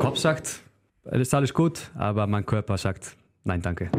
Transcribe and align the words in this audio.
Kopf 0.00 0.16
sagt, 0.16 0.62
es 1.04 1.20
ist 1.20 1.34
alles 1.34 1.52
gut, 1.52 1.90
aber 1.94 2.26
mein 2.26 2.46
Körper 2.46 2.78
sagt, 2.78 3.18
nein, 3.44 3.60
danke. 3.60 3.90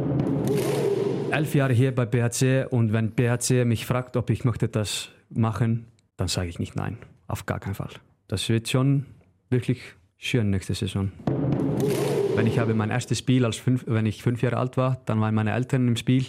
Elf 1.29 1.53
Jahre 1.53 1.73
hier 1.73 1.93
bei 1.93 2.07
BHC 2.07 2.65
und 2.67 2.91
wenn 2.91 3.11
BHC 3.11 3.65
mich 3.65 3.85
fragt, 3.85 4.17
ob 4.17 4.31
ich 4.31 4.43
möchte 4.43 4.67
das 4.67 5.09
machen, 5.29 5.85
dann 6.17 6.27
sage 6.27 6.49
ich 6.49 6.57
nicht 6.57 6.75
nein, 6.75 6.97
auf 7.27 7.45
gar 7.45 7.59
keinen 7.59 7.75
Fall. 7.75 7.91
Das 8.27 8.49
wird 8.49 8.67
schon 8.67 9.05
wirklich 9.51 9.79
schön 10.17 10.49
nächste 10.49 10.73
Saison. 10.73 11.11
Wenn 12.35 12.47
ich 12.47 12.57
habe 12.57 12.73
mein 12.73 12.89
erstes 12.89 13.19
Spiel, 13.19 13.45
als 13.45 13.57
fünf, 13.57 13.83
wenn 13.85 14.07
ich 14.07 14.23
fünf 14.23 14.41
Jahre 14.41 14.57
alt 14.57 14.77
war, 14.77 15.01
dann 15.05 15.21
waren 15.21 15.35
meine 15.35 15.53
Eltern 15.53 15.87
im 15.87 15.97
Spiel 15.97 16.25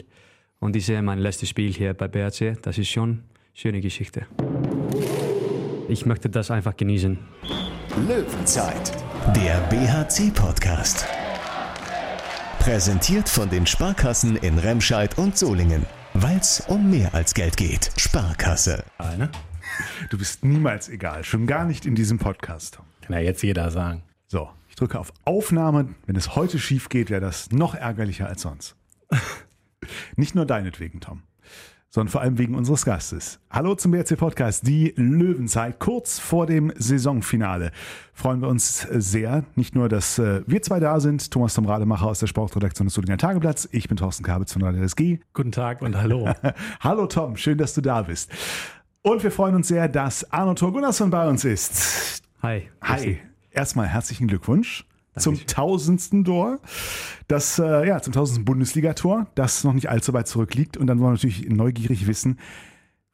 und 0.61 0.77
ich 0.77 0.85
sehe 0.85 1.01
mein 1.01 1.19
letztes 1.19 1.49
Spiel 1.49 1.73
hier 1.73 1.95
bei 1.95 2.09
BHC. 2.09 2.59
Das 2.61 2.77
ist 2.77 2.91
schon 2.91 3.09
eine 3.09 3.23
schöne 3.55 3.81
Geschichte. 3.81 4.27
Ich 5.89 6.05
möchte 6.05 6.29
das 6.29 6.51
einfach 6.51 6.77
genießen. 6.77 7.19
Löwenzeit, 8.07 9.02
der 9.29 9.61
BHC-Podcast. 9.71 11.07
Präsentiert 12.59 13.29
von 13.29 13.49
den 13.49 13.67
Sparkassen 13.67 14.37
in 14.37 14.59
Remscheid 14.59 15.17
und 15.17 15.39
Solingen. 15.39 15.87
Weil 16.13 16.39
es 16.39 16.61
um 16.61 16.91
mehr 16.91 17.15
als 17.15 17.33
Geld 17.33 17.57
geht. 17.57 17.91
Sparkasse. 17.97 18.85
Ne? 19.17 19.31
Du 20.11 20.19
bist 20.19 20.45
niemals 20.45 20.89
egal, 20.89 21.25
schon 21.25 21.47
gar 21.47 21.65
nicht 21.65 21.87
in 21.87 21.95
diesem 21.95 22.19
Podcast. 22.19 22.81
Kann 23.01 23.17
ja 23.17 23.23
jetzt 23.23 23.43
jeder 23.43 23.71
sagen. 23.71 24.03
So, 24.27 24.51
ich 24.69 24.75
drücke 24.75 24.99
auf 24.99 25.13
Aufnahme. 25.25 25.95
Wenn 26.05 26.17
es 26.17 26.35
heute 26.35 26.59
schief 26.59 26.89
geht, 26.89 27.09
wäre 27.09 27.21
das 27.23 27.51
noch 27.53 27.75
ärgerlicher 27.75 28.27
als 28.27 28.43
sonst. 28.43 28.77
nicht 30.17 30.35
nur 30.35 30.47
deinetwegen, 30.47 31.01
Tom 31.01 31.23
sondern 31.93 32.11
vor 32.11 32.23
allem 32.23 32.39
wegen 32.39 32.55
unseres 32.55 32.87
Gastes. 32.87 33.39
Hallo 33.51 33.75
zum 33.75 33.93
BRC 33.93 34.17
Podcast, 34.17 34.67
die 34.67 34.95
Löwenzeit, 34.97 35.79
kurz 35.79 36.19
vor 36.19 36.47
dem 36.47 36.73
Saisonfinale. 36.77 37.71
Freuen 38.15 38.41
wir 38.41 38.49
uns 38.49 38.87
sehr, 38.91 39.45
nicht 39.57 39.75
nur, 39.75 39.91
dass 39.91 40.19
äh, 40.19 40.43
wir 40.47 40.63
zwei 40.63 40.81
da 40.81 41.01
sind, 41.01 41.31
Thomas 41.31 41.53
Tom 41.53 41.67
Rademacher 41.67 42.07
aus 42.07 42.21
der 42.21 42.29
Sportredaktion 42.29 42.87
des 42.87 42.95
Solinger 42.95 43.19
Tageblatts, 43.19 43.69
ich 43.73 43.89
bin 43.89 43.99
Thorsten 43.99 44.25
Kabitz 44.25 44.55
von 44.55 44.63
Radio 44.63 44.83
SG. 44.83 45.21
Guten 45.35 45.53
Tag 45.53 45.83
und 45.83 45.95
hallo. 46.01 46.33
hallo 46.81 47.07
Tom, 47.07 47.37
schön, 47.37 47.59
dass 47.59 47.75
du 47.75 47.83
da 47.83 48.01
bist. 48.01 48.31
Und 49.03 49.23
wir 49.23 49.31
freuen 49.31 49.55
uns 49.55 49.69
sehr, 49.69 49.87
dass 49.89 50.33
Arno 50.33 50.55
Thor 50.55 50.73
Gunnarsson 50.73 51.11
bei 51.11 51.29
uns 51.29 51.45
ist. 51.45 52.23
Hi. 52.43 52.71
Hi. 52.81 53.19
Erstmal 53.51 53.89
herzlichen 53.89 54.29
Glückwunsch 54.29 54.87
zum 55.17 55.47
tausendsten 55.47 56.25
Tor, 56.25 56.61
das 57.29 57.59
äh, 57.59 57.87
ja 57.87 58.01
zum 58.01 58.13
tausendsten 58.13 58.45
Bundesligator, 58.45 59.27
das 59.35 59.65
noch 59.65 59.73
nicht 59.75 59.91
allzu 59.91 60.13
weit 60.13 60.29
zurückliegt. 60.29 60.77
Und 60.77 60.87
dann 60.87 60.99
wollen 60.99 61.11
wir 61.11 61.15
natürlich 61.15 61.49
neugierig 61.49 62.07
wissen, 62.07 62.39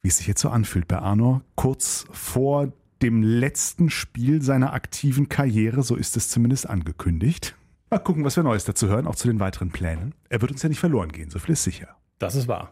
wie 0.01 0.07
es 0.07 0.17
sich 0.17 0.27
jetzt 0.27 0.41
so 0.41 0.49
anfühlt 0.49 0.87
bei 0.87 0.99
Arno, 0.99 1.41
kurz 1.55 2.05
vor 2.11 2.71
dem 3.01 3.23
letzten 3.23 3.89
Spiel 3.89 4.41
seiner 4.41 4.73
aktiven 4.73 5.29
Karriere, 5.29 5.83
so 5.83 5.95
ist 5.95 6.17
es 6.17 6.29
zumindest 6.29 6.69
angekündigt. 6.69 7.55
Mal 7.89 7.99
gucken, 7.99 8.23
was 8.23 8.35
wir 8.35 8.43
Neues 8.43 8.65
dazu 8.65 8.87
hören, 8.87 9.07
auch 9.07 9.15
zu 9.15 9.27
den 9.27 9.39
weiteren 9.39 9.71
Plänen. 9.71 10.13
Er 10.29 10.41
wird 10.41 10.51
uns 10.51 10.61
ja 10.61 10.69
nicht 10.69 10.79
verloren 10.79 11.11
gehen, 11.11 11.29
so 11.29 11.39
viel 11.39 11.53
ist 11.53 11.63
sicher. 11.63 11.95
Das 12.19 12.35
ist 12.35 12.47
wahr. 12.47 12.71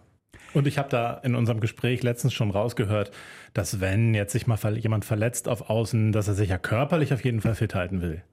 Und 0.53 0.67
ich 0.67 0.77
habe 0.77 0.89
da 0.89 1.13
in 1.15 1.35
unserem 1.35 1.59
Gespräch 1.59 2.03
letztens 2.03 2.33
schon 2.33 2.51
rausgehört, 2.51 3.11
dass 3.53 3.79
wenn 3.79 4.13
jetzt 4.13 4.31
sich 4.31 4.47
mal 4.47 4.77
jemand 4.77 5.05
verletzt 5.05 5.47
auf 5.47 5.69
Außen, 5.69 6.11
dass 6.11 6.27
er 6.27 6.33
sich 6.35 6.49
ja 6.49 6.57
körperlich 6.57 7.13
auf 7.13 7.23
jeden 7.23 7.41
Fall 7.41 7.55
fit 7.55 7.75
halten 7.75 8.01
will. 8.01 8.23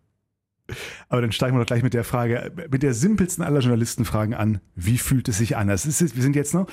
Aber 1.09 1.21
dann 1.21 1.33
steigen 1.33 1.55
wir 1.55 1.61
doch 1.61 1.67
gleich 1.67 1.83
mit 1.83 1.95
der 1.95 2.05
Frage, 2.05 2.53
mit 2.71 2.83
der 2.83 2.95
simpelsten 2.95 3.45
aller 3.45 3.61
Journalistenfragen 3.61 4.35
an. 4.35 4.61
Wie 4.75 4.99
fühlt 4.99 5.29
es 5.29 5.39
sich 5.39 5.57
an? 5.57 5.69
Das 5.69 5.85
ist, 5.85 6.15
wir 6.15 6.23
sind 6.23 6.37
jetzt 6.37 6.55
noch 6.55 6.67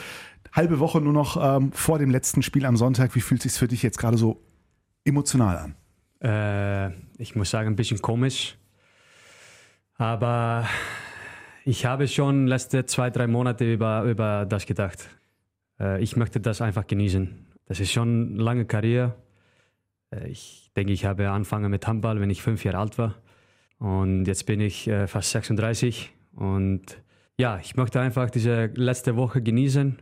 halbe 0.51 0.79
Woche 0.79 1.01
nur 1.01 1.13
noch 1.13 1.37
ähm, 1.41 1.71
vor 1.71 1.99
dem 1.99 2.09
letzten 2.09 2.41
Spiel 2.41 2.65
am 2.65 2.77
Sonntag. 2.77 3.15
Wie 3.15 3.21
fühlt 3.21 3.45
es 3.45 3.53
sich 3.53 3.59
für 3.59 3.67
dich 3.67 3.83
jetzt 3.83 3.97
gerade 3.97 4.17
so 4.17 4.41
emotional 5.05 5.57
an? 5.57 5.75
Äh, 6.21 6.93
ich 7.17 7.35
muss 7.35 7.49
sagen, 7.49 7.67
ein 7.67 7.75
bisschen 7.75 8.01
komisch. 8.01 8.57
Aber 9.95 10.67
ich 11.65 11.85
habe 11.85 12.07
schon 12.07 12.47
letzte 12.47 12.85
zwei, 12.85 13.09
drei 13.09 13.27
Monate 13.27 13.71
über, 13.71 14.03
über 14.03 14.45
das 14.45 14.65
gedacht. 14.65 15.09
Äh, 15.79 16.01
ich 16.01 16.15
möchte 16.15 16.39
das 16.39 16.61
einfach 16.61 16.87
genießen. 16.87 17.47
Das 17.65 17.79
ist 17.79 17.91
schon 17.91 18.33
eine 18.33 18.43
lange 18.43 18.65
Karriere. 18.65 19.15
Äh, 20.11 20.29
ich 20.29 20.71
denke, 20.75 20.93
ich 20.93 21.05
habe 21.05 21.29
angefangen 21.29 21.69
mit 21.71 21.85
Handball, 21.87 22.19
wenn 22.19 22.29
ich 22.29 22.41
fünf 22.41 22.63
Jahre 22.63 22.79
alt 22.79 22.97
war. 22.97 23.15
Und 23.81 24.25
jetzt 24.25 24.45
bin 24.45 24.59
ich 24.59 24.87
äh, 24.87 25.07
fast 25.07 25.31
36 25.31 26.13
und 26.35 27.01
ja, 27.39 27.57
ich 27.63 27.75
möchte 27.75 27.99
einfach 27.99 28.29
diese 28.29 28.65
letzte 28.75 29.15
Woche 29.15 29.41
genießen 29.41 29.97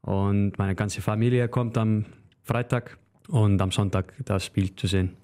und 0.00 0.58
meine 0.58 0.74
ganze 0.74 1.02
Familie 1.02 1.46
kommt 1.46 1.78
am 1.78 2.04
Freitag 2.42 2.98
und 3.28 3.62
am 3.62 3.70
Sonntag 3.70 4.12
das 4.24 4.44
Spiel 4.44 4.74
zu 4.74 4.88
sehen. 4.88 5.16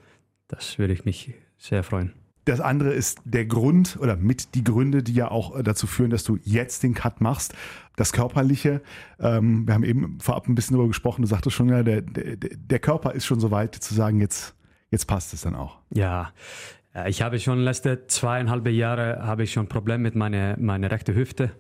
Das 0.47 0.78
würde 0.78 0.92
ich 0.92 1.04
mich 1.04 1.34
sehr 1.56 1.82
freuen. 1.82 2.12
Das 2.44 2.60
andere 2.60 2.92
ist 2.92 3.19
der 3.25 3.47
Grund 3.47 3.98
oder 4.00 4.15
mit 4.15 4.54
die 4.54 4.62
Gründe, 4.62 5.03
die 5.03 5.15
ja 5.15 5.32
auch 5.32 5.60
dazu 5.60 5.88
führen, 5.88 6.10
dass 6.10 6.22
du 6.22 6.38
jetzt 6.44 6.84
den 6.84 6.94
Cut 6.94 7.20
machst. 7.20 7.53
Das 7.97 8.12
Körperliche, 8.12 8.80
ähm, 9.19 9.66
wir 9.66 9.75
haben 9.75 9.82
eben 9.82 10.20
vorab 10.20 10.47
ein 10.47 10.54
bisschen 10.54 10.76
darüber 10.76 10.91
gesprochen, 10.91 11.22
du 11.22 11.28
sagtest 11.28 11.56
schon, 11.56 11.69
ja, 11.69 11.82
der, 11.82 12.03
der, 12.03 12.36
der 12.36 12.78
Körper 12.78 13.10
ist 13.10 13.26
schon 13.26 13.41
so 13.41 13.50
weit 13.50 13.75
zu 13.75 13.92
sagen, 13.92 14.20
jetzt, 14.20 14.54
jetzt 14.92 15.06
passt 15.09 15.34
es 15.34 15.41
dann 15.41 15.56
auch. 15.56 15.78
Ja, 15.91 16.32
ich 17.06 17.22
habe 17.22 17.38
schon 17.38 17.60
letzte 17.60 18.06
zweieinhalb 18.06 18.66
Jahre 18.69 19.22
habe 19.22 19.44
ich 19.44 19.53
schon 19.53 19.69
Probleme 19.69 20.03
mit 20.03 20.15
meiner 20.15 20.56
meine 20.59 20.91
rechten 20.91 21.15
Hüfte 21.15 21.53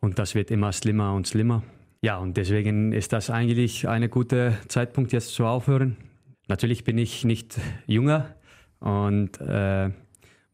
und 0.00 0.18
das 0.18 0.34
wird 0.34 0.50
immer 0.50 0.72
schlimmer 0.72 1.14
und 1.14 1.28
schlimmer. 1.28 1.62
Ja, 2.00 2.18
und 2.18 2.36
deswegen 2.36 2.92
ist 2.92 3.12
das 3.12 3.28
eigentlich 3.30 3.88
ein 3.88 4.08
guter 4.08 4.52
Zeitpunkt 4.68 5.12
jetzt 5.12 5.34
zu 5.34 5.46
aufhören. 5.46 5.96
Natürlich 6.46 6.84
bin 6.84 6.96
ich 6.96 7.24
nicht 7.24 7.58
jünger 7.86 8.34
und 8.78 9.40
äh, 9.40 9.90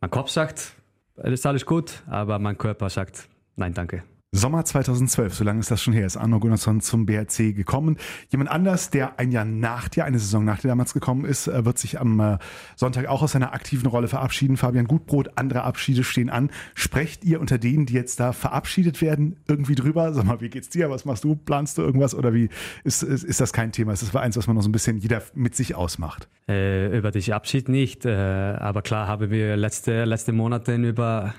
mein 0.00 0.10
Kopf 0.10 0.30
sagt, 0.30 0.74
es 1.16 1.32
ist 1.32 1.46
alles 1.46 1.66
gut, 1.66 2.02
aber 2.06 2.38
mein 2.38 2.56
Körper 2.58 2.88
sagt, 2.88 3.28
nein, 3.56 3.74
danke. 3.74 4.04
Sommer 4.36 4.64
2012, 4.64 5.32
so 5.32 5.44
lange 5.44 5.60
ist 5.60 5.70
das 5.70 5.80
schon 5.80 5.92
her, 5.92 6.06
ist 6.06 6.16
Arno 6.16 6.40
Gunnarsson 6.40 6.80
zum 6.80 7.06
BRC 7.06 7.54
gekommen. 7.54 7.98
Jemand 8.30 8.50
anders, 8.50 8.90
der 8.90 9.20
ein 9.20 9.30
Jahr 9.30 9.44
nach 9.44 9.88
dir, 9.88 10.04
eine 10.04 10.18
Saison 10.18 10.44
nach 10.44 10.58
dir 10.58 10.66
damals 10.66 10.92
gekommen 10.92 11.24
ist, 11.24 11.46
äh, 11.46 11.64
wird 11.64 11.78
sich 11.78 12.00
am 12.00 12.18
äh, 12.18 12.38
Sonntag 12.74 13.06
auch 13.06 13.22
aus 13.22 13.30
seiner 13.30 13.54
aktiven 13.54 13.86
Rolle 13.86 14.08
verabschieden. 14.08 14.56
Fabian 14.56 14.88
Gutbrot, 14.88 15.38
andere 15.38 15.62
Abschiede 15.62 16.02
stehen 16.02 16.30
an. 16.30 16.50
Sprecht 16.74 17.24
ihr 17.24 17.40
unter 17.40 17.58
denen, 17.58 17.86
die 17.86 17.92
jetzt 17.92 18.18
da 18.18 18.32
verabschiedet 18.32 19.00
werden, 19.00 19.36
irgendwie 19.46 19.76
drüber? 19.76 20.12
Sag 20.12 20.24
mal, 20.24 20.40
wie 20.40 20.48
geht's 20.48 20.68
dir? 20.68 20.90
Was 20.90 21.04
machst 21.04 21.22
du? 21.22 21.36
Planst 21.36 21.78
du 21.78 21.82
irgendwas? 21.82 22.12
Oder 22.12 22.34
wie 22.34 22.48
ist, 22.82 23.04
ist, 23.04 23.22
ist 23.22 23.40
das 23.40 23.52
kein 23.52 23.70
Thema? 23.70 23.92
Ist 23.92 24.02
das 24.02 24.16
eins, 24.16 24.36
was 24.36 24.48
man 24.48 24.56
noch 24.56 24.62
so 24.62 24.68
ein 24.68 24.72
bisschen 24.72 24.98
jeder 24.98 25.22
mit 25.34 25.54
sich 25.54 25.76
ausmacht? 25.76 26.28
Äh, 26.48 26.98
über 26.98 27.12
dich 27.12 27.32
Abschied 27.32 27.68
nicht. 27.68 28.04
Äh, 28.04 28.10
aber 28.10 28.82
klar 28.82 29.06
haben 29.06 29.30
wir 29.30 29.56
letzte, 29.56 30.04
letzte 30.04 30.32
Monate 30.32 30.74
über, 30.74 31.34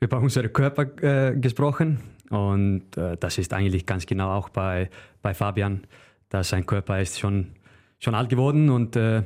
über 0.00 0.18
unsere 0.18 0.48
Körper 0.48 0.86
äh, 1.00 1.36
gesprochen 1.36 2.00
und 2.30 2.96
äh, 2.96 3.16
das 3.18 3.38
ist 3.38 3.52
eigentlich 3.52 3.86
ganz 3.86 4.06
genau 4.06 4.30
auch 4.30 4.48
bei, 4.48 4.88
bei 5.20 5.34
Fabian, 5.34 5.82
dass 6.30 6.48
sein 6.48 6.64
Körper 6.64 7.00
ist 7.00 7.18
schon, 7.18 7.48
schon 7.98 8.14
alt 8.14 8.28
geworden 8.30 8.70
und 8.70 8.96
äh, 8.96 9.22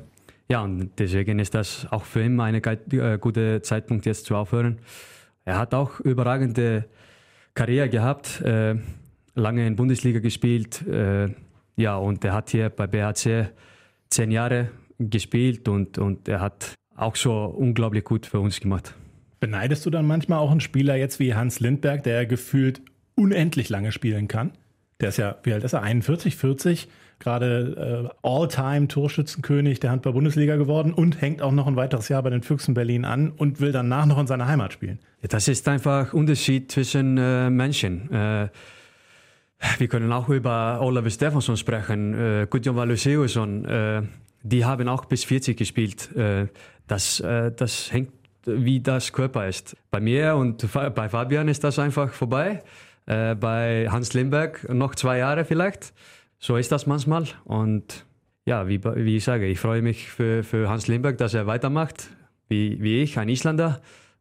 ja, 0.49 0.63
und 0.63 0.91
deswegen 0.99 1.39
ist 1.39 1.55
das 1.55 1.87
auch 1.91 2.05
für 2.05 2.23
ihn 2.25 2.39
ein 2.41 2.55
äh, 2.55 3.19
guter 3.21 3.63
Zeitpunkt 3.63 4.05
jetzt 4.05 4.27
zu 4.27 4.37
aufhören. 4.37 4.79
Er 5.45 5.59
hat 5.59 5.75
auch 5.75 6.01
überragende 6.01 6.87
Karriere 7.55 7.89
gehabt, 7.89 8.41
äh, 8.41 8.77
lange 9.35 9.67
in 9.67 9.77
Bundesliga 9.77 10.21
gespielt, 10.21 10.87
äh, 10.87 11.29
ja, 11.77 11.97
und 11.97 12.25
er 12.25 12.33
hat 12.35 12.51
hier 12.51 12.71
bei 12.71 12.87
BHC 12.87 13.51
zehn 14.09 14.31
Jahre 14.31 14.71
gespielt 14.99 15.69
und, 15.69 15.99
und 15.99 16.29
er 16.29 16.41
hat 16.41 16.75
auch 16.95 17.17
schon 17.17 17.51
unglaublich 17.53 18.05
gut 18.05 18.27
für 18.27 18.41
uns 18.41 18.61
gemacht. 18.61 18.95
Beneidest 19.41 19.85
du 19.85 19.91
dann 19.91 20.07
manchmal 20.07 20.39
auch 20.39 20.51
einen 20.51 20.61
Spieler 20.61 20.97
jetzt 20.97 21.19
wie 21.19 21.35
Hans 21.35 21.61
Lindberg, 21.61 22.03
der 22.05 22.27
gefühlt 22.27 22.81
unendlich 23.15 23.69
lange 23.69 23.93
spielen 23.93 24.29
kann. 24.29 24.53
Der 25.01 25.09
ist 25.09 25.19
ja, 25.19 25.37
wie 25.43 25.53
alt 25.53 25.65
ist 25.65 25.73
er? 25.73 25.83
41, 25.83 26.37
40, 26.37 26.89
gerade 27.19 28.11
äh, 28.11 28.27
All-Time-Torschützenkönig 28.27 29.81
der 29.81 29.91
Handball-Bundesliga 29.91 30.57
geworden 30.57 30.93
und 30.93 31.21
hängt 31.21 31.43
auch 31.43 31.53
noch 31.53 31.67
ein 31.67 31.77
weiteres 31.77 32.09
Jahr 32.09 32.23
bei 32.23 32.31
den 32.31 32.43
Füchsen 32.43 32.75
Berlin 32.75 33.05
an 33.05 33.31
und 33.31 33.61
will 33.61 33.73
danach 33.73 34.07
noch 34.07 34.19
in 34.19 34.27
seiner 34.27 34.47
Heimat 34.47 34.73
spielen. 34.73 34.99
Ja, 35.23 35.29
das 35.29 35.49
ist 35.49 35.69
einfach 35.69 36.13
Unterschied 36.13 36.71
zwischen 36.71 37.19
äh, 37.19 37.51
Menschen. 37.51 38.11
Äh, 38.13 38.49
wir 39.79 39.89
können 39.89 40.13
auch 40.13 40.29
über 40.29 40.81
Oliver 40.81 41.11
Stefansson 41.11 41.57
sprechen, 41.57 42.15
äh, 42.15 42.47
Gudjon 42.49 42.77
Valuseusson. 42.77 43.65
Äh, 43.65 44.03
die 44.43 44.65
haben 44.65 44.89
auch 44.89 45.07
bis 45.07 45.25
40 45.25 45.57
gespielt. 45.57 46.15
Äh, 46.15 46.49
das, 46.87 47.21
äh, 47.21 47.51
das 47.53 47.93
hängt, 47.93 48.13
wie 48.45 48.81
das 48.81 49.13
Körper 49.13 49.49
ist. 49.49 49.77
Bei 49.91 50.01
mir 50.01 50.37
und 50.37 50.69
bei 50.73 51.09
Fabian 51.09 51.49
ist 51.49 51.65
das 51.65 51.79
einfach 51.79 52.13
vorbei. 52.13 52.63
Äh, 53.07 53.35
bei 53.35 53.89
Hans 53.91 54.15
Limberg 54.15 54.69
noch 54.73 54.95
zwei 54.95 55.19
Jahre 55.19 55.45
vielleicht. 55.45 55.93
So 56.39 56.57
ist 56.57 56.73
das 56.73 56.87
manchmal. 56.87 57.25
Und 57.45 58.07
ja, 58.47 58.69
wie, 58.69 58.83
wie 58.85 59.17
ich 59.17 59.25
sage, 59.25 59.47
ich 59.47 59.59
freue 59.59 59.83
mich 59.83 60.09
für, 60.11 60.43
für 60.43 60.69
Hans 60.69 60.89
Limberg, 60.89 61.19
dass 61.19 61.35
er 61.35 61.47
weitermacht, 61.47 62.09
wie, 62.49 62.83
wie 62.83 63.03
ich, 63.03 63.19
ein 63.19 63.29
Isländer. 63.29 63.81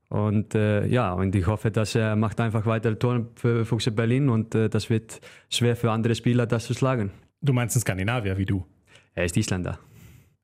Und 0.10 0.54
äh, 0.54 0.86
ja, 0.86 1.12
und 1.14 1.34
ich 1.36 1.48
hoffe, 1.48 1.72
dass 1.72 1.96
er 1.96 2.16
macht 2.16 2.40
einfach 2.40 2.66
weiter 2.66 2.98
Tore 3.00 3.28
für 3.36 3.66
Fuchse 3.66 3.92
Berlin 3.92 4.30
und 4.30 4.54
äh, 4.54 4.70
das 4.70 4.90
wird 4.90 5.20
schwer 5.50 5.76
für 5.76 5.92
andere 5.92 6.14
Spieler, 6.14 6.46
das 6.46 6.66
zu 6.66 6.74
schlagen. 6.74 7.12
Du 7.42 7.52
meinst 7.52 7.76
ein 7.76 7.80
Skandinavier 7.80 8.38
wie 8.38 8.46
du? 8.46 8.66
Er 9.16 9.26
ist 9.26 9.36
Isländer. 9.36 9.80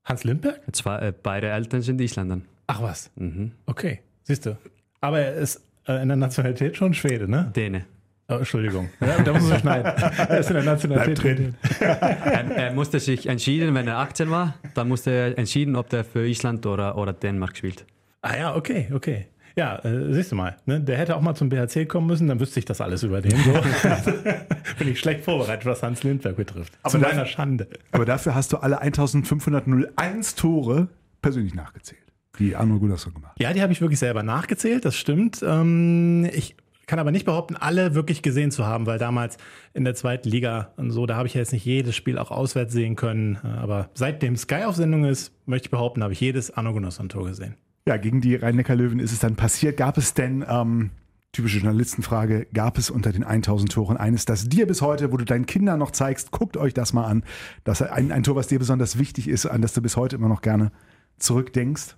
Hans 0.04 0.24
Lindberg? 0.24 0.62
Zwei, 0.72 1.00
äh, 1.00 1.14
beide 1.14 1.50
Eltern 1.50 1.82
sind 1.82 2.02
Isländer. 2.02 2.42
Ach 2.68 2.82
was. 2.82 3.12
Mhm. 3.16 3.52
Okay. 3.68 4.00
siehst 4.24 4.46
du. 4.46 4.58
Aber 5.02 5.20
er 5.20 5.36
ist 5.36 5.62
äh, 5.88 6.02
in 6.02 6.08
der 6.08 6.18
Nationalität 6.18 6.76
schon 6.76 6.94
Schwede, 6.94 7.30
ne? 7.30 7.52
Däne. 7.56 7.86
Oh, 8.30 8.36
Entschuldigung. 8.36 8.90
Ja, 9.02 9.22
da 9.24 9.34
muss 9.34 9.50
man 9.50 9.60
schneiden. 9.60 9.86
Er 9.86 10.40
ist 10.40 10.50
in 10.50 10.56
der 10.56 10.64
Nationalität 10.64 11.24
drin. 11.24 11.56
Er, 11.80 12.52
er 12.52 12.74
musste 12.74 13.00
sich 13.00 13.28
entschieden, 13.28 13.74
wenn 13.74 13.88
er 13.88 13.98
18 13.98 14.30
war, 14.30 14.56
dann 14.76 14.88
musste 14.88 15.12
er 15.12 15.38
entschieden, 15.38 15.76
ob 15.76 15.90
der 15.90 16.04
für 16.04 16.28
Island 16.28 16.66
oder, 16.66 16.98
oder 16.98 17.14
Dänemark 17.14 17.58
spielt. 17.58 17.86
Ah 18.22 18.38
ja, 18.38 18.56
okay, 18.56 18.90
okay. 18.94 19.28
Ja, 19.56 19.78
äh, 19.84 20.14
siehst 20.14 20.32
du 20.32 20.36
mal, 20.36 20.56
ne? 20.66 20.80
der 20.80 20.98
hätte 20.98 21.16
auch 21.16 21.22
mal 21.22 21.36
zum 21.36 21.50
BHC 21.50 21.86
kommen 21.86 22.08
müssen, 22.08 22.28
dann 22.28 22.40
wüsste 22.40 22.60
ich 22.60 22.66
das 22.66 22.82
alles 22.82 23.04
über 23.04 23.22
den. 23.22 23.32
So. 23.32 23.52
Bin 24.80 24.88
ich 24.88 25.00
schlecht 25.00 25.24
vorbereitet, 25.24 25.66
was 25.66 25.82
Hans 25.84 26.04
Lindberg 26.04 26.36
betrifft. 26.36 26.78
Aber 26.84 26.92
Zu 26.92 27.00
meiner 27.00 27.26
Schande. 27.26 27.68
Aber 27.92 28.06
dafür 28.06 28.36
hast 28.36 28.54
du 28.54 28.58
alle 28.58 28.80
1501 28.80 30.36
Tore 30.36 30.88
persönlich 31.22 31.56
nachgezählt, 31.56 32.02
die 32.38 32.56
Arno 32.56 32.80
Gunnarsson 32.80 33.14
gemacht 33.14 33.32
hat. 33.32 33.40
Ja, 33.42 33.52
die 33.52 33.62
habe 33.62 33.74
ich 33.74 33.82
wirklich 33.82 34.00
selber 34.00 34.24
nachgezählt, 34.24 34.86
das 34.86 34.96
stimmt. 34.96 35.44
Ähm, 35.44 36.30
ich 36.32 36.56
kann 36.90 36.98
aber 36.98 37.12
nicht 37.12 37.26
behaupten, 37.26 37.56
alle 37.56 37.94
wirklich 37.94 38.24
gesehen 38.24 38.50
zu 38.50 38.66
haben, 38.66 38.88
weil 38.88 38.98
damals 38.98 39.38
in 39.76 39.86
der 39.86 39.94
zweiten 39.94 40.28
Liga 40.28 40.74
und 40.76 40.90
so, 40.90 41.06
da 41.06 41.18
habe 41.18 41.28
ich 41.28 41.36
ja 41.36 41.40
jetzt 41.40 41.54
nicht 41.54 41.64
jedes 41.64 41.96
Spiel 41.96 42.18
auch 42.18 42.32
auswärts 42.32 42.74
sehen 42.74 42.96
können. 42.96 43.38
Aber 43.38 43.90
seitdem 43.94 44.36
Sky 44.36 44.64
auf 44.66 44.76
Sendung 44.76 45.06
ist, 45.06 45.32
möchte 45.46 45.68
ich 45.68 45.72
behaupten, 45.72 46.02
habe 46.02 46.14
ich 46.14 46.20
jedes 46.20 46.50
Arno 46.50 46.74
Gunnarsson-Tor 46.74 47.26
gesehen. 47.26 47.56
Ja, 47.88 47.98
gegen 47.98 48.22
die 48.22 48.36
Rhein-Neckar-Löwen 48.36 49.00
ist 49.00 49.12
es 49.12 49.20
dann 49.20 49.36
passiert. 49.36 49.78
Gab 49.78 50.00
es 50.00 50.16
denn, 50.16 50.44
ähm, 50.50 50.90
typische 51.32 51.60
Journalistenfrage, 51.60 52.48
gab 52.56 52.80
es 52.80 52.90
unter 52.90 53.12
den 53.12 53.24
1000 53.24 53.72
Toren 53.72 53.96
eines, 53.96 54.26
das 54.26 54.50
dir 54.50 54.66
bis 54.66 54.82
heute, 54.82 55.12
wo 55.12 55.18
du 55.18 55.26
deinen 55.26 55.46
Kindern 55.46 55.78
noch 55.78 55.92
zeigst, 55.92 56.32
guckt 56.32 56.58
euch 56.58 56.74
das 56.74 56.92
mal 56.92 57.06
an, 57.06 57.24
das 57.66 57.84
ein, 57.84 58.12
ein 58.12 58.24
Tor, 58.24 58.36
was 58.36 58.48
dir 58.48 58.58
besonders 58.58 58.98
wichtig 58.98 59.28
ist, 59.28 59.46
an 59.46 59.62
das 59.62 59.74
du 59.74 59.82
bis 59.84 59.96
heute 59.96 60.16
immer 60.16 60.28
noch 60.28 60.42
gerne 60.42 60.72
zurückdenkst? 61.20 61.96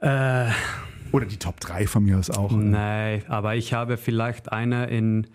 Äh, 0.00 0.50
Oder 1.12 1.26
die 1.26 1.36
Top 1.36 1.60
3 1.60 1.86
von 1.86 2.04
mir 2.04 2.18
aus 2.18 2.30
auch. 2.30 2.52
nein, 2.52 3.22
aber 3.28 3.56
ich 3.56 3.72
habe 3.72 3.96
vielleicht 3.96 4.52
eine 4.52 4.86
in, 4.86 5.26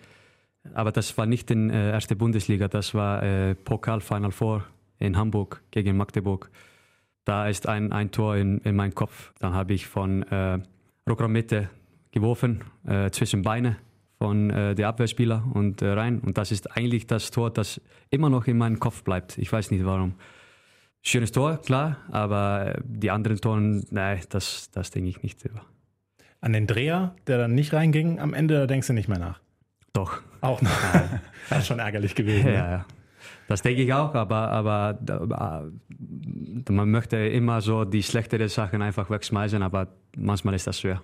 aber 0.74 0.92
das 0.92 1.16
war 1.18 1.26
nicht 1.26 1.50
in 1.50 1.70
äh, 1.70 1.90
erste 1.90 2.16
Bundesliga, 2.16 2.68
das 2.68 2.94
war 2.94 3.22
äh, 3.22 3.54
Pokal 3.54 4.00
Final 4.00 4.30
Four 4.30 4.64
in 4.98 5.16
Hamburg 5.16 5.62
gegen 5.70 5.96
Magdeburg. 5.96 6.50
Da 7.24 7.48
ist 7.48 7.66
ein, 7.68 7.92
ein 7.92 8.10
Tor 8.10 8.36
in, 8.36 8.58
in 8.58 8.76
meinem 8.76 8.94
Kopf. 8.94 9.32
Dann 9.38 9.54
habe 9.54 9.72
ich 9.72 9.86
von 9.86 10.22
äh, 10.24 10.58
Rockraum 11.08 11.32
Mitte 11.32 11.70
geworfen, 12.12 12.62
äh, 12.86 13.10
zwischen 13.10 13.42
Beine 13.42 13.76
von 14.18 14.50
äh, 14.50 14.74
der 14.74 14.88
Abwehrspieler 14.88 15.44
und 15.52 15.82
äh, 15.82 15.88
rein. 15.88 16.20
Und 16.20 16.38
das 16.38 16.52
ist 16.52 16.76
eigentlich 16.76 17.06
das 17.06 17.30
Tor, 17.30 17.50
das 17.50 17.80
immer 18.10 18.30
noch 18.30 18.46
in 18.46 18.58
meinem 18.58 18.78
Kopf 18.78 19.02
bleibt. 19.02 19.38
Ich 19.38 19.52
weiß 19.52 19.70
nicht 19.70 19.84
warum. 19.84 20.14
Schönes 21.06 21.32
Tor, 21.32 21.58
klar, 21.58 21.98
aber 22.10 22.76
äh, 22.76 22.80
die 22.84 23.10
anderen 23.10 23.38
Toren, 23.40 23.84
nein, 23.90 24.20
das, 24.30 24.70
das 24.70 24.90
denke 24.90 25.10
ich 25.10 25.22
nicht 25.22 25.44
über. 25.44 25.60
An 26.40 26.52
den 26.52 26.66
Dreher, 26.66 27.14
der 27.26 27.38
dann 27.38 27.54
nicht 27.54 27.72
reinging, 27.74 28.18
am 28.20 28.32
Ende 28.34 28.58
da 28.60 28.66
denkst 28.66 28.86
du 28.86 28.92
nicht 28.94 29.08
mehr 29.08 29.18
nach. 29.18 29.40
Doch, 29.92 30.20
Auch 30.40 30.60
noch. 30.62 30.70
das 31.50 31.60
ist 31.60 31.66
schon 31.66 31.78
ärgerlich 31.78 32.14
gewesen. 32.14 32.46
ja, 32.48 32.52
ne? 32.52 32.70
ja. 32.72 32.86
Das 33.48 33.60
denke 33.60 33.82
ich 33.82 33.92
auch, 33.92 34.14
aber, 34.14 34.48
aber 34.50 34.98
da- 35.02 35.66
man 36.70 36.90
möchte 36.90 37.16
immer 37.18 37.60
so 37.60 37.84
die 37.84 38.02
schlechteren 38.02 38.48
Sachen 38.48 38.80
einfach 38.80 39.10
wegschmeißen, 39.10 39.62
aber 39.62 39.88
manchmal 40.16 40.54
ist 40.54 40.66
das 40.66 40.80
schwer. 40.80 41.02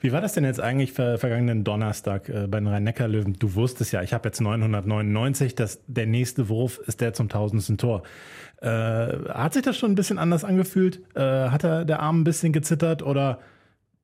Wie 0.00 0.12
war 0.12 0.20
das 0.20 0.34
denn 0.34 0.44
jetzt 0.44 0.60
eigentlich 0.60 0.92
ver 0.92 1.18
vergangenen 1.18 1.64
Donnerstag 1.64 2.28
äh, 2.28 2.46
bei 2.46 2.60
den 2.60 2.68
Rhein-Neckar-Löwen? 2.68 3.34
Du 3.38 3.54
wusstest 3.54 3.92
ja, 3.92 4.02
ich 4.02 4.12
habe 4.12 4.28
jetzt 4.28 4.40
999, 4.40 5.54
dass 5.54 5.80
der 5.86 6.06
nächste 6.06 6.48
Wurf 6.48 6.78
ist 6.86 7.00
der 7.00 7.12
zum 7.12 7.28
tausendsten 7.28 7.78
Tor. 7.78 8.02
Äh, 8.60 8.68
hat 8.68 9.54
sich 9.54 9.62
das 9.62 9.76
schon 9.76 9.92
ein 9.92 9.94
bisschen 9.94 10.18
anders 10.18 10.44
angefühlt? 10.44 11.00
Äh, 11.14 11.48
hat 11.48 11.64
er 11.64 11.84
der 11.84 12.00
Arm 12.00 12.20
ein 12.20 12.24
bisschen 12.24 12.52
gezittert 12.52 13.02
oder 13.02 13.40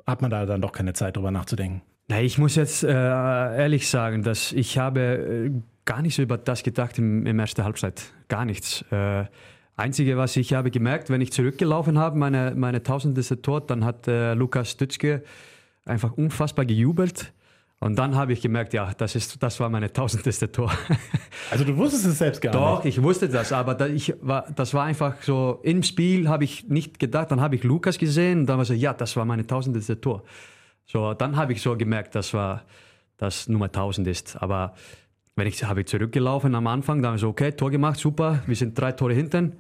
hat 0.07 0.23
man 0.23 0.31
da 0.31 0.47
dann 0.47 0.61
doch 0.61 0.73
keine 0.73 0.93
Zeit 0.93 1.17
drüber 1.17 1.31
nachzudenken? 1.31 1.83
Na, 2.09 2.21
ich 2.21 2.39
muss 2.39 2.55
jetzt 2.55 2.85
äh, 2.85 2.89
ehrlich 2.89 3.89
sagen, 3.89 4.23
dass 4.23 4.53
ich 4.53 4.79
habe 4.79 5.01
äh, 5.01 5.51
gar 5.85 6.03
nicht 6.03 6.15
so 6.15 6.23
über 6.23 6.39
das 6.39 6.63
gedacht 6.63 6.99
im, 6.99 7.27
im 7.27 7.39
ersten 7.39 7.65
Halbzeit. 7.65 8.03
Gar 8.29 8.45
nichts. 8.45 8.85
Äh, 8.91 9.25
Einzige, 9.79 10.17
was 10.17 10.37
ich 10.37 10.55
habe 10.55 10.71
gemerkt, 10.71 11.11
wenn 11.11 11.21
ich 11.21 11.33
zurückgelaufen 11.33 11.99
habe, 11.99 12.17
meine, 12.17 12.55
meine 12.57 12.83
tausendste 12.83 13.43
Tor, 13.43 13.61
dann 13.61 13.85
hat 13.85 14.07
Lukas 14.07 14.71
Stützke 14.71 15.23
einfach 15.87 16.13
unfassbar 16.13 16.65
gejubelt. 16.65 17.33
Und 17.79 17.99
dann 17.99 18.15
habe 18.15 18.33
ich 18.33 18.41
gemerkt, 18.41 18.73
ja, 18.73 18.93
das, 18.97 19.15
ist, 19.15 19.43
das 19.43 19.61
war 19.61 19.69
meine 19.69 19.93
tausendste 19.93 20.51
Tor. 20.51 20.73
Also 21.49 21.63
du 21.63 21.77
wusstest 21.77 22.07
es 22.07 22.19
selbst 22.19 22.41
gar 22.41 22.53
Doch, 22.53 22.83
nicht. 22.83 22.97
ich 22.97 23.03
wusste 23.05 23.29
das, 23.29 23.53
aber 23.53 23.75
da, 23.75 23.87
ich 23.87 24.13
war, 24.21 24.47
das 24.57 24.75
war 24.75 24.83
einfach 24.85 25.23
so, 25.23 25.61
im 25.63 25.85
Spiel 25.85 26.29
habe 26.29 26.43
ich 26.43 26.67
nicht 26.67 26.99
gedacht, 26.99 27.31
dann 27.31 27.41
habe 27.41 27.55
ich 27.55 27.63
Lukas 27.63 27.99
gesehen 27.99 28.41
und 28.41 28.47
dann 28.47 28.59
war 28.59 28.65
so, 28.65 28.75
ja, 28.75 28.93
das 28.93 29.15
war 29.17 29.25
meine 29.25 29.47
tausendste 29.47 30.01
Tor. 30.01 30.25
So, 30.87 31.15
dann 31.15 31.37
habe 31.37 31.53
ich 31.53 31.63
so 31.63 31.77
gemerkt, 31.77 32.17
das 32.17 32.35
war, 32.35 32.65
das 33.17 33.49
Nummer 33.49 33.67
1000 33.67 34.09
ist. 34.09 34.43
Aber 34.43 34.75
wenn 35.37 35.47
ich 35.47 35.63
habe 35.63 35.81
ich 35.81 35.87
zurückgelaufen 35.87 36.55
am 36.57 36.67
Anfang, 36.67 37.01
dann 37.01 37.17
so, 37.19 37.29
okay, 37.29 37.53
Tor 37.53 37.71
gemacht, 37.71 38.01
super, 38.01 38.43
wir 38.47 38.57
sind 38.57 38.77
drei 38.77 38.91
Tore 38.91 39.15
hinten. 39.15 39.57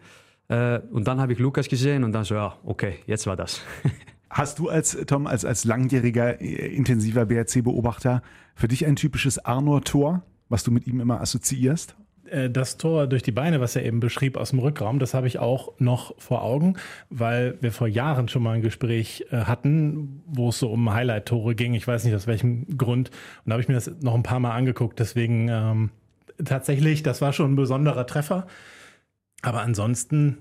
Äh, 0.48 0.80
und 0.90 1.06
dann 1.06 1.20
habe 1.20 1.34
ich 1.34 1.38
Lukas 1.38 1.68
gesehen 1.68 2.02
und 2.02 2.12
dann 2.12 2.24
so, 2.24 2.34
ja, 2.34 2.56
okay, 2.64 2.96
jetzt 3.06 3.26
war 3.26 3.36
das. 3.36 3.60
Hast 4.28 4.58
du 4.58 4.68
als, 4.68 4.96
Tom, 5.06 5.26
als, 5.26 5.44
als 5.44 5.64
langjähriger, 5.64 6.40
äh, 6.40 6.74
intensiver 6.74 7.26
BRC-Beobachter 7.26 8.22
für 8.54 8.68
dich 8.68 8.86
ein 8.86 8.96
typisches 8.96 9.44
Arnor-Tor, 9.44 10.22
was 10.48 10.64
du 10.64 10.70
mit 10.70 10.86
ihm 10.86 11.00
immer 11.00 11.20
assoziierst? 11.20 11.96
Äh, 12.30 12.50
Das 12.50 12.76
Tor 12.76 13.06
durch 13.06 13.22
die 13.22 13.32
Beine, 13.32 13.60
was 13.60 13.76
er 13.76 13.84
eben 13.84 14.00
beschrieb 14.00 14.36
aus 14.36 14.50
dem 14.50 14.58
Rückraum, 14.58 14.98
das 14.98 15.14
habe 15.14 15.26
ich 15.26 15.38
auch 15.38 15.78
noch 15.78 16.14
vor 16.18 16.42
Augen, 16.42 16.74
weil 17.08 17.56
wir 17.60 17.72
vor 17.72 17.86
Jahren 17.86 18.28
schon 18.28 18.42
mal 18.42 18.52
ein 18.52 18.62
Gespräch 18.62 19.26
äh, 19.30 19.42
hatten, 19.42 20.22
wo 20.26 20.48
es 20.48 20.58
so 20.58 20.70
um 20.70 20.92
Highlight-Tore 20.92 21.54
ging. 21.54 21.74
Ich 21.74 21.86
weiß 21.86 22.04
nicht 22.04 22.14
aus 22.14 22.26
welchem 22.26 22.76
Grund. 22.76 23.10
Und 23.10 23.16
da 23.46 23.52
habe 23.52 23.62
ich 23.62 23.68
mir 23.68 23.74
das 23.74 23.90
noch 24.00 24.14
ein 24.14 24.22
paar 24.22 24.40
Mal 24.40 24.54
angeguckt. 24.56 24.98
Deswegen 24.98 25.48
ähm, 25.48 25.90
tatsächlich, 26.44 27.02
das 27.02 27.20
war 27.20 27.32
schon 27.32 27.52
ein 27.52 27.56
besonderer 27.56 28.06
Treffer. 28.06 28.46
Aber 29.42 29.62
ansonsten, 29.62 30.38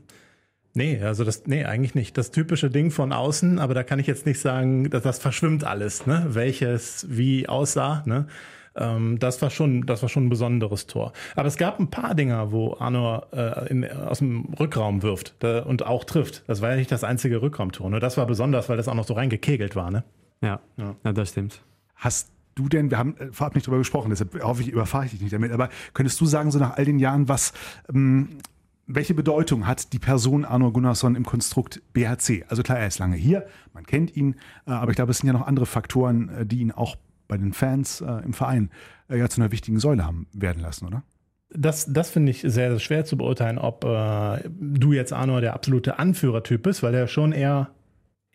nee, 0.75 1.01
also 1.01 1.23
das, 1.23 1.47
nee, 1.47 1.65
eigentlich 1.65 1.95
nicht. 1.95 2.17
Das 2.17 2.31
typische 2.31 2.69
Ding 2.69 2.91
von 2.91 3.11
außen, 3.11 3.59
aber 3.59 3.73
da 3.73 3.83
kann 3.83 3.99
ich 3.99 4.07
jetzt 4.07 4.25
nicht 4.25 4.39
sagen, 4.39 4.89
dass 4.89 5.03
das 5.03 5.19
verschwimmt 5.19 5.63
alles, 5.63 6.05
ne? 6.05 6.27
Welches 6.29 7.07
wie 7.09 7.49
aussah, 7.49 8.03
ne? 8.05 8.27
Ähm, 8.75 9.17
das 9.19 9.41
war 9.41 9.49
schon, 9.49 9.85
das 9.85 10.01
war 10.01 10.09
schon 10.09 10.25
ein 10.25 10.29
besonderes 10.29 10.85
Tor. 10.87 11.13
Aber 11.35 11.47
es 11.47 11.57
gab 11.57 11.79
ein 11.79 11.89
paar 11.89 12.13
Dinger, 12.13 12.51
wo 12.51 12.75
Arno 12.77 13.23
äh, 13.31 13.69
in, 13.69 13.89
aus 13.89 14.19
dem 14.19 14.53
Rückraum 14.59 15.01
wirft 15.01 15.35
da, 15.39 15.63
und 15.63 15.85
auch 15.85 16.03
trifft. 16.03 16.43
Das 16.47 16.61
war 16.61 16.71
ja 16.71 16.75
nicht 16.75 16.91
das 16.91 17.03
einzige 17.03 17.41
Rückraumtor. 17.41 17.89
Nur 17.89 17.99
das 17.99 18.17
war 18.17 18.25
besonders, 18.25 18.69
weil 18.69 18.77
das 18.77 18.87
auch 18.87 18.95
noch 18.95 19.07
so 19.07 19.13
reingekegelt 19.13 19.75
war, 19.75 19.91
ne? 19.91 20.03
ja, 20.41 20.59
ja. 20.77 21.13
das 21.13 21.29
stimmt. 21.29 21.61
Hast 21.95 22.31
du 22.55 22.67
denn, 22.69 22.91
wir 22.91 22.97
haben 22.97 23.15
äh, 23.17 23.31
vorab 23.31 23.55
nicht 23.55 23.67
drüber 23.67 23.77
gesprochen, 23.77 24.09
deshalb 24.09 24.41
hoffe 24.43 24.61
ich, 24.61 24.69
überfahre 24.69 25.05
ich 25.05 25.11
dich 25.11 25.21
nicht 25.21 25.33
damit, 25.33 25.51
aber 25.51 25.69
könntest 25.93 26.19
du 26.19 26.25
sagen, 26.25 26.51
so 26.51 26.59
nach 26.59 26.77
all 26.77 26.85
den 26.85 26.99
Jahren, 26.99 27.29
was, 27.29 27.53
ähm, 27.93 28.39
welche 28.87 29.13
Bedeutung 29.13 29.67
hat 29.67 29.93
die 29.93 29.99
Person 29.99 30.45
Arno 30.45 30.71
Gunnarsson 30.71 31.15
im 31.15 31.25
Konstrukt 31.25 31.81
BHC? 31.93 32.45
Also 32.47 32.63
klar, 32.63 32.79
er 32.79 32.87
ist 32.87 32.99
lange 32.99 33.15
hier, 33.15 33.47
man 33.73 33.85
kennt 33.85 34.15
ihn, 34.15 34.35
äh, 34.67 34.71
aber 34.71 34.91
ich 34.91 34.95
glaube, 34.95 35.11
es 35.11 35.19
sind 35.19 35.27
ja 35.27 35.33
noch 35.33 35.47
andere 35.47 35.65
Faktoren, 35.65 36.29
äh, 36.29 36.45
die 36.45 36.59
ihn 36.59 36.71
auch 36.71 36.95
bei 37.27 37.37
den 37.37 37.53
Fans 37.53 38.01
äh, 38.01 38.23
im 38.23 38.33
Verein 38.33 38.69
ja 39.09 39.27
zu 39.29 39.41
einer 39.41 39.51
wichtigen 39.51 39.79
Säule 39.79 40.05
haben 40.05 40.27
werden 40.33 40.61
lassen, 40.61 40.85
oder? 40.85 41.03
Das, 41.49 41.91
das 41.91 42.09
finde 42.09 42.31
ich 42.31 42.41
sehr, 42.41 42.71
sehr 42.71 42.79
schwer 42.79 43.05
zu 43.05 43.17
beurteilen, 43.17 43.57
ob 43.57 43.83
äh, 43.85 44.49
du 44.49 44.93
jetzt 44.93 45.13
Arno 45.13 45.39
der 45.39 45.53
absolute 45.53 45.99
Anführertyp 45.99 46.63
bist, 46.63 46.83
weil 46.83 46.93
er 46.93 47.07
schon 47.07 47.31
eher, 47.31 47.69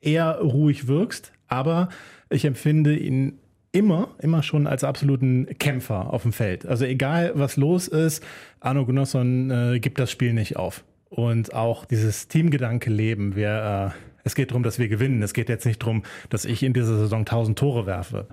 eher 0.00 0.38
ruhig 0.40 0.86
wirkst. 0.86 1.32
Aber 1.48 1.88
ich 2.30 2.44
empfinde 2.44 2.96
ihn 2.96 3.38
immer, 3.72 4.08
immer 4.18 4.42
schon 4.42 4.66
als 4.66 4.84
absoluten 4.84 5.46
Kämpfer 5.58 6.12
auf 6.12 6.22
dem 6.22 6.32
Feld. 6.32 6.66
Also 6.66 6.84
egal, 6.84 7.32
was 7.34 7.56
los 7.56 7.88
ist, 7.88 8.24
Arno 8.60 8.84
Gunnarsson 8.84 9.50
äh, 9.50 9.80
gibt 9.80 9.98
das 9.98 10.10
Spiel 10.10 10.32
nicht 10.32 10.56
auf. 10.56 10.84
Und 11.08 11.54
auch 11.54 11.84
dieses 11.84 12.28
Teamgedanke 12.28 12.90
leben. 12.90 13.34
Wir, 13.34 13.94
äh, 13.94 13.98
es 14.24 14.34
geht 14.34 14.50
darum, 14.50 14.62
dass 14.62 14.78
wir 14.78 14.88
gewinnen. 14.88 15.22
Es 15.22 15.34
geht 15.34 15.48
jetzt 15.48 15.66
nicht 15.66 15.82
darum, 15.82 16.02
dass 16.28 16.44
ich 16.44 16.62
in 16.62 16.72
dieser 16.72 16.98
Saison 16.98 17.20
1000 17.20 17.58
Tore 17.58 17.86
werfe. 17.86 18.26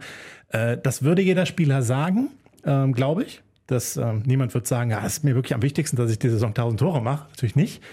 Äh, 0.50 0.78
das 0.82 1.04
würde 1.04 1.22
jeder 1.22 1.46
Spieler 1.46 1.82
sagen, 1.82 2.30
ähm, 2.66 2.94
glaube 2.94 3.24
ich. 3.24 3.42
Das, 3.68 3.98
ähm, 3.98 4.24
niemand 4.26 4.54
wird 4.54 4.66
sagen, 4.66 4.92
ja, 4.92 5.06
es 5.06 5.18
ist 5.18 5.24
mir 5.24 5.36
wirklich 5.36 5.54
am 5.54 5.62
wichtigsten, 5.62 5.98
dass 5.98 6.10
ich 6.10 6.20
die 6.20 6.30
Saison 6.30 6.50
1000 6.50 6.80
Tore 6.80 7.02
mache. 7.02 7.28
Natürlich 7.30 7.56
nicht. 7.56 7.84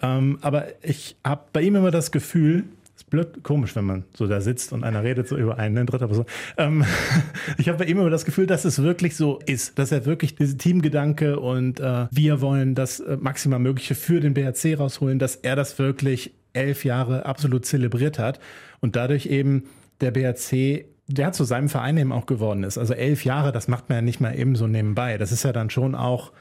Ähm, 0.00 0.38
aber 0.42 0.66
ich 0.82 1.16
habe 1.24 1.42
bei 1.52 1.62
ihm 1.62 1.76
immer 1.76 1.90
das 1.90 2.10
Gefühl, 2.10 2.64
ist 2.96 3.10
blöd, 3.10 3.42
komisch, 3.42 3.74
wenn 3.76 3.84
man 3.84 4.04
so 4.14 4.26
da 4.26 4.40
sitzt 4.40 4.72
und 4.72 4.84
einer 4.84 5.02
redet 5.02 5.28
so 5.28 5.36
über 5.36 5.58
einen 5.58 5.76
in 5.76 5.86
dritter 5.86 6.06
Person. 6.06 6.26
Ähm, 6.56 6.84
ich 7.58 7.68
habe 7.68 7.78
bei 7.78 7.84
ihm 7.84 7.98
immer 7.98 8.10
das 8.10 8.24
Gefühl, 8.24 8.46
dass 8.46 8.64
es 8.64 8.82
wirklich 8.82 9.16
so 9.16 9.38
ist, 9.46 9.78
dass 9.78 9.92
er 9.92 10.04
wirklich 10.06 10.34
diese 10.34 10.56
Teamgedanke 10.56 11.40
und 11.40 11.80
äh, 11.80 12.06
wir 12.10 12.40
wollen 12.40 12.74
das 12.74 13.00
äh, 13.00 13.16
maximal 13.18 13.58
Mögliche 13.58 13.94
für 13.94 14.20
den 14.20 14.34
BRC 14.34 14.78
rausholen, 14.78 15.18
dass 15.18 15.36
er 15.36 15.56
das 15.56 15.78
wirklich 15.78 16.32
elf 16.52 16.84
Jahre 16.84 17.24
absolut 17.24 17.64
zelebriert 17.64 18.18
hat 18.18 18.40
und 18.80 18.96
dadurch 18.96 19.26
eben 19.26 19.64
der 20.00 20.10
BRC 20.10 20.84
der 21.08 21.32
zu 21.32 21.44
seinem 21.44 21.68
Verein 21.68 21.96
eben 21.98 22.12
auch 22.12 22.26
geworden 22.26 22.64
ist. 22.64 22.78
Also 22.78 22.94
elf 22.94 23.24
Jahre, 23.24 23.52
das 23.52 23.68
macht 23.68 23.88
man 23.88 23.96
ja 23.96 24.02
nicht 24.02 24.20
mal 24.20 24.38
eben 24.38 24.56
so 24.56 24.66
nebenbei. 24.66 25.18
Das 25.18 25.32
ist 25.32 25.42
ja 25.42 25.52
dann 25.52 25.68
schon 25.68 25.94
auch 25.94 26.32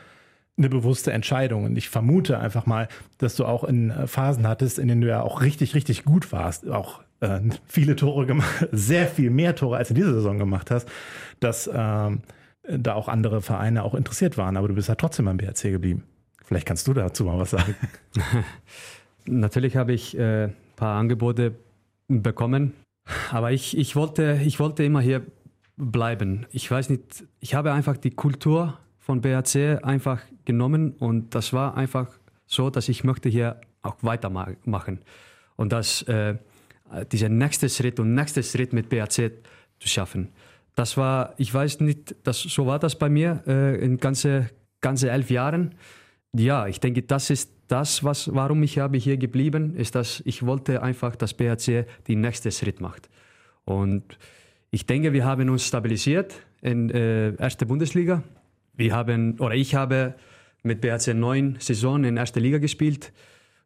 eine 0.58 0.70
bewusste 0.70 1.12
Entscheidung. 1.12 1.66
Und 1.66 1.78
ich 1.78 1.90
vermute 1.90 2.40
einfach 2.40 2.66
mal, 2.66 2.88
dass 3.18 3.36
du 3.36 3.46
auch 3.46 3.64
in 3.64 3.90
äh, 3.90 4.08
Phasen 4.08 4.48
hattest, 4.48 4.80
in 4.80 4.88
denen 4.88 5.02
du 5.02 5.08
ja 5.08 5.22
auch 5.22 5.42
richtig, 5.42 5.76
richtig 5.76 6.04
gut 6.04 6.32
warst. 6.32 6.70
Auch 6.70 7.02
äh, 7.22 7.40
viele 7.68 7.96
Tore 7.96 8.26
gemacht, 8.26 8.68
sehr 8.72 9.08
viel 9.08 9.30
mehr 9.30 9.56
Tore 9.56 9.78
als 9.78 9.90
in 9.90 9.96
dieser 9.96 10.14
Saison 10.14 10.38
gemacht 10.38 10.72
hast, 10.72 10.88
dass 11.40 11.70
ähm, 11.74 12.22
da 12.68 12.94
auch 12.94 13.08
andere 13.08 13.42
Vereine 13.42 13.84
auch 13.84 13.96
interessiert 13.96 14.38
waren, 14.38 14.58
aber 14.58 14.68
du 14.68 14.76
bist 14.76 14.88
ja 14.90 14.96
trotzdem 14.96 15.26
beim 15.26 15.38
BRC 15.38 15.64
geblieben. 15.64 16.04
Vielleicht 16.44 16.68
kannst 16.68 16.88
du 16.88 16.94
dazu 16.94 17.26
mal 17.26 17.40
was 17.40 17.52
sagen. 17.52 17.76
Natürlich 19.26 19.78
habe 19.78 19.94
ich 19.94 20.16
ein 20.16 20.22
äh, 20.22 20.50
paar 20.76 21.00
Angebote 21.00 21.56
bekommen, 22.08 22.74
aber 23.32 23.52
ich, 23.52 23.78
ich, 23.78 23.96
wollte, 23.96 24.40
ich 24.44 24.60
wollte 24.60 24.84
immer 24.84 25.02
hier 25.02 25.26
bleiben. 25.78 26.46
Ich 26.52 26.70
weiß 26.70 26.90
nicht, 26.90 27.26
ich 27.40 27.56
habe 27.56 27.72
einfach 27.72 27.98
die 27.98 28.12
Kultur 28.12 28.78
von 29.12 29.20
BRC 29.20 29.84
einfach 29.84 30.22
genommen 30.46 30.94
und 30.94 31.36
das 31.36 31.52
war 31.52 31.76
einfach 31.76 32.08
so, 32.46 32.70
dass 32.70 32.88
ich 32.88 33.04
möchte 33.04 33.28
hier 33.28 33.60
auch 33.82 33.98
weitermachen 34.04 35.00
und 35.58 35.74
dass 35.74 36.04
äh, 36.04 36.38
dieser 37.12 37.28
nächste 37.28 37.68
Schritt 37.68 38.00
und 38.00 38.14
nächste 38.14 38.42
Schritt 38.42 38.72
mit 38.72 38.88
BRC 38.88 39.34
zu 39.82 39.90
schaffen. 39.90 40.30
Das 40.76 40.96
war, 40.96 41.34
ich 41.36 41.54
weiß 41.54 41.82
nicht, 41.82 42.16
das, 42.24 42.40
so 42.40 42.66
war 42.68 42.80
das 42.80 42.98
bei 42.98 43.10
mir 43.10 43.44
äh, 43.48 43.84
in 43.84 43.98
ganze, 43.98 44.50
ganze 44.80 45.10
elf 45.10 45.30
Jahren. 45.30 45.76
Ja, 46.34 46.68
ich 46.68 46.80
denke, 46.80 47.02
das 47.02 47.30
ist 47.30 47.52
das, 47.68 48.06
was, 48.06 48.34
warum 48.34 48.64
ich 48.64 48.80
habe 48.80 48.98
hier 48.98 49.18
geblieben, 49.18 49.76
ist, 49.76 49.96
dass 49.96 50.22
ich 50.24 50.46
wollte 50.46 50.82
einfach, 50.84 51.18
dass 51.18 51.34
BRC 51.34 51.86
den 52.08 52.22
nächsten 52.22 52.54
Schritt 52.54 52.80
macht. 52.80 53.10
Und 53.66 54.18
ich 54.70 54.86
denke, 54.86 55.12
wir 55.12 55.26
haben 55.26 55.50
uns 55.50 55.68
stabilisiert 55.68 56.34
in 56.62 56.90
äh, 56.92 57.36
erste 57.36 57.66
Bundesliga. 57.66 58.24
Wir 58.82 58.96
haben, 58.96 59.40
oder 59.40 59.54
ich 59.54 59.76
habe 59.76 60.16
mit 60.64 60.82
BRC 60.82 61.14
neun 61.14 61.58
Saison 61.60 62.04
in 62.04 62.18
erster 62.18 62.40
Liga 62.40 62.58
gespielt. 62.58 63.14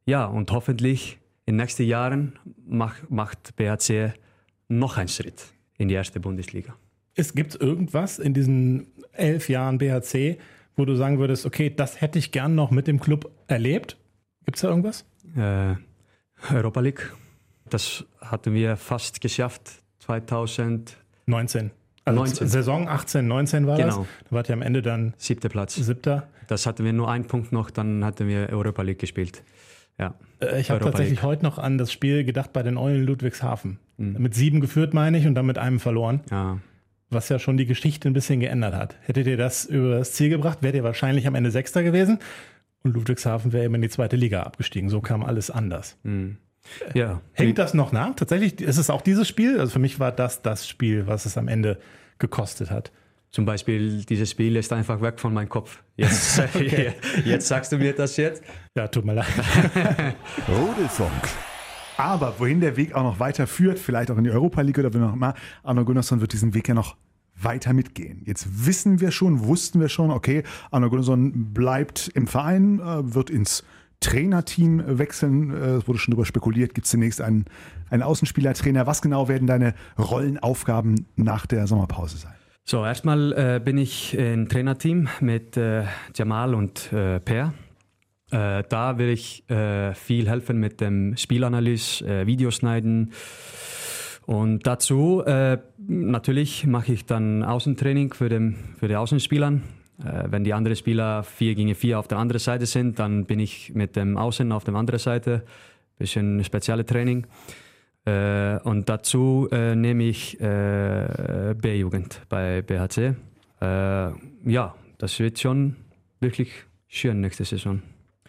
Ja, 0.05 0.25
und 0.25 0.51
hoffentlich 0.51 1.19
in 1.45 1.53
den 1.53 1.61
nächsten 1.61 1.83
Jahren 1.83 2.37
mach, 2.67 2.97
macht 3.09 3.55
BRC 3.55 4.13
noch 4.67 4.97
einen 4.97 5.07
Schritt 5.07 5.53
in 5.77 5.87
die 5.87 5.93
erste 5.93 6.19
Bundesliga. 6.19 6.75
Es 7.13 7.33
gibt 7.33 7.55
irgendwas 7.55 8.19
in 8.19 8.33
diesen 8.33 8.87
elf 9.13 9.47
Jahren 9.47 9.77
BHC, 9.77 10.37
wo 10.75 10.83
du 10.83 10.95
sagen 10.95 11.17
würdest, 11.17 11.45
okay, 11.45 11.73
das 11.73 12.01
hätte 12.01 12.19
ich 12.19 12.33
gern 12.33 12.53
noch 12.53 12.71
mit 12.71 12.87
dem 12.87 12.99
Club 12.99 13.31
erlebt? 13.47 13.95
Gibt 14.43 14.57
es 14.57 14.63
da 14.63 14.67
irgendwas? 14.67 15.05
Äh, 15.37 15.75
Europa 16.53 16.81
League. 16.81 17.13
Das 17.69 18.03
hatten 18.19 18.53
wir 18.53 18.75
fast 18.75 19.21
geschafft 19.21 19.81
2019. 19.99 21.71
Also 22.05 22.19
19. 22.19 22.47
Saison 22.47 22.87
18, 22.87 23.27
19 23.27 23.67
war 23.67 23.77
genau. 23.77 23.87
das. 23.99 24.07
Da 24.29 24.35
wart 24.35 24.49
ihr 24.49 24.53
am 24.53 24.61
Ende 24.61 24.81
dann 24.81 25.13
siebter 25.17 25.49
Platz. 25.49 25.75
Siebter. 25.75 26.27
Das 26.47 26.65
hatten 26.65 26.85
wir 26.85 26.93
nur 26.93 27.09
einen 27.09 27.25
Punkt 27.25 27.51
noch, 27.51 27.71
dann 27.71 28.05
hatten 28.05 28.27
wir 28.27 28.49
Europa 28.49 28.83
League 28.83 28.99
gespielt. 28.99 29.43
Ja. 29.97 30.13
Äh, 30.39 30.61
ich 30.61 30.69
habe 30.69 30.83
tatsächlich 30.83 31.21
League. 31.21 31.23
heute 31.23 31.43
noch 31.43 31.57
an 31.57 31.77
das 31.77 31.91
Spiel 31.91 32.23
gedacht 32.23 32.53
bei 32.53 32.61
den 32.63 32.77
Eulen 32.77 33.03
Ludwigshafen. 33.03 33.79
Mhm. 33.97 34.15
Mit 34.19 34.35
sieben 34.35 34.61
geführt, 34.61 34.93
meine 34.93 35.17
ich, 35.17 35.25
und 35.25 35.35
dann 35.35 35.45
mit 35.45 35.57
einem 35.57 35.79
verloren. 35.79 36.21
Ja 36.29 36.59
was 37.09 37.29
ja 37.29 37.39
schon 37.39 37.57
die 37.57 37.65
Geschichte 37.65 38.09
ein 38.09 38.13
bisschen 38.13 38.39
geändert 38.39 38.75
hat. 38.75 38.95
Hättet 39.01 39.27
ihr 39.27 39.37
das 39.37 39.65
über 39.65 39.99
das 39.99 40.13
Ziel 40.13 40.29
gebracht, 40.29 40.59
wärt 40.61 40.75
ihr 40.75 40.83
wahrscheinlich 40.83 41.27
am 41.27 41.35
Ende 41.35 41.51
Sechster 41.51 41.83
gewesen 41.83 42.19
und 42.83 42.93
Ludwigshafen 42.93 43.51
wäre 43.53 43.65
eben 43.65 43.75
in 43.75 43.81
die 43.81 43.89
zweite 43.89 44.15
Liga 44.15 44.43
abgestiegen. 44.43 44.89
So 44.89 45.01
kam 45.01 45.23
alles 45.23 45.49
anders. 45.49 45.97
Mhm. 46.03 46.37
Ja. 46.93 47.21
Hängt 47.33 47.57
das 47.57 47.73
noch 47.73 47.91
nach? 47.91 48.15
Tatsächlich 48.15 48.61
ist 48.61 48.77
es 48.77 48.89
auch 48.89 49.01
dieses 49.01 49.27
Spiel. 49.27 49.59
Also 49.59 49.73
für 49.73 49.79
mich 49.79 49.99
war 49.99 50.11
das 50.11 50.41
das 50.41 50.67
Spiel, 50.67 51.07
was 51.07 51.25
es 51.25 51.37
am 51.37 51.47
Ende 51.47 51.79
gekostet 52.19 52.71
hat. 52.71 52.91
Zum 53.31 53.45
Beispiel, 53.45 54.05
dieses 54.05 54.31
Spiel 54.31 54.55
ist 54.55 54.71
einfach 54.71 55.01
weg 55.01 55.19
von 55.19 55.33
meinem 55.33 55.49
Kopf. 55.49 55.83
Jetzt, 55.97 56.39
okay. 56.55 56.93
jetzt 57.25 57.47
sagst 57.47 57.71
du 57.71 57.77
mir 57.77 57.93
das 57.93 58.15
jetzt? 58.17 58.43
Ja, 58.75 58.87
tut 58.87 59.05
mir 59.05 59.13
leid. 59.13 59.27
Rudelfunk. 60.47 61.11
Aber 61.97 62.35
wohin 62.39 62.61
der 62.61 62.77
Weg 62.77 62.93
auch 62.93 63.03
noch 63.03 63.19
weiter 63.19 63.47
führt, 63.47 63.79
vielleicht 63.79 64.11
auch 64.11 64.17
in 64.17 64.23
die 64.23 64.31
Europa 64.31 64.61
League 64.61 64.77
oder 64.77 64.93
wie 64.93 64.99
auch 64.99 65.13
immer, 65.13 65.33
Arno 65.63 65.85
Gunnarsson 65.85 66.21
wird 66.21 66.33
diesen 66.33 66.53
Weg 66.53 66.67
ja 66.67 66.73
noch 66.73 66.97
weiter 67.37 67.73
mitgehen. 67.73 68.21
Jetzt 68.25 68.65
wissen 68.65 69.01
wir 69.01 69.11
schon, 69.11 69.45
wussten 69.45 69.79
wir 69.79 69.89
schon, 69.89 70.11
okay, 70.11 70.43
Arno 70.71 70.89
Gunnarsson 70.89 71.53
bleibt 71.53 72.09
im 72.13 72.27
Verein, 72.27 72.79
äh, 72.79 73.13
wird 73.13 73.29
ins 73.29 73.63
Trainerteam 73.99 74.83
wechseln. 74.97 75.51
Äh, 75.51 75.75
es 75.75 75.87
wurde 75.87 75.99
schon 75.99 76.11
darüber 76.11 76.25
spekuliert, 76.25 76.73
gibt 76.73 76.85
es 76.85 76.91
demnächst 76.91 77.21
einen, 77.21 77.45
einen 77.89 78.03
Außenspielertrainer. 78.03 78.87
Was 78.87 79.01
genau 79.01 79.27
werden 79.27 79.47
deine 79.47 79.73
Rollenaufgaben 79.97 81.07
nach 81.15 81.45
der 81.45 81.67
Sommerpause 81.67 82.17
sein? 82.17 82.33
So, 82.63 82.83
erstmal 82.83 83.31
äh, 83.33 83.61
bin 83.63 83.77
ich 83.77 84.17
im 84.17 84.49
Trainerteam 84.49 85.07
mit 85.19 85.55
äh, 85.55 85.83
Jamal 86.15 86.55
und 86.55 86.91
äh, 86.91 87.19
Per. 87.19 87.53
Äh, 88.31 88.63
da 88.67 88.97
will 88.97 89.09
ich 89.09 89.47
äh, 89.49 89.93
viel 89.93 90.27
helfen 90.27 90.59
mit 90.59 90.81
dem 90.81 91.15
Spielanalyse, 91.15 92.05
äh, 92.05 92.25
Videoschneiden. 92.25 93.13
Und 94.25 94.65
dazu 94.65 95.23
natürlich 95.77 96.65
mache 96.65 96.93
ich 96.93 97.05
dann 97.05 97.43
Außentraining 97.43 98.11
für, 98.11 98.27
den, 98.27 98.55
für 98.79 98.87
die 98.87 98.95
Außenspielern. 98.95 99.61
Äh, 100.03 100.25
wenn 100.27 100.43
die 100.43 100.53
anderen 100.53 100.75
Spieler 100.75 101.23
4 101.23 101.55
gegen 101.55 101.75
4 101.75 101.99
auf 101.99 102.07
der 102.07 102.17
anderen 102.17 102.39
Seite 102.39 102.65
sind, 102.65 102.99
dann 102.99 103.25
bin 103.25 103.39
ich 103.39 103.73
mit 103.73 103.95
dem 103.95 104.17
Außen 104.17 104.51
auf 104.51 104.63
der 104.63 104.75
anderen 104.75 104.99
Seite. 104.99 105.43
Bisschen 105.97 106.43
spezielle 106.43 106.85
Training. 106.85 107.25
Äh, 108.05 108.57
und 108.59 108.89
dazu 108.89 109.47
nehme 109.51 110.03
ich 110.03 110.37
B-Jugend 110.37 112.21
bei 112.29 112.61
BHC. 112.61 113.15
ja, 113.61 114.75
das 114.97 115.19
wird 115.19 115.39
schon 115.39 115.75
wirklich 116.19 116.51
schön 116.87 117.21
nächste 117.21 117.45
Saison. 117.45 117.81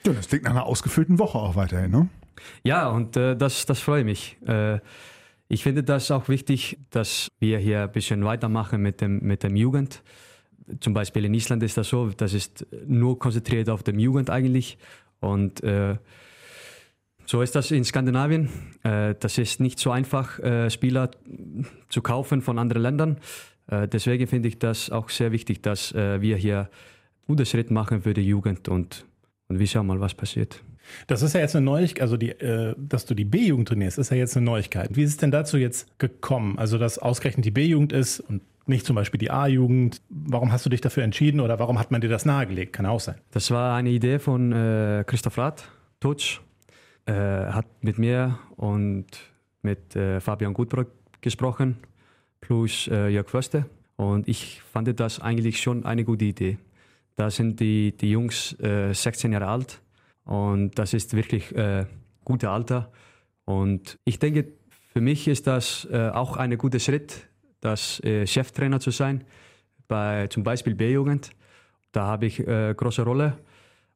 Ja, 0.05 0.13
das 0.13 0.29
klingt 0.29 0.45
nach 0.45 0.53
einer 0.53 0.67
ausgefüllten 0.67 1.19
Woche 1.19 1.39
auch 1.39 1.57
weiterhin, 1.57 1.91
ne? 1.91 2.09
Ja, 2.63 2.89
und 2.89 3.17
äh, 3.17 3.37
das, 3.37 3.67
das 3.67 3.81
freut 3.81 4.05
mich. 4.05 4.37
Äh, 4.47 4.81
ich 5.49 5.63
finde 5.63 5.83
das 5.83 6.11
auch 6.11 6.29
wichtig, 6.29 6.79
dass 6.91 7.29
wir 7.39 7.59
hier 7.59 7.83
ein 7.83 7.93
bisschen 7.93 8.25
weitermachen 8.25 8.83
mit 8.83 9.01
dem, 9.01 9.21
mit 9.21 9.43
dem 9.43 9.57
Jugend. 9.57 10.03
Zum 10.81 10.95
Beispiel 10.95 11.25
in 11.25 11.35
Island 11.35 11.63
ist 11.63 11.77
das 11.77 11.89
so, 11.89 12.09
das 12.09 12.35
ist 12.35 12.67
nur 12.87 13.19
konzentriert 13.19 13.69
auf 13.69 13.83
dem 13.83 13.99
Jugend 13.99 14.31
eigentlich. 14.31 14.79
Und 15.21 15.63
äh, 15.63 15.97
so 17.25 17.43
ist 17.43 17.55
das 17.55 17.71
in 17.71 17.85
Skandinavien. 17.85 18.49
Äh, 18.83 19.15
das 19.19 19.39
ist 19.39 19.61
nicht 19.61 19.79
so 19.79 19.91
einfach, 19.91 20.39
äh, 20.41 20.71
Spieler 20.71 21.11
zu 21.89 22.03
kaufen 22.03 22.43
von 22.43 22.59
anderen 22.59 22.83
Ländern. 22.83 23.19
Äh, 23.69 23.89
deswegen 23.89 24.27
finde 24.27 24.49
ich 24.49 24.59
das 24.59 24.91
auch 24.91 25.09
sehr 25.09 25.33
wichtig, 25.33 25.63
dass 25.63 25.95
wir 25.95 26.37
hier 26.37 26.71
gute 27.27 27.47
Schritt 27.47 27.71
machen 27.71 28.03
für 28.03 28.15
die 28.15 28.27
Jugend 28.27 28.69
und 28.69 29.05
und 29.49 29.59
wir 29.59 29.67
schauen 29.67 29.87
mal, 29.87 30.01
was 30.01 30.15
passiert. 30.15 30.63
Das 31.07 31.23
ist 31.23 31.35
ja 31.35 31.41
jetzt 31.41 31.57
eine 31.57 31.65
Neuigkeit, 31.65 32.03
also 32.03 32.17
die, 32.17 32.31
äh, 32.31 32.75
dass 32.79 33.07
du 33.07 33.15
die 33.15 33.25
B-Jugend 33.25 33.69
trainierst, 33.69 33.99
ist 33.99 34.11
ja 34.11 34.17
jetzt 34.17 34.37
eine 34.37 34.47
Neuigkeit. 34.47 34.95
Wie 34.95 35.03
ist 35.03 35.11
es 35.11 35.17
denn 35.17 35.31
dazu 35.31 35.57
jetzt 35.57 35.99
gekommen? 35.99 36.59
Also, 36.59 36.79
dass 36.79 36.99
ausgerechnet 36.99 37.45
die 37.45 37.51
B-Jugend 37.51 37.93
ist 37.93 38.21
und 38.21 38.43
nicht 38.69 38.87
zum 38.87 38.97
Beispiel 38.97 39.19
die 39.19 39.31
A-Jugend. 39.31 40.03
Warum 40.09 40.53
hast 40.53 40.67
du 40.67 40.71
dich 40.71 40.81
dafür 40.81 41.03
entschieden 41.03 41.41
oder 41.41 41.59
warum 41.59 41.79
hat 41.79 41.91
man 41.91 42.01
dir 42.01 42.09
das 42.09 42.25
nahegelegt? 42.25 42.73
Kann 42.73 42.87
auch 42.87 43.01
sein. 43.01 43.17
Das 43.31 43.51
war 43.51 43.77
eine 43.77 43.91
Idee 43.91 44.19
von 44.19 44.53
äh, 44.53 45.05
Christoph 45.07 45.39
Rath, 45.39 45.69
Tutsch. 46.01 46.41
Äh, 47.07 47.13
hat 47.13 47.67
mit 47.83 47.99
mir 47.99 48.39
und 48.57 49.07
mit 49.63 49.95
äh, 49.95 50.21
Fabian 50.21 50.55
Gutbrot 50.55 50.89
gesprochen, 51.21 51.77
plus 52.41 52.89
äh, 52.89 53.09
Jörg 53.09 53.29
Förste. 53.29 53.67
Und 53.95 54.29
ich 54.29 54.61
fand 54.73 54.99
das 54.99 55.21
eigentlich 55.21 55.61
schon 55.61 55.85
eine 55.85 56.05
gute 56.05 56.25
Idee. 56.25 56.59
Da 57.15 57.31
sind 57.31 57.61
die, 57.61 57.97
die 57.97 58.11
Jungs 58.11 58.59
äh, 58.61 58.93
16 58.93 59.33
Jahre 59.33 59.47
alt 59.47 59.81
und 60.25 60.79
das 60.79 60.93
ist 60.93 61.15
wirklich 61.15 61.55
äh, 61.55 61.87
gutes 62.25 62.49
Alter. 62.49 62.91
Und 63.45 63.99
ich 64.05 64.19
denke, 64.19 64.49
für 64.93 65.01
mich 65.01 65.29
ist 65.29 65.47
das 65.47 65.87
äh, 65.91 66.11
auch 66.11 66.37
ein 66.37 66.59
guter 66.59 66.81
Schritt, 66.81 67.26
das 67.61 68.01
äh, 68.05 68.27
Cheftrainer 68.27 68.81
zu 68.81 68.91
sein, 68.91 69.25
bei 69.89 70.27
zum 70.29 70.43
Beispiel 70.43 70.75
B-Jugend. 70.75 71.31
Da 71.93 72.07
habe 72.07 72.27
ich 72.27 72.47
äh, 72.47 72.75
große 72.75 73.03
Rolle 73.03 73.39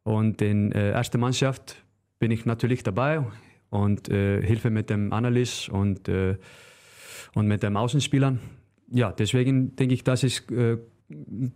und 0.03 0.41
in 0.43 0.73
äh, 0.73 0.93
erster 0.93 1.19
Mannschaft 1.19 1.85
bin 2.19 2.31
ich 2.31 2.47
natürlich 2.47 2.83
dabei 2.83 3.25
und 3.71 4.09
äh, 4.09 4.43
hilfe 4.43 4.71
mit 4.71 4.91
dem 4.91 5.13
Analyst 5.13 5.69
und, 5.69 6.09
äh, 6.09 6.37
und 7.35 7.47
mit 7.47 7.63
den 7.63 7.77
Außenspielern. 7.77 8.41
Ja, 8.93 9.13
deswegen 9.13 9.77
denke 9.77 9.95
ich, 9.95 10.05
das 10.05 10.25
ist 10.25 10.51
äh, 10.51 10.79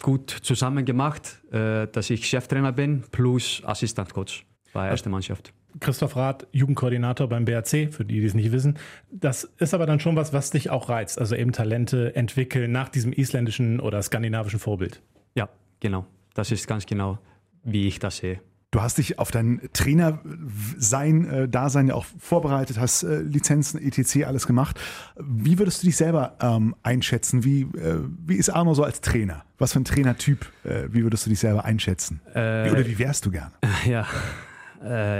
gut 0.03 0.31
zusammen 0.31 0.85
gemacht, 0.85 1.43
äh, 1.53 1.87
dass 1.89 2.11
ich 2.11 2.27
Cheftrainer 2.27 2.73
bin 2.73 3.03
plus 3.11 3.63
Assistentcoach 3.65 4.45
bei 4.73 4.89
erster 4.89 5.11
Mannschaft. 5.11 5.53
Christoph 5.81 6.17
Rath, 6.17 6.47
Jugendkoordinator 6.53 7.29
beim 7.29 7.45
BRC, 7.45 7.93
für 7.93 8.05
die, 8.05 8.21
die 8.21 8.27
es 8.27 8.35
nicht 8.35 8.53
wissen. 8.53 8.79
Das 9.11 9.45
ist 9.59 9.75
aber 9.75 9.87
dann 9.87 10.01
schon 10.01 10.17
was, 10.17 10.33
was 10.33 10.51
dich 10.51 10.71
auch 10.71 10.89
reizt. 10.89 11.19
Also 11.19 11.35
eben 11.37 11.53
Talente 11.53 12.15
entwickeln 12.15 12.73
nach 12.73 12.89
diesem 12.89 13.13
isländischen 13.13 13.81
oder 13.81 14.03
skandinavischen 14.03 14.59
Vorbild. 14.59 15.03
Ja, 15.35 15.49
genau. 15.81 16.07
Das 16.35 16.51
ist 16.51 16.67
ganz 16.67 16.87
genau, 16.87 17.19
wie 17.63 17.87
ich 17.87 17.99
das 17.99 18.19
sehe. 18.19 18.41
Du 18.75 18.83
hast 18.83 18.99
dich 18.99 19.21
auf 19.21 19.31
dein 19.31 19.61
Trainersein, 19.73 21.29
äh, 21.29 21.49
Dasein 21.49 21.87
ja 21.87 21.95
auch 21.95 22.07
vorbereitet, 22.19 22.81
hast 22.81 23.05
äh, 23.05 23.21
Lizenzen, 23.21 23.81
etc. 23.81 24.27
alles 24.27 24.49
gemacht. 24.49 24.81
Wie 25.17 25.61
würdest 25.61 25.85
du 25.85 25.87
dich 25.87 25.97
selber 25.97 26.37
ähm, 26.41 26.75
einschätzen? 26.83 27.45
Wie, 27.45 27.61
äh, 27.61 28.01
wie 28.27 28.35
ist 28.35 28.51
Arno 28.51 28.75
so 28.75 28.83
als 28.83 29.01
Trainer? 29.01 29.45
Was 29.59 29.75
für 29.75 29.79
ein 29.79 29.85
Trainertyp? 29.85 30.45
Äh, 30.65 30.89
wie 30.91 31.05
würdest 31.05 31.25
du 31.25 31.31
dich 31.31 31.39
selber 31.39 31.65
einschätzen? 31.65 32.21
Äh, 32.35 32.65
wie, 32.65 32.71
oder 32.73 32.87
wie 32.89 32.99
wärst 32.99 33.27
du 33.27 33.31
gerne? 33.31 33.53
Ja, 33.87 34.09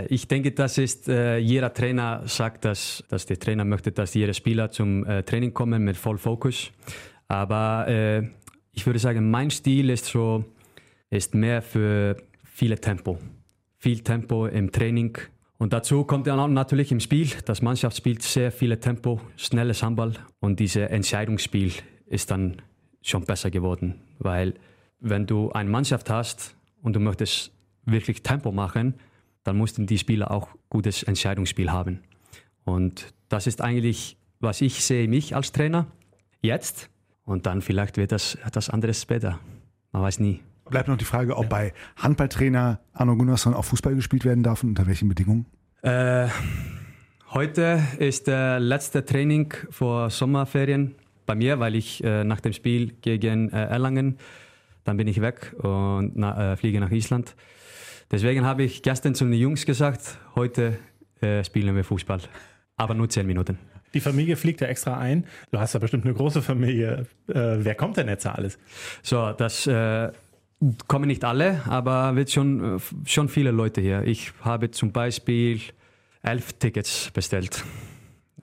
ich 0.09 0.29
denke, 0.29 0.53
das 0.53 0.79
ist, 0.79 1.09
äh, 1.09 1.39
jeder 1.39 1.73
Trainer 1.73 2.23
sagt, 2.27 2.65
dass, 2.65 3.05
dass 3.09 3.27
der 3.27 3.39
Trainer 3.39 3.65
möchte, 3.65 3.93
dass 3.93 4.15
jeder 4.15 4.35
Spieler 4.35 4.71
zum 4.71 5.07
äh, 5.07 5.23
Training 5.23 5.55
kommen 5.55 5.85
mit 5.85 5.97
voll 5.97 6.19
Fokus. 6.19 6.71
Aber 7.29 7.87
äh, 7.89 8.29
ich 8.73 8.87
würde 8.87 8.99
sagen, 8.99 9.31
mein 9.31 9.51
Stil 9.51 9.91
ist 9.91 10.07
so, 10.07 10.45
ist 11.11 11.35
mehr 11.35 11.63
für 11.63 12.17
viele 12.45 12.79
Tempo. 12.81 13.19
Viel 13.79 14.01
Tempo 14.01 14.47
im 14.47 14.73
Training. 14.73 15.17
Und 15.59 15.73
dazu 15.73 16.05
kommt 16.05 16.27
dann 16.27 16.53
natürlich 16.53 16.91
im 16.93 17.01
Spiel. 17.01 17.31
Das 17.45 17.63
Mannschaft 17.63 17.97
spielt 17.97 18.23
sehr 18.23 18.51
viele 18.51 18.81
Tempo, 18.81 19.21
schnelles 19.37 19.83
Handball. 19.83 20.15
Und 20.41 20.61
dieses 20.61 20.89
Entscheidungsspiel 20.91 21.73
ist 22.07 22.31
dann 22.31 22.61
schon 23.03 23.25
besser 23.25 23.51
geworden. 23.51 24.01
Weil 24.19 24.55
wenn 25.01 25.27
du 25.27 25.53
eine 25.53 25.71
Mannschaft 25.71 26.11
hast 26.11 26.57
und 26.83 26.95
du 26.95 27.01
möchtest 27.01 27.53
wirklich 27.85 28.23
Tempo 28.23 28.53
machen, 28.53 28.95
dann 29.45 29.57
mussten 29.57 29.87
die 29.87 29.99
Spieler 29.99 30.31
auch 30.31 30.49
gutes 30.71 31.03
Entscheidungsspiel 31.03 31.71
haben. 31.71 32.01
Und 32.65 33.15
das 33.29 33.47
ist 33.47 33.61
eigentlich, 33.61 34.17
was 34.41 34.61
ich 34.61 34.85
sehe, 34.85 35.07
mich 35.07 35.37
als 35.37 35.53
Trainer 35.53 35.87
jetzt. 36.41 36.91
Und 37.25 37.47
dann 37.47 37.63
vielleicht 37.63 37.97
wird 37.97 38.13
das 38.13 38.35
etwas 38.37 38.71
anderes 38.71 39.01
später. 39.01 39.39
Man 39.93 40.03
weiß 40.03 40.19
nie. 40.19 40.41
Bleibt 40.69 40.89
noch 40.89 40.97
die 40.97 41.05
Frage, 41.05 41.37
ob 41.37 41.45
ja. 41.45 41.49
bei 41.49 41.75
Handballtrainer 41.97 42.81
Arno 42.93 43.17
Gunnarsson 43.17 43.55
auch 43.55 43.65
Fußball 43.65 43.95
gespielt 43.95 44.25
werden 44.25 44.43
darf 44.43 44.63
und 44.63 44.71
unter 44.71 44.87
welchen 44.87 45.09
Bedingungen? 45.09 45.47
Äh, 45.83 46.29
heute 47.31 47.83
ist 47.99 48.27
der 48.27 48.61
letzte 48.61 49.05
Training 49.05 49.53
vor 49.71 50.09
Sommerferien 50.09 50.95
bei 51.27 51.35
mir, 51.35 51.61
weil 51.61 51.75
ich 51.75 52.03
äh, 52.03 52.25
nach 52.25 52.41
dem 52.41 52.55
Spiel 52.55 52.95
gegen 53.03 53.51
äh, 53.51 53.65
Erlangen, 53.67 54.19
dann 54.85 54.97
bin 54.97 55.07
ich 55.07 55.21
weg 55.21 55.55
und 55.59 56.13
na, 56.15 56.53
äh, 56.53 56.57
fliege 56.57 56.81
nach 56.81 56.91
Island. 56.91 57.35
Deswegen 58.11 58.45
habe 58.45 58.63
ich 58.63 58.83
gestern 58.83 59.15
zu 59.15 59.25
den 59.25 59.35
Jungs 59.35 59.67
gesagt, 59.67 60.19
heute 60.35 60.79
äh, 61.21 61.43
spielen 61.45 61.75
wir 61.75 61.85
Fußball. 61.85 62.21
Aber 62.77 62.95
nur 62.95 63.09
zehn 63.09 63.27
Minuten. 63.27 63.59
Die 63.95 64.01
Familie 64.01 64.37
fliegt 64.37 64.61
ja 64.61 64.67
extra 64.67 64.99
ein. 64.99 65.25
Du 65.53 65.61
hast 65.61 65.73
ja 65.73 65.81
bestimmt 65.81 66.05
eine 66.05 66.15
große 66.15 66.43
Familie. 66.43 67.07
Äh, 67.29 67.35
wer 67.35 67.75
kommt 67.77 67.97
denn 67.97 68.09
jetzt 68.09 68.25
da 68.25 68.33
alles? 68.33 68.59
So, 69.03 69.33
das 69.33 69.67
äh, 69.69 70.11
kommen 70.89 71.07
nicht 71.07 71.25
alle, 71.25 71.63
aber 71.67 72.17
wird 72.17 72.31
schon, 72.31 72.81
schon 73.05 73.29
viele 73.29 73.53
Leute 73.53 73.81
hier. 73.81 74.03
Ich 74.03 74.33
habe 74.41 74.71
zum 74.71 74.93
Beispiel 74.93 75.61
elf 76.23 76.55
Tickets 76.55 77.11
bestellt. 77.13 77.65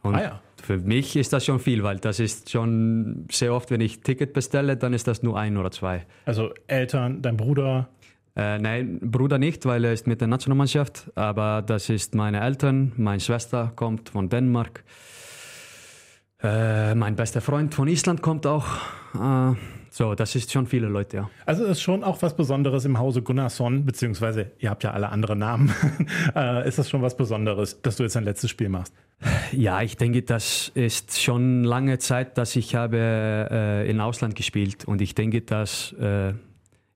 Und 0.01 0.15
ah 0.15 0.21
ja. 0.21 0.41
für 0.61 0.77
mich 0.77 1.15
ist 1.15 1.33
das 1.33 1.45
schon 1.45 1.59
viel, 1.59 1.83
weil 1.83 1.97
das 1.99 2.19
ist 2.19 2.49
schon 2.49 3.27
sehr 3.29 3.53
oft, 3.53 3.71
wenn 3.71 3.81
ich 3.81 4.01
Ticket 4.01 4.33
bestelle, 4.33 4.77
dann 4.77 4.93
ist 4.93 5.07
das 5.07 5.21
nur 5.21 5.37
ein 5.37 5.57
oder 5.57 5.71
zwei. 5.71 6.05
Also 6.25 6.53
Eltern, 6.67 7.21
dein 7.21 7.37
Bruder, 7.37 7.89
äh, 8.35 8.57
nein, 8.59 8.99
Bruder 9.01 9.37
nicht, 9.37 9.65
weil 9.65 9.83
er 9.83 9.93
ist 9.93 10.07
mit 10.07 10.21
der 10.21 10.27
Nationalmannschaft, 10.27 11.11
aber 11.15 11.61
das 11.61 11.89
ist 11.89 12.15
meine 12.15 12.41
Eltern, 12.41 12.93
meine 12.95 13.19
Schwester 13.19 13.73
kommt 13.75 14.09
von 14.09 14.29
Dänemark, 14.29 14.83
äh, 16.41 16.95
mein 16.95 17.15
bester 17.15 17.41
Freund 17.41 17.73
von 17.75 17.87
Island 17.87 18.21
kommt 18.21 18.47
auch. 18.47 18.65
Äh, 19.13 19.55
so, 19.93 20.15
das 20.15 20.35
ist 20.35 20.53
schon 20.53 20.67
viele 20.67 20.87
Leute, 20.87 21.17
ja. 21.17 21.29
Also 21.45 21.65
ist 21.65 21.81
schon 21.81 22.05
auch 22.05 22.21
was 22.21 22.33
Besonderes 22.35 22.85
im 22.85 22.97
Hause 22.97 23.21
Gunnarsson, 23.21 23.85
beziehungsweise 23.85 24.51
ihr 24.59 24.69
habt 24.69 24.85
ja 24.85 24.91
alle 24.91 25.09
andere 25.09 25.35
Namen. 25.35 25.73
äh, 26.35 26.65
ist 26.65 26.79
das 26.79 26.89
schon 26.89 27.01
was 27.01 27.17
Besonderes, 27.17 27.81
dass 27.81 27.97
du 27.97 28.03
jetzt 28.03 28.15
ein 28.15 28.23
letztes 28.23 28.49
Spiel 28.49 28.69
machst? 28.69 28.93
Ja, 29.51 29.81
ich 29.81 29.97
denke, 29.97 30.21
das 30.21 30.71
ist 30.73 31.21
schon 31.21 31.65
lange 31.65 31.99
Zeit, 31.99 32.37
dass 32.37 32.55
ich 32.55 32.73
habe 32.73 32.97
äh, 32.97 33.89
in 33.89 33.99
Ausland 33.99 34.35
gespielt 34.35 34.85
und 34.85 35.01
ich 35.01 35.13
denke, 35.13 35.41
dass 35.41 35.91
äh, 35.93 36.33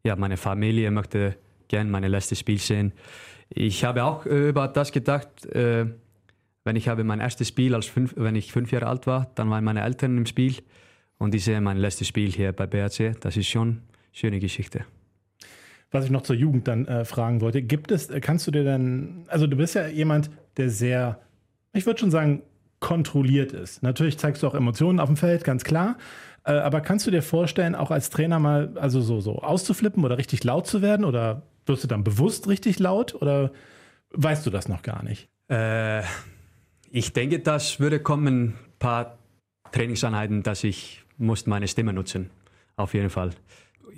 ja, 0.05 0.15
meine 0.15 0.37
Familie 0.37 0.91
möchte 0.91 1.35
gerne 1.67 1.89
mein 1.89 2.03
letztes 2.03 2.39
Spiel 2.39 2.59
sehen. 2.59 2.93
Ich 3.49 3.83
habe 3.83 4.03
auch 4.03 4.25
äh, 4.25 4.49
über 4.49 4.67
das 4.67 4.91
gedacht, 4.91 5.45
äh, 5.47 5.87
wenn 6.63 6.75
ich 6.75 6.87
habe 6.87 7.03
mein 7.03 7.19
erstes 7.19 7.47
Spiel, 7.47 7.73
als 7.73 7.87
fünf, 7.87 8.13
wenn 8.15 8.35
ich 8.35 8.51
fünf 8.51 8.71
Jahre 8.71 8.87
alt 8.87 9.07
war, 9.07 9.31
dann 9.35 9.49
waren 9.49 9.63
meine 9.63 9.81
Eltern 9.81 10.17
im 10.17 10.25
Spiel 10.27 10.57
und 11.17 11.33
ich 11.33 11.43
sehe 11.43 11.59
mein 11.59 11.77
letztes 11.77 12.07
Spiel 12.07 12.31
hier 12.31 12.51
bei 12.53 12.67
BRC. 12.67 13.19
Das 13.19 13.35
ist 13.35 13.47
schon 13.47 13.67
eine 13.67 13.81
schöne 14.13 14.39
Geschichte. 14.39 14.85
Was 15.89 16.05
ich 16.05 16.11
noch 16.11 16.21
zur 16.21 16.35
Jugend 16.35 16.67
dann 16.67 16.85
äh, 16.85 17.03
fragen 17.03 17.41
wollte, 17.41 17.63
gibt 17.63 17.91
es, 17.91 18.09
kannst 18.21 18.45
du 18.45 18.51
dir 18.51 18.63
dann, 18.63 19.25
also 19.27 19.47
du 19.47 19.55
bist 19.55 19.73
ja 19.73 19.87
jemand, 19.87 20.29
der 20.57 20.69
sehr, 20.69 21.19
ich 21.73 21.85
würde 21.87 21.99
schon 21.99 22.11
sagen, 22.11 22.43
kontrolliert 22.79 23.53
ist. 23.53 23.81
Natürlich 23.81 24.19
zeigst 24.19 24.43
du 24.43 24.47
auch 24.47 24.53
Emotionen 24.53 24.99
auf 24.99 25.09
dem 25.09 25.17
Feld, 25.17 25.43
ganz 25.43 25.63
klar. 25.63 25.97
Äh, 26.45 26.53
aber 26.53 26.81
kannst 26.81 27.07
du 27.07 27.11
dir 27.11 27.21
vorstellen, 27.21 27.75
auch 27.75 27.91
als 27.91 28.09
Trainer 28.09 28.39
mal 28.39 28.77
also 28.77 29.01
so, 29.01 29.19
so 29.19 29.39
auszuflippen 29.39 30.05
oder 30.05 30.17
richtig 30.17 30.43
laut 30.43 30.67
zu 30.67 30.81
werden? 30.81 31.05
Oder 31.05 31.41
wirst 31.65 31.83
du 31.83 31.87
dann 31.87 32.03
bewusst 32.03 32.47
richtig 32.47 32.79
laut? 32.79 33.15
Oder 33.15 33.51
weißt 34.11 34.45
du 34.45 34.49
das 34.51 34.69
noch 34.69 34.83
gar 34.83 35.03
nicht? 35.03 35.27
Äh, 35.49 36.03
ich 36.91 37.13
denke, 37.13 37.39
das 37.39 37.79
würde 37.79 37.99
kommen, 37.99 38.47
ein 38.47 38.55
paar 38.79 39.17
Trainingseinheiten, 39.71 40.43
dass 40.43 40.63
ich 40.63 41.03
muss 41.17 41.45
meine 41.47 41.67
Stimme 41.67 41.93
nutzen. 41.93 42.29
Auf 42.75 42.93
jeden 42.93 43.09
Fall. 43.09 43.31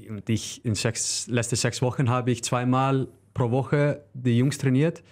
Und 0.07 0.29
ich 0.29 0.63
in 0.65 0.75
sechs, 0.75 1.27
letzte 1.27 1.55
sechs 1.55 1.81
Wochen 1.81 2.09
habe 2.09 2.31
ich 2.31 2.43
zweimal 2.43 3.07
pro 3.33 3.51
Woche 3.51 4.03
die 4.13 4.37
Jungs 4.37 4.57
trainiert. 4.57 5.03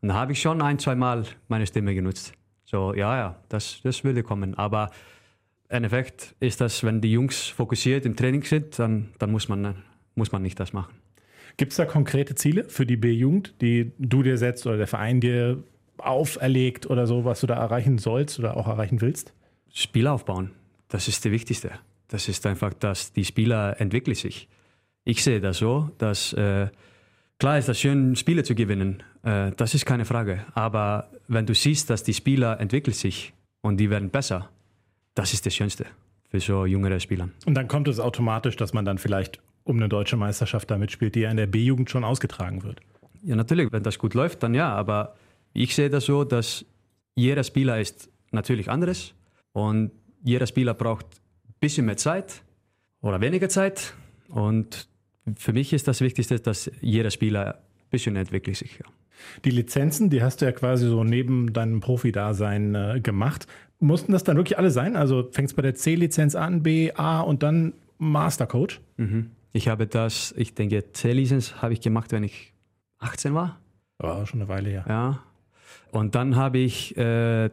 Und 0.00 0.08
da 0.08 0.14
habe 0.14 0.32
ich 0.32 0.40
schon 0.40 0.62
ein, 0.62 0.78
zweimal 0.78 1.24
meine 1.48 1.66
Stimme 1.66 1.94
genutzt. 1.94 2.32
So, 2.64 2.94
ja, 2.94 3.16
ja, 3.16 3.36
das, 3.48 3.80
das 3.82 4.04
würde 4.04 4.22
kommen. 4.22 4.54
Aber 4.56 4.90
Endeffekt 5.68 6.34
ist 6.40 6.60
das, 6.60 6.82
wenn 6.82 7.00
die 7.00 7.12
Jungs 7.12 7.48
fokussiert 7.48 8.06
im 8.06 8.16
Training 8.16 8.42
sind, 8.42 8.78
dann, 8.78 9.10
dann 9.18 9.30
muss, 9.30 9.48
man, 9.48 9.82
muss 10.14 10.32
man 10.32 10.42
nicht 10.42 10.58
das 10.58 10.72
machen. 10.72 10.94
Gibt 11.56 11.72
es 11.72 11.76
da 11.76 11.84
konkrete 11.84 12.34
Ziele 12.34 12.64
für 12.64 12.86
die 12.86 12.96
B-Jugend, 12.96 13.54
die 13.60 13.92
du 13.98 14.22
dir 14.22 14.38
setzt 14.38 14.66
oder 14.66 14.76
der 14.76 14.86
Verein 14.86 15.20
dir 15.20 15.62
auferlegt 15.98 16.88
oder 16.88 17.06
so, 17.06 17.24
was 17.24 17.40
du 17.40 17.46
da 17.46 17.54
erreichen 17.54 17.98
sollst 17.98 18.38
oder 18.38 18.56
auch 18.56 18.68
erreichen 18.68 19.00
willst? 19.00 19.34
Spiel 19.74 20.06
aufbauen, 20.06 20.52
das 20.88 21.08
ist 21.08 21.24
das 21.24 21.32
Wichtigste. 21.32 21.72
Das 22.06 22.28
ist 22.28 22.46
einfach, 22.46 22.72
dass 22.72 23.12
die 23.12 23.24
Spieler 23.24 23.80
entwickeln 23.80 24.14
sich. 24.14 24.48
Ich 25.04 25.22
sehe 25.22 25.40
das 25.40 25.58
so, 25.58 25.90
dass 25.98 26.32
äh, 26.32 26.68
klar 27.38 27.58
ist 27.58 27.68
das 27.68 27.78
schön, 27.78 28.16
Spiele 28.16 28.44
zu 28.44 28.54
gewinnen, 28.54 29.02
äh, 29.22 29.52
das 29.56 29.74
ist 29.74 29.84
keine 29.84 30.04
Frage. 30.04 30.44
Aber 30.54 31.10
wenn 31.28 31.44
du 31.44 31.54
siehst, 31.54 31.90
dass 31.90 32.02
die 32.02 32.14
Spieler 32.14 32.60
entwickeln 32.60 32.94
sich 32.94 33.34
und 33.60 33.78
die 33.78 33.90
werden 33.90 34.10
besser, 34.10 34.48
das 35.18 35.32
ist 35.32 35.44
das 35.44 35.54
Schönste 35.54 35.86
für 36.30 36.38
so 36.38 36.64
jüngere 36.64 37.00
Spieler. 37.00 37.28
Und 37.44 37.54
dann 37.54 37.66
kommt 37.66 37.88
es 37.88 37.98
automatisch, 37.98 38.54
dass 38.56 38.72
man 38.72 38.84
dann 38.84 38.98
vielleicht 38.98 39.40
um 39.64 39.76
eine 39.76 39.88
deutsche 39.88 40.16
Meisterschaft 40.16 40.70
damit 40.70 40.92
spielt, 40.92 41.16
die 41.16 41.20
ja 41.20 41.30
in 41.30 41.36
der 41.36 41.48
B-Jugend 41.48 41.90
schon 41.90 42.04
ausgetragen 42.04 42.62
wird. 42.62 42.80
Ja, 43.22 43.34
natürlich, 43.34 43.72
wenn 43.72 43.82
das 43.82 43.98
gut 43.98 44.14
läuft, 44.14 44.44
dann 44.44 44.54
ja. 44.54 44.72
Aber 44.72 45.16
ich 45.52 45.74
sehe 45.74 45.90
das 45.90 46.04
so, 46.04 46.22
dass 46.22 46.64
jeder 47.16 47.42
Spieler 47.42 47.80
ist 47.80 48.08
natürlich 48.30 48.70
anderes 48.70 49.12
und 49.52 49.90
jeder 50.22 50.46
Spieler 50.46 50.74
braucht 50.74 51.06
ein 51.06 51.54
bisschen 51.58 51.86
mehr 51.86 51.96
Zeit 51.96 52.42
oder 53.00 53.20
weniger 53.20 53.48
Zeit. 53.48 53.94
Und 54.28 54.88
für 55.36 55.52
mich 55.52 55.72
ist 55.72 55.88
das 55.88 56.00
Wichtigste, 56.00 56.38
dass 56.38 56.70
jeder 56.80 57.10
Spieler 57.10 57.56
ein 57.56 57.90
bisschen 57.90 58.14
entwickelt 58.14 58.56
sich. 58.56 58.78
Ja. 58.78 58.86
Die 59.44 59.50
Lizenzen, 59.50 60.10
die 60.10 60.22
hast 60.22 60.40
du 60.40 60.46
ja 60.46 60.52
quasi 60.52 60.86
so 60.88 61.04
neben 61.04 61.52
deinem 61.52 61.80
Profi-Dasein 61.80 62.74
äh, 62.74 63.00
gemacht. 63.02 63.46
Mussten 63.80 64.12
das 64.12 64.24
dann 64.24 64.36
wirklich 64.36 64.58
alle 64.58 64.70
sein? 64.70 64.96
Also 64.96 65.28
fängt 65.30 65.48
es 65.48 65.54
bei 65.54 65.62
der 65.62 65.74
C-Lizenz 65.74 66.34
an, 66.34 66.62
B, 66.62 66.92
A 66.92 67.20
und 67.20 67.42
dann 67.42 67.74
Mastercoach? 67.98 68.80
Mhm. 68.96 69.30
Ich 69.52 69.68
habe 69.68 69.86
das, 69.86 70.34
ich 70.36 70.54
denke, 70.54 70.92
C-Lizenz 70.92 71.62
habe 71.62 71.72
ich 71.72 71.80
gemacht, 71.80 72.12
wenn 72.12 72.24
ich 72.24 72.52
18 72.98 73.34
war. 73.34 73.60
Ja, 74.02 74.26
schon 74.26 74.40
eine 74.40 74.48
Weile 74.48 74.70
her. 74.70 74.84
Ja. 74.88 75.22
Und 75.90 76.14
dann 76.14 76.36
habe 76.36 76.58
ich 76.58 76.96
äh, 76.96 77.50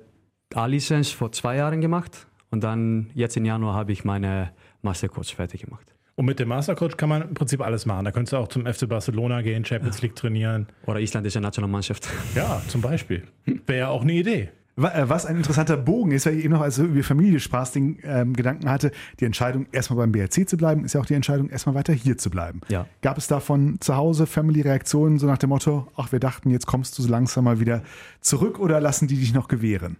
A-Lizenz 0.53 1.11
vor 1.11 1.31
zwei 1.31 1.57
Jahren 1.57 1.81
gemacht 1.81 2.27
und 2.51 2.63
dann 2.63 3.09
jetzt 3.13 3.37
im 3.37 3.45
Januar 3.45 3.73
habe 3.73 3.91
ich 3.91 4.05
meine 4.05 4.51
Mastercoach 4.81 5.35
fertig 5.35 5.61
gemacht. 5.61 5.94
Und 6.17 6.25
mit 6.25 6.39
dem 6.39 6.47
Mastercoach 6.47 6.95
kann 6.95 7.09
man 7.09 7.23
im 7.23 7.33
Prinzip 7.33 7.61
alles 7.61 7.85
machen. 7.85 8.05
Da 8.05 8.11
könntest 8.11 8.33
du 8.33 8.37
auch 8.37 8.47
zum 8.47 8.65
FC 8.65 8.87
Barcelona 8.87 9.41
gehen, 9.41 9.65
Champions 9.65 10.01
League 10.01 10.15
trainieren. 10.15 10.67
Oder 10.85 11.01
isländische 11.01 11.41
Nationalmannschaft. 11.41 12.07
Ja, 12.35 12.61
zum 12.69 12.81
Beispiel. 12.81 13.23
Wäre 13.65 13.79
ja 13.79 13.87
auch 13.89 14.01
eine 14.01 14.13
Idee. 14.13 14.49
Äh, 14.77 15.09
was 15.09 15.25
ein 15.25 15.37
interessanter 15.37 15.77
Bogen 15.77 16.11
ist, 16.11 16.25
weil 16.25 16.37
ich 16.37 16.45
eben 16.45 16.53
noch, 16.53 16.61
als 16.61 16.77
über 16.77 17.03
Familie 17.03 17.39
Spaß 17.39 17.73
den 17.73 17.99
ähm, 18.03 18.33
Gedanken 18.33 18.69
hatte, 18.69 18.91
die 19.19 19.25
Entscheidung, 19.25 19.67
erstmal 19.71 19.97
beim 19.97 20.11
BRC 20.11 20.47
zu 20.47 20.57
bleiben, 20.57 20.85
ist 20.85 20.93
ja 20.93 21.01
auch 21.01 21.05
die 21.05 21.13
Entscheidung, 21.13 21.49
erstmal 21.49 21.75
weiter 21.75 21.93
hier 21.93 22.17
zu 22.17 22.29
bleiben. 22.29 22.61
Ja. 22.69 22.85
Gab 23.01 23.17
es 23.17 23.27
davon 23.27 23.77
zu 23.79 23.95
Hause 23.95 24.25
Family-Reaktionen, 24.25 25.17
so 25.17 25.27
nach 25.27 25.37
dem 25.37 25.49
Motto, 25.49 25.87
ach, 25.95 26.11
wir 26.11 26.19
dachten, 26.19 26.49
jetzt 26.49 26.65
kommst 26.65 26.97
du 26.97 27.03
so 27.03 27.09
langsam 27.09 27.45
mal 27.45 27.59
wieder 27.59 27.83
zurück 28.21 28.59
oder 28.59 28.79
lassen 28.81 29.07
die 29.07 29.17
dich 29.17 29.33
noch 29.33 29.47
gewähren? 29.47 29.97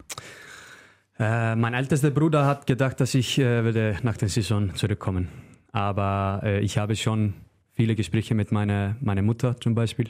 Äh, 1.17 1.56
mein 1.56 1.73
ältester 1.73 2.12
Bruder 2.12 2.45
hat 2.45 2.67
gedacht, 2.67 2.99
dass 2.99 3.15
ich 3.15 3.39
äh, 3.39 3.63
würde 3.63 3.97
nach 4.04 4.17
der 4.17 4.28
Saison 4.28 4.75
zurückkommen. 4.75 5.30
Aber 5.76 6.40
äh, 6.44 6.62
ich 6.62 6.78
habe 6.78 6.96
schon 6.96 7.34
viele 7.74 7.96
Gespräche 7.96 8.34
mit 8.34 8.54
meiner, 8.54 8.96
meiner 9.02 9.22
Mutter 9.22 9.60
zum 9.60 9.76
Beispiel. 9.76 10.08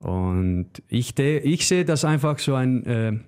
Und 0.00 0.68
ich, 0.88 1.18
ich 1.18 1.66
sehe 1.66 1.86
das 1.86 2.04
einfach 2.04 2.38
so 2.38 2.54
ein 2.54 2.84
äh, 2.84 3.18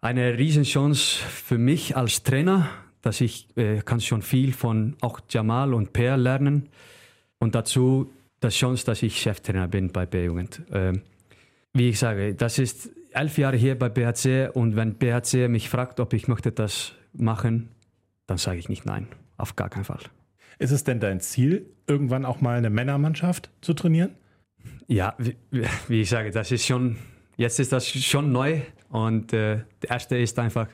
eine 0.00 0.36
Riesenchance 0.36 1.18
für 1.24 1.56
mich 1.56 1.96
als 1.96 2.24
Trainer, 2.24 2.68
dass 3.00 3.20
ich 3.20 3.46
äh, 3.56 3.80
kann 3.82 4.00
schon 4.00 4.22
viel 4.22 4.52
von 4.52 4.96
auch 5.00 5.20
Jamal 5.28 5.72
und 5.72 5.92
Per 5.92 6.16
lernen 6.16 6.68
und 7.38 7.54
dazu 7.54 8.10
die 8.42 8.48
Chance, 8.48 8.84
dass 8.84 9.02
ich 9.04 9.20
Cheftrainer 9.20 9.68
bin 9.68 9.92
bei 9.92 10.04
B-Jugend. 10.04 10.62
Ähm, 10.72 11.02
Wie 11.74 11.90
ich 11.90 11.98
sage, 12.00 12.34
das 12.34 12.58
ist 12.58 12.90
elf 13.12 13.38
Jahre 13.38 13.56
hier 13.56 13.78
bei 13.78 13.88
BHC 13.88 14.50
und 14.52 14.74
wenn 14.74 14.94
BHC 14.94 15.48
mich 15.48 15.68
fragt, 15.68 16.00
ob 16.00 16.12
ich 16.12 16.26
möchte 16.26 16.50
das 16.50 16.92
machen, 17.12 17.68
dann 18.26 18.38
sage 18.38 18.58
ich 18.58 18.68
nicht 18.68 18.84
nein. 18.84 19.06
Auf 19.36 19.54
gar 19.54 19.68
keinen 19.68 19.84
Fall. 19.84 20.00
Ist 20.58 20.72
es 20.72 20.84
denn 20.84 21.00
dein 21.00 21.20
Ziel, 21.20 21.66
irgendwann 21.86 22.24
auch 22.24 22.40
mal 22.40 22.56
eine 22.56 22.70
Männermannschaft 22.70 23.50
zu 23.60 23.74
trainieren? 23.74 24.14
Ja, 24.88 25.14
wie, 25.18 25.36
wie 25.88 26.00
ich 26.00 26.08
sage, 26.08 26.30
das 26.30 26.50
ist 26.50 26.66
schon, 26.66 26.96
jetzt 27.36 27.60
ist 27.60 27.72
das 27.72 27.88
schon 27.88 28.32
neu 28.32 28.62
und 28.88 29.32
äh, 29.32 29.62
der 29.82 29.90
erste 29.90 30.16
ist 30.18 30.38
einfach 30.38 30.68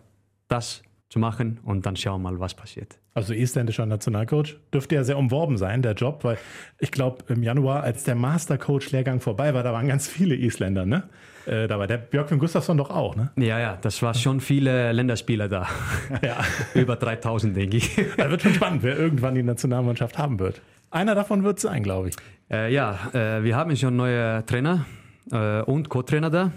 das 0.48 0.82
zu 1.10 1.18
machen 1.18 1.60
und 1.64 1.84
dann 1.84 1.96
schauen 1.96 2.22
wir 2.22 2.30
mal, 2.30 2.40
was 2.40 2.54
passiert. 2.54 2.98
Also 3.16 3.32
isländischer 3.32 3.86
Nationalcoach 3.86 4.56
dürfte 4.72 4.96
ja 4.96 5.04
sehr 5.04 5.16
umworben 5.16 5.56
sein, 5.56 5.82
der 5.82 5.92
Job, 5.92 6.24
weil 6.24 6.36
ich 6.80 6.90
glaube, 6.90 7.18
im 7.28 7.44
Januar, 7.44 7.84
als 7.84 8.02
der 8.02 8.16
Mastercoach-Lehrgang 8.16 9.20
vorbei 9.20 9.54
war, 9.54 9.62
da 9.62 9.72
waren 9.72 9.86
ganz 9.86 10.08
viele 10.08 10.34
Isländer, 10.34 10.84
ne? 10.84 11.04
Äh, 11.46 11.68
da 11.68 11.78
war 11.78 11.86
der 11.86 11.98
Björkvin 11.98 12.40
Gustafsson 12.40 12.76
doch 12.76 12.90
auch, 12.90 13.14
ne? 13.14 13.30
Ja, 13.36 13.60
ja, 13.60 13.78
das 13.80 14.02
war 14.02 14.14
schon 14.14 14.40
viele 14.40 14.90
Länderspieler 14.90 15.48
da. 15.48 15.68
Ja. 16.22 16.38
Über 16.74 16.96
3000, 16.96 17.56
denke 17.56 17.76
ich. 17.76 17.96
Da 18.16 18.28
wird 18.30 18.42
schon 18.42 18.54
spannend, 18.54 18.82
wer 18.82 18.98
irgendwann 18.98 19.36
die 19.36 19.44
Nationalmannschaft 19.44 20.18
haben 20.18 20.40
wird. 20.40 20.60
Einer 20.90 21.14
davon 21.14 21.44
wird 21.44 21.58
es 21.58 21.62
sein, 21.62 21.84
glaube 21.84 22.08
ich. 22.08 22.16
Äh, 22.50 22.72
ja, 22.72 22.98
äh, 23.12 23.44
wir 23.44 23.54
haben 23.54 23.76
schon 23.76 23.94
neue 23.94 24.44
Trainer 24.46 24.86
äh, 25.30 25.60
und 25.62 25.88
Co-Trainer 25.88 26.30
da. 26.30 26.52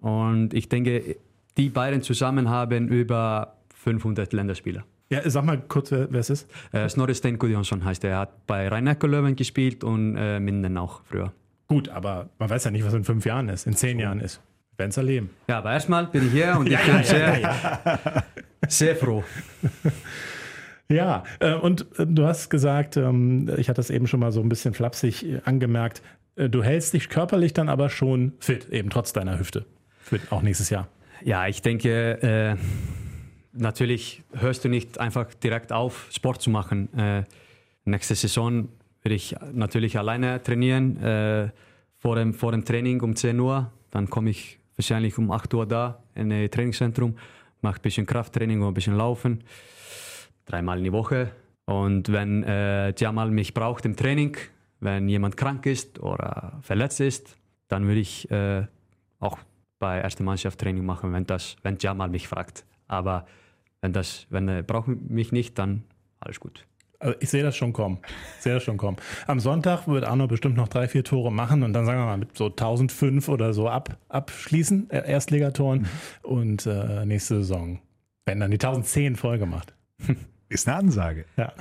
Und 0.00 0.54
ich 0.54 0.68
denke, 0.68 1.16
die 1.56 1.68
beiden 1.68 2.02
zusammen 2.02 2.48
haben 2.48 2.88
über 2.88 3.56
500 3.74 4.32
Länderspieler. 4.32 4.84
Ja, 5.08 5.20
sag 5.30 5.44
mal 5.44 5.60
kurz, 5.60 5.92
wer, 5.92 6.10
wer 6.10 6.20
es 6.20 6.30
ist. 6.30 6.50
Äh, 6.72 6.88
Snorre 6.88 7.14
Sten 7.14 7.38
Gudjonsson 7.38 7.84
heißt 7.84 8.02
er. 8.04 8.10
Er 8.10 8.18
hat 8.20 8.46
bei 8.46 8.68
rhein 8.68 8.84
löwen 9.02 9.36
gespielt 9.36 9.84
und 9.84 10.16
äh, 10.16 10.40
Minden 10.40 10.76
auch 10.76 11.02
früher. 11.04 11.32
Gut, 11.68 11.88
aber 11.88 12.30
man 12.38 12.50
weiß 12.50 12.64
ja 12.64 12.70
nicht, 12.70 12.84
was 12.84 12.94
in 12.94 13.04
fünf 13.04 13.24
Jahren 13.24 13.48
ist, 13.48 13.66
in 13.66 13.74
zehn 13.74 13.98
Jahren 13.98 14.20
ist. 14.20 14.40
Wir 14.72 14.80
werden 14.80 14.90
es 14.90 14.96
erleben. 14.96 15.30
Ja, 15.48 15.58
aber 15.58 15.72
erstmal 15.72 16.06
bin 16.06 16.26
ich 16.26 16.32
hier 16.32 16.56
und 16.58 16.66
ich 16.70 16.78
bin 16.78 17.02
sehr, 17.04 18.24
sehr 18.68 18.96
froh. 18.96 19.24
Ja, 20.88 21.24
äh, 21.40 21.54
und 21.54 21.86
äh, 21.98 22.06
du 22.06 22.26
hast 22.26 22.48
gesagt, 22.48 22.96
ähm, 22.96 23.50
ich 23.56 23.68
hatte 23.68 23.78
das 23.80 23.90
eben 23.90 24.06
schon 24.06 24.20
mal 24.20 24.30
so 24.30 24.40
ein 24.40 24.48
bisschen 24.48 24.72
flapsig 24.72 25.24
äh, 25.26 25.40
angemerkt, 25.44 26.00
du 26.36 26.62
hältst 26.62 26.92
dich 26.92 27.08
körperlich 27.08 27.54
dann 27.54 27.68
aber 27.68 27.88
schon 27.88 28.34
fit, 28.38 28.68
eben 28.68 28.90
trotz 28.90 29.12
deiner 29.12 29.38
Hüfte. 29.38 29.64
Fit, 29.98 30.20
auch 30.30 30.42
nächstes 30.42 30.70
Jahr. 30.70 30.86
Ja, 31.24 31.48
ich 31.48 31.62
denke, 31.62 32.22
äh, 32.22 32.56
natürlich 33.56 34.22
hörst 34.32 34.64
du 34.64 34.68
nicht 34.68 34.98
einfach 34.98 35.32
direkt 35.34 35.72
auf, 35.72 36.08
Sport 36.10 36.42
zu 36.42 36.50
machen. 36.50 36.92
Äh, 36.98 37.24
nächste 37.84 38.14
Saison 38.14 38.68
werde 39.02 39.14
ich 39.14 39.36
natürlich 39.52 39.98
alleine 39.98 40.42
trainieren, 40.42 40.96
äh, 41.02 41.50
vor, 41.98 42.16
dem, 42.16 42.34
vor 42.34 42.52
dem 42.52 42.64
Training 42.64 43.00
um 43.00 43.16
10 43.16 43.38
Uhr. 43.40 43.70
Dann 43.90 44.10
komme 44.10 44.30
ich 44.30 44.58
wahrscheinlich 44.76 45.16
um 45.18 45.30
8 45.30 45.52
Uhr 45.54 45.66
da 45.66 46.02
in 46.14 46.32
ein 46.32 46.50
Trainingszentrum, 46.50 47.16
mache 47.62 47.78
ein 47.78 47.82
bisschen 47.82 48.06
Krafttraining 48.06 48.62
und 48.62 48.68
ein 48.68 48.74
bisschen 48.74 48.96
Laufen, 48.96 49.42
dreimal 50.44 50.78
in 50.78 50.84
die 50.84 50.92
Woche. 50.92 51.30
Und 51.64 52.12
wenn 52.12 52.44
äh, 52.44 52.94
Jamal 52.96 53.30
mich 53.30 53.54
braucht 53.54 53.84
im 53.84 53.96
Training, 53.96 54.36
wenn 54.80 55.08
jemand 55.08 55.36
krank 55.36 55.66
ist 55.66 55.98
oder 56.00 56.58
verletzt 56.62 57.00
ist, 57.00 57.36
dann 57.68 57.86
würde 57.86 58.00
ich 58.00 58.30
äh, 58.30 58.66
auch 59.18 59.38
bei 59.78 60.00
erster 60.00 60.22
Mannschaft 60.22 60.60
Training 60.60 60.84
machen, 60.84 61.12
wenn 61.12 61.26
das, 61.26 61.56
wenn 61.62 61.76
Jamal 61.78 62.08
mich 62.08 62.28
fragt. 62.28 62.64
Aber 62.86 63.26
wenn 63.86 63.92
das, 63.92 64.26
wenn 64.30 64.48
er 64.48 64.64
braucht 64.64 64.88
mich 64.88 65.30
nicht, 65.30 65.56
dann 65.58 65.84
alles 66.18 66.40
gut. 66.40 66.66
Also 66.98 67.16
ich 67.20 67.30
sehe 67.30 67.44
das 67.44 67.56
schon 67.56 67.72
kommen. 67.72 67.98
Ich 68.38 68.42
sehe 68.42 68.54
das 68.54 68.64
schon 68.64 68.78
kommen. 68.78 68.96
Am 69.28 69.38
Sonntag 69.38 69.86
wird 69.86 70.02
Arno 70.02 70.26
bestimmt 70.26 70.56
noch 70.56 70.66
drei, 70.66 70.88
vier 70.88 71.04
Tore 71.04 71.30
machen 71.30 71.62
und 71.62 71.72
dann 71.72 71.86
sagen 71.86 72.00
wir 72.00 72.06
mal 72.06 72.18
mit 72.18 72.36
so 72.36 72.46
1005 72.46 73.28
oder 73.28 73.52
so 73.52 73.68
ab, 73.68 73.96
abschließen, 74.08 74.90
äh, 74.90 75.08
Erstligatoren. 75.08 75.82
Mhm. 75.82 75.86
Und 76.22 76.66
äh, 76.66 77.06
nächste 77.06 77.36
Saison, 77.36 77.78
wenn 78.24 78.40
dann 78.40 78.50
die 78.50 78.56
1010 78.56 79.14
voll 79.14 79.38
gemacht. 79.38 79.72
Ist 80.48 80.68
eine 80.68 80.76
Ansage. 80.76 81.24
Ja. 81.36 81.52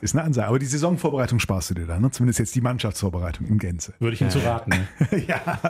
Ist 0.00 0.14
eine 0.14 0.24
Ansage. 0.24 0.48
Aber 0.48 0.58
die 0.58 0.66
Saisonvorbereitung 0.66 1.40
sparst 1.40 1.70
du 1.70 1.74
dir 1.74 1.86
da, 1.86 2.00
ne? 2.00 2.10
Zumindest 2.10 2.38
jetzt 2.38 2.54
die 2.54 2.62
Mannschaftsvorbereitung 2.62 3.46
im 3.46 3.58
Gänze. 3.58 3.92
Würde 3.98 4.14
ich 4.14 4.22
ihm 4.22 4.30
zu 4.30 4.38
raten. 4.38 4.70
Ne? 4.70 5.24
ja. 5.28 5.60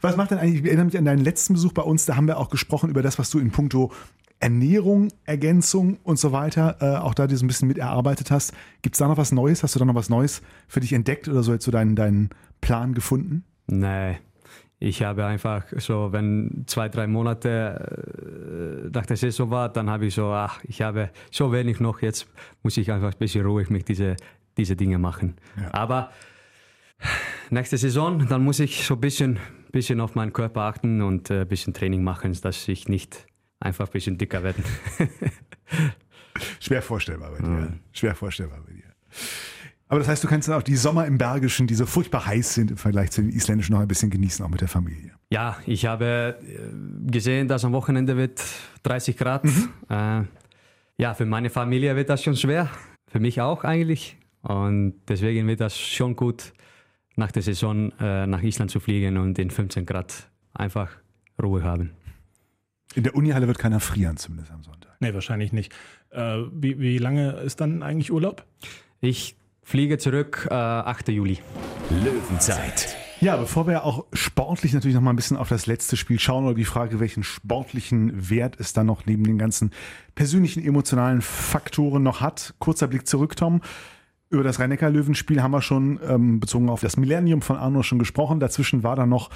Was 0.00 0.16
macht 0.16 0.30
denn 0.30 0.38
eigentlich, 0.38 0.60
ich 0.60 0.66
erinnere 0.66 0.86
mich 0.86 0.96
an 0.96 1.04
deinen 1.04 1.22
letzten 1.22 1.52
Besuch 1.52 1.72
bei 1.72 1.82
uns, 1.82 2.06
da 2.06 2.16
haben 2.16 2.26
wir 2.26 2.38
auch 2.38 2.48
gesprochen 2.48 2.88
über 2.88 3.02
das, 3.02 3.18
was 3.18 3.28
du 3.28 3.38
in 3.38 3.50
puncto 3.50 3.92
Ernährung, 4.40 5.08
Ergänzung 5.26 5.98
und 6.04 6.18
so 6.18 6.32
weiter, 6.32 6.76
äh, 6.80 6.96
auch 6.96 7.14
da 7.14 7.26
dir 7.26 7.36
so 7.36 7.44
ein 7.44 7.48
bisschen 7.48 7.68
mit 7.68 7.76
erarbeitet 7.76 8.30
hast. 8.30 8.54
Gibt 8.82 8.94
es 8.94 8.98
da 8.98 9.08
noch 9.08 9.16
was 9.16 9.32
Neues? 9.32 9.62
Hast 9.62 9.74
du 9.74 9.78
da 9.78 9.84
noch 9.84 9.94
was 9.94 10.08
Neues 10.08 10.42
für 10.68 10.80
dich 10.80 10.92
entdeckt 10.92 11.28
oder 11.28 11.42
so 11.42 11.52
jetzt 11.52 11.64
so 11.64 11.70
deinen, 11.70 11.96
deinen 11.96 12.30
Plan 12.60 12.94
gefunden? 12.94 13.44
Nee. 13.66 14.16
Ich 14.80 15.02
habe 15.02 15.24
einfach 15.26 15.64
so, 15.76 16.12
wenn 16.12 16.64
zwei, 16.66 16.88
drei 16.88 17.08
Monate 17.08 18.86
äh, 18.86 18.90
nach 18.90 19.06
der 19.06 19.16
Saison 19.16 19.50
war, 19.50 19.68
dann 19.68 19.90
habe 19.90 20.06
ich 20.06 20.14
so, 20.14 20.26
ach, 20.26 20.62
ich 20.64 20.82
habe 20.82 21.10
so 21.32 21.52
wenig 21.52 21.80
noch, 21.80 22.00
jetzt 22.00 22.28
muss 22.62 22.76
ich 22.76 22.92
einfach 22.92 23.12
ein 23.12 23.18
bisschen 23.18 23.44
ruhig 23.44 23.70
mit 23.70 23.88
diese, 23.88 24.16
diese 24.56 24.76
Dinge 24.76 24.98
machen. 24.98 25.34
Ja. 25.60 25.74
Aber 25.74 26.12
nächste 27.50 27.76
Saison, 27.76 28.28
dann 28.28 28.44
muss 28.44 28.60
ich 28.60 28.84
so 28.84 28.94
ein 28.94 29.00
bisschen, 29.00 29.40
bisschen 29.72 30.00
auf 30.00 30.14
meinen 30.14 30.32
Körper 30.32 30.62
achten 30.62 31.02
und 31.02 31.30
äh, 31.30 31.40
ein 31.40 31.48
bisschen 31.48 31.74
Training 31.74 32.04
machen, 32.04 32.38
dass 32.40 32.68
ich 32.68 32.88
nicht 32.88 33.26
einfach 33.58 33.86
ein 33.86 33.92
bisschen 33.92 34.16
dicker 34.16 34.44
werden. 34.44 34.62
Schwer 36.60 36.82
vorstellbar 36.82 37.32
bei 37.32 37.38
dir. 37.38 37.48
Mhm. 37.48 37.80
Schwer 37.92 38.14
vorstellbar 38.14 38.60
bei 38.64 38.72
dir. 38.74 38.94
Aber 39.88 40.00
das 40.00 40.08
heißt, 40.08 40.22
du 40.22 40.28
kannst 40.28 40.48
dann 40.48 40.56
auch 40.56 40.62
die 40.62 40.76
Sommer 40.76 41.06
im 41.06 41.16
Bergischen, 41.16 41.66
die 41.66 41.74
so 41.74 41.86
furchtbar 41.86 42.26
heiß 42.26 42.54
sind 42.54 42.70
im 42.70 42.76
Vergleich 42.76 43.10
zu 43.10 43.22
den 43.22 43.30
isländischen, 43.30 43.74
noch 43.74 43.80
ein 43.80 43.88
bisschen 43.88 44.10
genießen, 44.10 44.44
auch 44.44 44.50
mit 44.50 44.60
der 44.60 44.68
Familie. 44.68 45.12
Ja, 45.30 45.56
ich 45.66 45.86
habe 45.86 46.36
äh, 46.42 47.10
gesehen, 47.10 47.48
dass 47.48 47.64
am 47.64 47.72
Wochenende 47.72 48.16
wird 48.16 48.42
30 48.82 49.16
Grad. 49.16 49.44
Mhm. 49.44 49.70
Äh, 49.88 50.22
ja, 50.98 51.14
für 51.14 51.24
meine 51.24 51.48
Familie 51.48 51.96
wird 51.96 52.10
das 52.10 52.22
schon 52.22 52.36
schwer. 52.36 52.68
Für 53.10 53.20
mich 53.20 53.40
auch 53.40 53.64
eigentlich. 53.64 54.18
Und 54.42 54.94
deswegen 55.08 55.46
wird 55.46 55.60
das 55.60 55.78
schon 55.78 56.16
gut, 56.16 56.52
nach 57.16 57.32
der 57.32 57.42
Saison 57.42 57.92
äh, 57.98 58.26
nach 58.26 58.42
Island 58.42 58.70
zu 58.70 58.80
fliegen 58.80 59.16
und 59.16 59.38
in 59.38 59.50
15 59.50 59.86
Grad 59.86 60.30
einfach 60.54 60.90
Ruhe 61.42 61.62
haben. 61.64 61.92
In 62.94 63.02
der 63.02 63.14
Unihalle 63.14 63.46
wird 63.46 63.58
keiner 63.58 63.80
frieren, 63.80 64.16
zumindest 64.16 64.52
am 64.52 64.62
Sonntag. 64.62 64.96
Nee, 65.00 65.14
wahrscheinlich 65.14 65.52
nicht. 65.52 65.74
Äh, 66.10 66.42
wie, 66.52 66.78
wie, 66.78 66.98
lange 66.98 67.32
ist 67.40 67.60
dann 67.60 67.82
eigentlich 67.82 68.10
Urlaub? 68.10 68.44
Ich 69.00 69.36
fliege 69.68 69.98
zurück 69.98 70.48
äh, 70.50 70.54
8. 70.54 71.08
Juli. 71.08 71.40
Löwenzeit. 71.90 72.96
Ja, 73.20 73.36
bevor 73.36 73.66
wir 73.66 73.84
auch 73.84 74.06
sportlich 74.14 74.72
natürlich 74.72 74.94
noch 74.94 75.02
mal 75.02 75.10
ein 75.10 75.16
bisschen 75.16 75.36
auf 75.36 75.50
das 75.50 75.66
letzte 75.66 75.98
Spiel 75.98 76.18
schauen 76.18 76.46
oder 76.46 76.54
die 76.54 76.64
Frage, 76.64 77.00
welchen 77.00 77.22
sportlichen 77.22 78.30
Wert 78.30 78.58
es 78.58 78.72
dann 78.72 78.86
noch 78.86 79.04
neben 79.04 79.24
den 79.24 79.36
ganzen 79.36 79.72
persönlichen, 80.14 80.64
emotionalen 80.64 81.20
Faktoren 81.20 82.02
noch 82.02 82.22
hat. 82.22 82.54
Kurzer 82.60 82.86
Blick 82.86 83.06
zurück, 83.06 83.36
Tom. 83.36 83.60
Über 84.30 84.42
das 84.42 84.58
Rhein-Neckar-Löwenspiel 84.58 85.42
haben 85.42 85.50
wir 85.50 85.60
schon 85.60 86.00
ähm, 86.02 86.40
bezogen 86.40 86.70
auf 86.70 86.80
das 86.80 86.96
Millennium 86.96 87.42
von 87.42 87.58
Arno 87.58 87.82
schon 87.82 87.98
gesprochen. 87.98 88.40
Dazwischen 88.40 88.82
war 88.82 88.96
dann 88.96 89.10
noch 89.10 89.28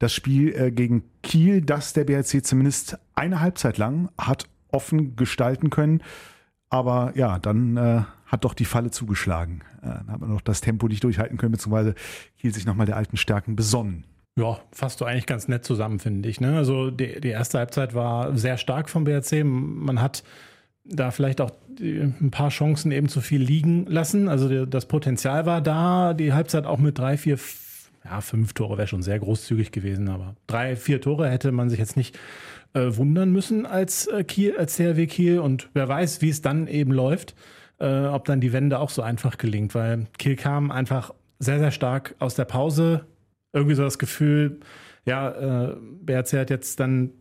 das 0.00 0.12
Spiel 0.12 0.52
äh, 0.56 0.72
gegen 0.72 1.04
Kiel, 1.22 1.60
das 1.60 1.92
der 1.92 2.02
BRC 2.02 2.44
zumindest 2.44 2.98
eine 3.14 3.40
Halbzeit 3.40 3.78
lang 3.78 4.08
hat 4.18 4.48
offen 4.72 5.14
gestalten 5.14 5.70
können. 5.70 6.02
Aber 6.70 7.12
ja, 7.14 7.38
dann 7.38 7.76
äh, 7.76 8.02
hat 8.26 8.44
doch 8.44 8.54
die 8.54 8.64
Falle 8.64 8.90
zugeschlagen. 8.90 9.62
Äh, 9.82 9.86
dann 9.86 10.12
hat 10.12 10.20
man 10.20 10.30
noch 10.30 10.40
das 10.40 10.60
Tempo 10.60 10.88
nicht 10.88 11.04
durchhalten 11.04 11.38
können, 11.38 11.52
beziehungsweise 11.52 11.94
Kiel 12.38 12.52
sich 12.52 12.66
nochmal 12.66 12.86
der 12.86 12.96
alten 12.96 13.16
Stärken 13.16 13.56
besonnen. 13.56 14.04
Ja, 14.38 14.60
fasst 14.70 15.00
du 15.00 15.04
eigentlich 15.04 15.26
ganz 15.26 15.48
nett 15.48 15.64
zusammen, 15.64 15.98
finde 15.98 16.28
ich. 16.28 16.40
Ne? 16.40 16.56
Also 16.56 16.90
die, 16.90 17.20
die 17.20 17.30
erste 17.30 17.58
Halbzeit 17.58 17.94
war 17.94 18.36
sehr 18.36 18.56
stark 18.56 18.88
vom 18.88 19.04
BRC. 19.04 19.44
Man 19.44 20.00
hat 20.00 20.22
da 20.84 21.10
vielleicht 21.10 21.40
auch 21.40 21.50
ein 21.80 22.30
paar 22.30 22.50
Chancen 22.50 22.92
eben 22.92 23.08
zu 23.08 23.20
viel 23.20 23.42
liegen 23.42 23.86
lassen. 23.86 24.28
Also 24.28 24.64
das 24.64 24.86
Potenzial 24.86 25.44
war 25.44 25.60
da, 25.60 26.14
die 26.14 26.32
Halbzeit 26.32 26.66
auch 26.66 26.78
mit 26.78 26.98
drei, 26.98 27.16
vier 27.16 27.36
ja, 28.04 28.20
fünf 28.20 28.52
Tore 28.52 28.78
wäre 28.78 28.88
schon 28.88 29.02
sehr 29.02 29.18
großzügig 29.18 29.72
gewesen, 29.72 30.08
aber 30.08 30.34
drei, 30.46 30.76
vier 30.76 31.00
Tore 31.00 31.28
hätte 31.28 31.52
man 31.52 31.68
sich 31.68 31.78
jetzt 31.78 31.96
nicht 31.96 32.18
äh, 32.74 32.96
wundern 32.96 33.30
müssen 33.30 33.66
als 33.66 34.06
äh, 34.06 34.24
Kiel, 34.24 34.56
als 34.56 34.76
CRW 34.76 35.06
Kiel 35.06 35.38
und 35.38 35.68
wer 35.74 35.88
weiß, 35.88 36.22
wie 36.22 36.30
es 36.30 36.42
dann 36.42 36.66
eben 36.66 36.92
läuft, 36.92 37.34
äh, 37.78 38.04
ob 38.06 38.24
dann 38.24 38.40
die 38.40 38.52
Wende 38.52 38.78
auch 38.78 38.90
so 38.90 39.02
einfach 39.02 39.38
gelingt, 39.38 39.74
weil 39.74 40.06
Kiel 40.18 40.36
kam 40.36 40.70
einfach 40.70 41.12
sehr, 41.38 41.58
sehr 41.58 41.70
stark 41.70 42.14
aus 42.18 42.34
der 42.34 42.44
Pause. 42.44 43.06
Irgendwie 43.52 43.74
so 43.74 43.82
das 43.82 43.98
Gefühl, 43.98 44.60
ja, 45.04 45.70
äh, 45.70 45.76
BRC 46.02 46.32
hat 46.34 46.50
jetzt 46.50 46.80
dann 46.80 47.12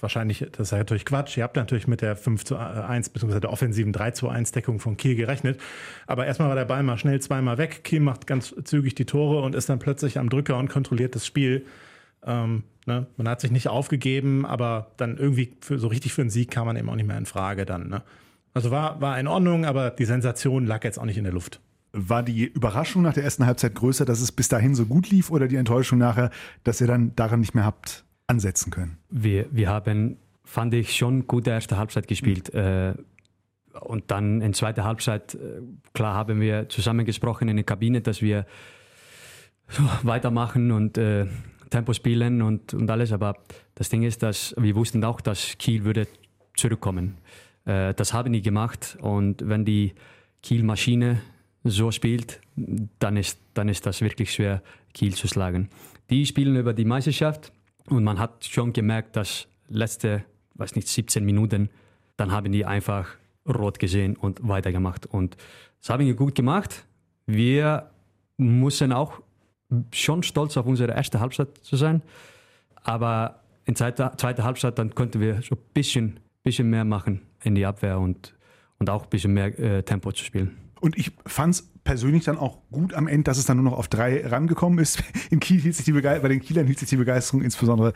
wahrscheinlich, 0.00 0.44
das 0.52 0.68
ist 0.68 0.72
natürlich 0.72 1.04
Quatsch. 1.04 1.36
Ihr 1.36 1.44
habt 1.44 1.56
natürlich 1.56 1.86
mit 1.86 2.00
der 2.00 2.16
5 2.16 2.44
zu 2.44 2.56
1 2.56 3.10
bzw. 3.10 3.40
der 3.40 3.52
offensiven 3.52 3.92
3 3.92 4.10
zu 4.12 4.28
1 4.28 4.52
Deckung 4.52 4.80
von 4.80 4.96
Kiel 4.96 5.14
gerechnet. 5.14 5.60
Aber 6.06 6.26
erstmal 6.26 6.48
war 6.48 6.56
der 6.56 6.64
Ball 6.64 6.82
mal 6.82 6.98
schnell 6.98 7.20
zweimal 7.20 7.58
weg. 7.58 7.84
Kiel 7.84 8.00
macht 8.00 8.26
ganz 8.26 8.54
zügig 8.64 8.94
die 8.94 9.04
Tore 9.04 9.42
und 9.42 9.54
ist 9.54 9.68
dann 9.68 9.78
plötzlich 9.78 10.18
am 10.18 10.28
Drücker 10.28 10.56
und 10.58 10.68
kontrolliert 10.68 11.14
das 11.14 11.24
Spiel. 11.24 11.66
Ähm, 12.24 12.64
ne? 12.86 13.06
Man 13.16 13.28
hat 13.28 13.40
sich 13.40 13.50
nicht 13.50 13.68
aufgegeben, 13.68 14.44
aber 14.44 14.90
dann 14.96 15.18
irgendwie 15.18 15.54
für, 15.60 15.78
so 15.78 15.86
richtig 15.86 16.12
für 16.12 16.22
einen 16.22 16.30
Sieg 16.30 16.50
kam 16.50 16.66
man 16.66 16.76
eben 16.76 16.88
auch 16.88 16.96
nicht 16.96 17.06
mehr 17.06 17.18
in 17.18 17.26
Frage 17.26 17.64
dann. 17.64 17.88
Ne? 17.88 18.02
Also 18.54 18.70
war, 18.70 19.00
war 19.00 19.18
in 19.20 19.28
Ordnung, 19.28 19.64
aber 19.64 19.90
die 19.90 20.04
Sensation 20.04 20.66
lag 20.66 20.82
jetzt 20.82 20.98
auch 20.98 21.04
nicht 21.04 21.18
in 21.18 21.24
der 21.24 21.32
Luft. 21.32 21.60
War 21.92 22.22
die 22.22 22.44
Überraschung 22.44 23.02
nach 23.02 23.14
der 23.14 23.22
ersten 23.22 23.46
Halbzeit 23.46 23.74
größer, 23.74 24.04
dass 24.04 24.20
es 24.20 24.32
bis 24.32 24.48
dahin 24.48 24.74
so 24.74 24.86
gut 24.86 25.10
lief 25.10 25.30
oder 25.30 25.46
die 25.46 25.56
Enttäuschung 25.56 25.98
nachher, 25.98 26.30
dass 26.64 26.80
ihr 26.80 26.86
dann 26.86 27.14
daran 27.14 27.40
nicht 27.40 27.54
mehr 27.54 27.64
habt 27.64 28.05
ansetzen 28.26 28.70
können? 28.70 28.98
Wir, 29.10 29.46
wir 29.50 29.68
haben, 29.68 30.16
fand 30.44 30.74
ich, 30.74 30.96
schon 30.96 31.26
gute 31.26 31.50
erste 31.50 31.76
Halbzeit 31.76 32.08
gespielt. 32.08 32.52
Mhm. 32.52 32.60
Äh, 32.60 32.94
und 33.80 34.10
dann 34.10 34.40
in 34.40 34.54
zweiter 34.54 34.84
Halbzeit, 34.84 35.34
äh, 35.34 35.60
klar 35.92 36.14
haben 36.14 36.40
wir 36.40 36.68
zusammengesprochen 36.68 37.48
in 37.48 37.56
der 37.56 37.64
Kabine, 37.64 38.00
dass 38.00 38.22
wir 38.22 38.46
weitermachen 40.02 40.70
und 40.70 40.98
äh, 40.98 41.26
Tempo 41.70 41.92
spielen 41.92 42.42
und, 42.42 42.74
und 42.74 42.90
alles. 42.90 43.12
Aber 43.12 43.36
das 43.74 43.88
Ding 43.88 44.02
ist, 44.02 44.22
dass 44.22 44.54
wir 44.58 44.74
wussten 44.74 45.04
auch, 45.04 45.20
dass 45.20 45.58
Kiel 45.58 45.84
würde 45.84 46.06
zurückkommen. 46.56 47.18
Äh, 47.64 47.94
das 47.94 48.12
haben 48.12 48.32
die 48.32 48.42
gemacht 48.42 48.96
und 49.00 49.46
wenn 49.48 49.64
die 49.64 49.94
Kiel-Maschine 50.42 51.20
so 51.64 51.90
spielt, 51.90 52.40
dann 52.54 53.16
ist, 53.16 53.38
dann 53.54 53.68
ist 53.68 53.84
das 53.86 54.00
wirklich 54.00 54.32
schwer, 54.32 54.62
Kiel 54.94 55.14
zu 55.14 55.26
schlagen. 55.26 55.68
Die 56.08 56.24
spielen 56.24 56.56
über 56.56 56.72
die 56.72 56.84
Meisterschaft 56.84 57.52
und 57.88 58.04
man 58.04 58.18
hat 58.18 58.44
schon 58.44 58.72
gemerkt, 58.72 59.16
dass 59.16 59.48
letzte, 59.68 60.24
weiß 60.54 60.74
nicht, 60.74 60.88
17 60.88 61.24
Minuten, 61.24 61.70
dann 62.16 62.32
haben 62.32 62.52
die 62.52 62.64
einfach 62.64 63.08
rot 63.46 63.78
gesehen 63.78 64.16
und 64.16 64.46
weitergemacht. 64.46 65.06
Und 65.06 65.36
das 65.80 65.90
haben 65.90 66.04
wir 66.04 66.14
gut 66.14 66.34
gemacht. 66.34 66.86
Wir 67.26 67.90
müssen 68.36 68.92
auch 68.92 69.20
schon 69.92 70.22
stolz 70.22 70.56
auf 70.56 70.66
unsere 70.66 70.92
erste 70.92 71.20
Halbzeit 71.20 71.58
zu 71.58 71.76
sein. 71.76 72.02
Aber 72.82 73.40
in 73.64 73.74
zweiter, 73.74 74.16
zweiter 74.16 74.44
Halbzeit 74.44 74.78
dann 74.78 74.94
konnten 74.94 75.20
wir 75.20 75.42
so 75.42 75.56
ein 75.56 75.62
bisschen, 75.74 76.20
bisschen 76.42 76.70
mehr 76.70 76.84
machen 76.84 77.22
in 77.42 77.54
die 77.54 77.66
Abwehr 77.66 77.98
und, 77.98 78.34
und 78.78 78.90
auch 78.90 79.04
ein 79.04 79.10
bisschen 79.10 79.34
mehr 79.34 79.58
äh, 79.58 79.82
Tempo 79.82 80.12
zu 80.12 80.24
spielen. 80.24 80.56
Und 80.80 80.96
ich 80.96 81.12
fand 81.26 81.54
es 81.54 81.72
persönlich 81.86 82.24
dann 82.24 82.36
auch 82.36 82.58
gut 82.70 82.92
am 82.92 83.06
Ende, 83.06 83.22
dass 83.22 83.38
es 83.38 83.46
dann 83.46 83.56
nur 83.56 83.70
noch 83.70 83.78
auf 83.78 83.86
drei 83.88 84.26
rangekommen 84.26 84.78
ist. 84.80 85.02
In 85.30 85.40
Kiel 85.40 85.60
hielt 85.60 85.76
sich 85.76 85.84
die 85.84 85.92
Begeisterung, 85.92 86.22
bei 86.22 86.28
den 86.28 86.40
Kielern 86.40 86.66
hielt 86.66 86.80
sich 86.80 86.88
die 86.88 86.96
Begeisterung 86.96 87.42
insbesondere 87.42 87.92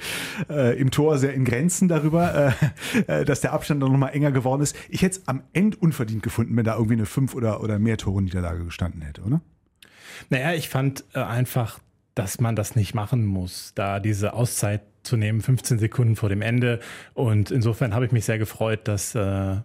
äh, 0.48 0.81
im 0.81 0.90
Tor 0.90 1.18
sehr 1.18 1.35
in 1.35 1.44
Grenzen 1.44 1.88
darüber, 1.88 2.55
äh, 3.07 3.11
äh, 3.20 3.24
dass 3.24 3.40
der 3.40 3.53
Abstand 3.53 3.83
dann 3.83 3.90
nochmal 3.90 4.14
enger 4.14 4.31
geworden 4.31 4.62
ist. 4.62 4.76
Ich 4.88 5.03
hätte 5.03 5.18
es 5.18 5.29
am 5.29 5.42
Ende 5.53 5.76
unverdient 5.76 6.22
gefunden, 6.22 6.57
wenn 6.57 6.64
da 6.64 6.74
irgendwie 6.74 6.94
eine 6.94 7.07
fünf 7.07 7.35
oder, 7.35 7.62
oder 7.62 7.79
mehr 7.79 7.98
Tore 7.98 8.22
Niederlage 8.22 8.64
gestanden 8.64 9.03
hätte, 9.03 9.22
oder? 9.22 9.40
Naja, 10.29 10.55
ich 10.55 10.68
fand 10.68 11.05
äh, 11.12 11.20
einfach, 11.20 11.81
dass 12.14 12.40
man 12.40 12.55
das 12.55 12.76
nicht 12.76 12.94
machen 12.94 13.26
muss, 13.26 13.72
da 13.74 13.98
diese 13.98 14.35
Auszeit 14.35 14.83
zu 15.03 15.16
nehmen, 15.16 15.40
15 15.40 15.79
Sekunden 15.79 16.14
vor 16.14 16.29
dem 16.29 16.42
Ende. 16.42 16.79
Und 17.14 17.50
insofern 17.50 17.94
habe 17.94 18.07
ich 18.07 18.12
mich 18.12 18.24
sehr 18.24 18.38
gefreut, 18.38 18.87
dass 18.87 19.14
äh, 19.14 19.57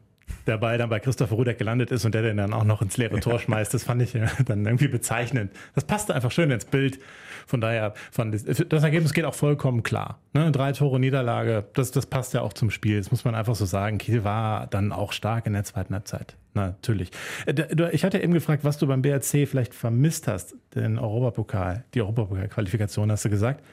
der 0.48 0.58
Ball 0.58 0.78
dann 0.78 0.90
bei 0.90 1.00
Christopher 1.00 1.36
Rudek 1.36 1.58
gelandet 1.58 1.92
ist 1.92 2.06
und 2.06 2.14
der 2.14 2.22
den 2.22 2.38
dann 2.38 2.54
auch 2.54 2.64
noch 2.64 2.82
ins 2.82 2.98
leere 2.98 3.20
Tor 3.20 3.40
schmeißt. 3.40 3.74
Das 3.74 3.84
fand 3.84 4.02
ich 4.02 4.14
dann 4.46 4.66
irgendwie 4.66 4.88
bezeichnend. 4.88 5.52
Das 5.74 5.84
passte 5.84 6.14
einfach 6.16 6.32
schön 6.32 6.52
ins 6.52 6.66
Bild. 6.66 7.00
Von 7.48 7.62
daher 7.62 7.94
fand 8.12 8.36
ich, 8.36 8.44
das 8.44 8.84
Ergebnis 8.84 9.14
geht 9.14 9.26
auch 9.26 9.36
vollkommen 9.36 9.84
klar. 9.84 10.20
Ne? 10.34 10.52
Drei 10.52 10.72
Tore 10.72 11.00
Niederlage, 11.00 11.66
das, 11.74 11.92
das 11.92 12.06
passt 12.08 12.34
ja 12.34 12.42
auch 12.42 12.54
zum 12.54 12.72
Spiel. 12.72 12.98
Das 12.98 13.12
muss 13.12 13.24
man 13.24 13.36
einfach 13.36 13.56
so 13.56 13.66
sagen. 13.66 13.98
Kiel 13.98 14.24
war 14.24 14.68
dann 14.68 14.92
auch 14.92 15.12
stark 15.12 15.46
in 15.46 15.54
der 15.54 15.64
zweiten 15.64 15.94
Halbzeit. 15.94 16.36
Natürlich. 16.54 17.12
Äh, 17.46 17.92
ich 17.92 18.04
hatte 18.04 18.20
eben 18.22 18.34
gefragt, 18.34 18.64
was 18.64 18.78
du 18.78 18.88
beim 18.88 19.02
BRC 19.02 19.48
vielleicht 19.48 19.74
vermisst 19.74 20.28
hast, 20.28 20.56
den 20.74 20.98
Europapokal, 20.98 21.86
die 21.94 22.02
Europapokal-Qualifikation, 22.02 23.12
hast 23.12 23.26
du 23.26 23.30
gesagt. 23.30 23.64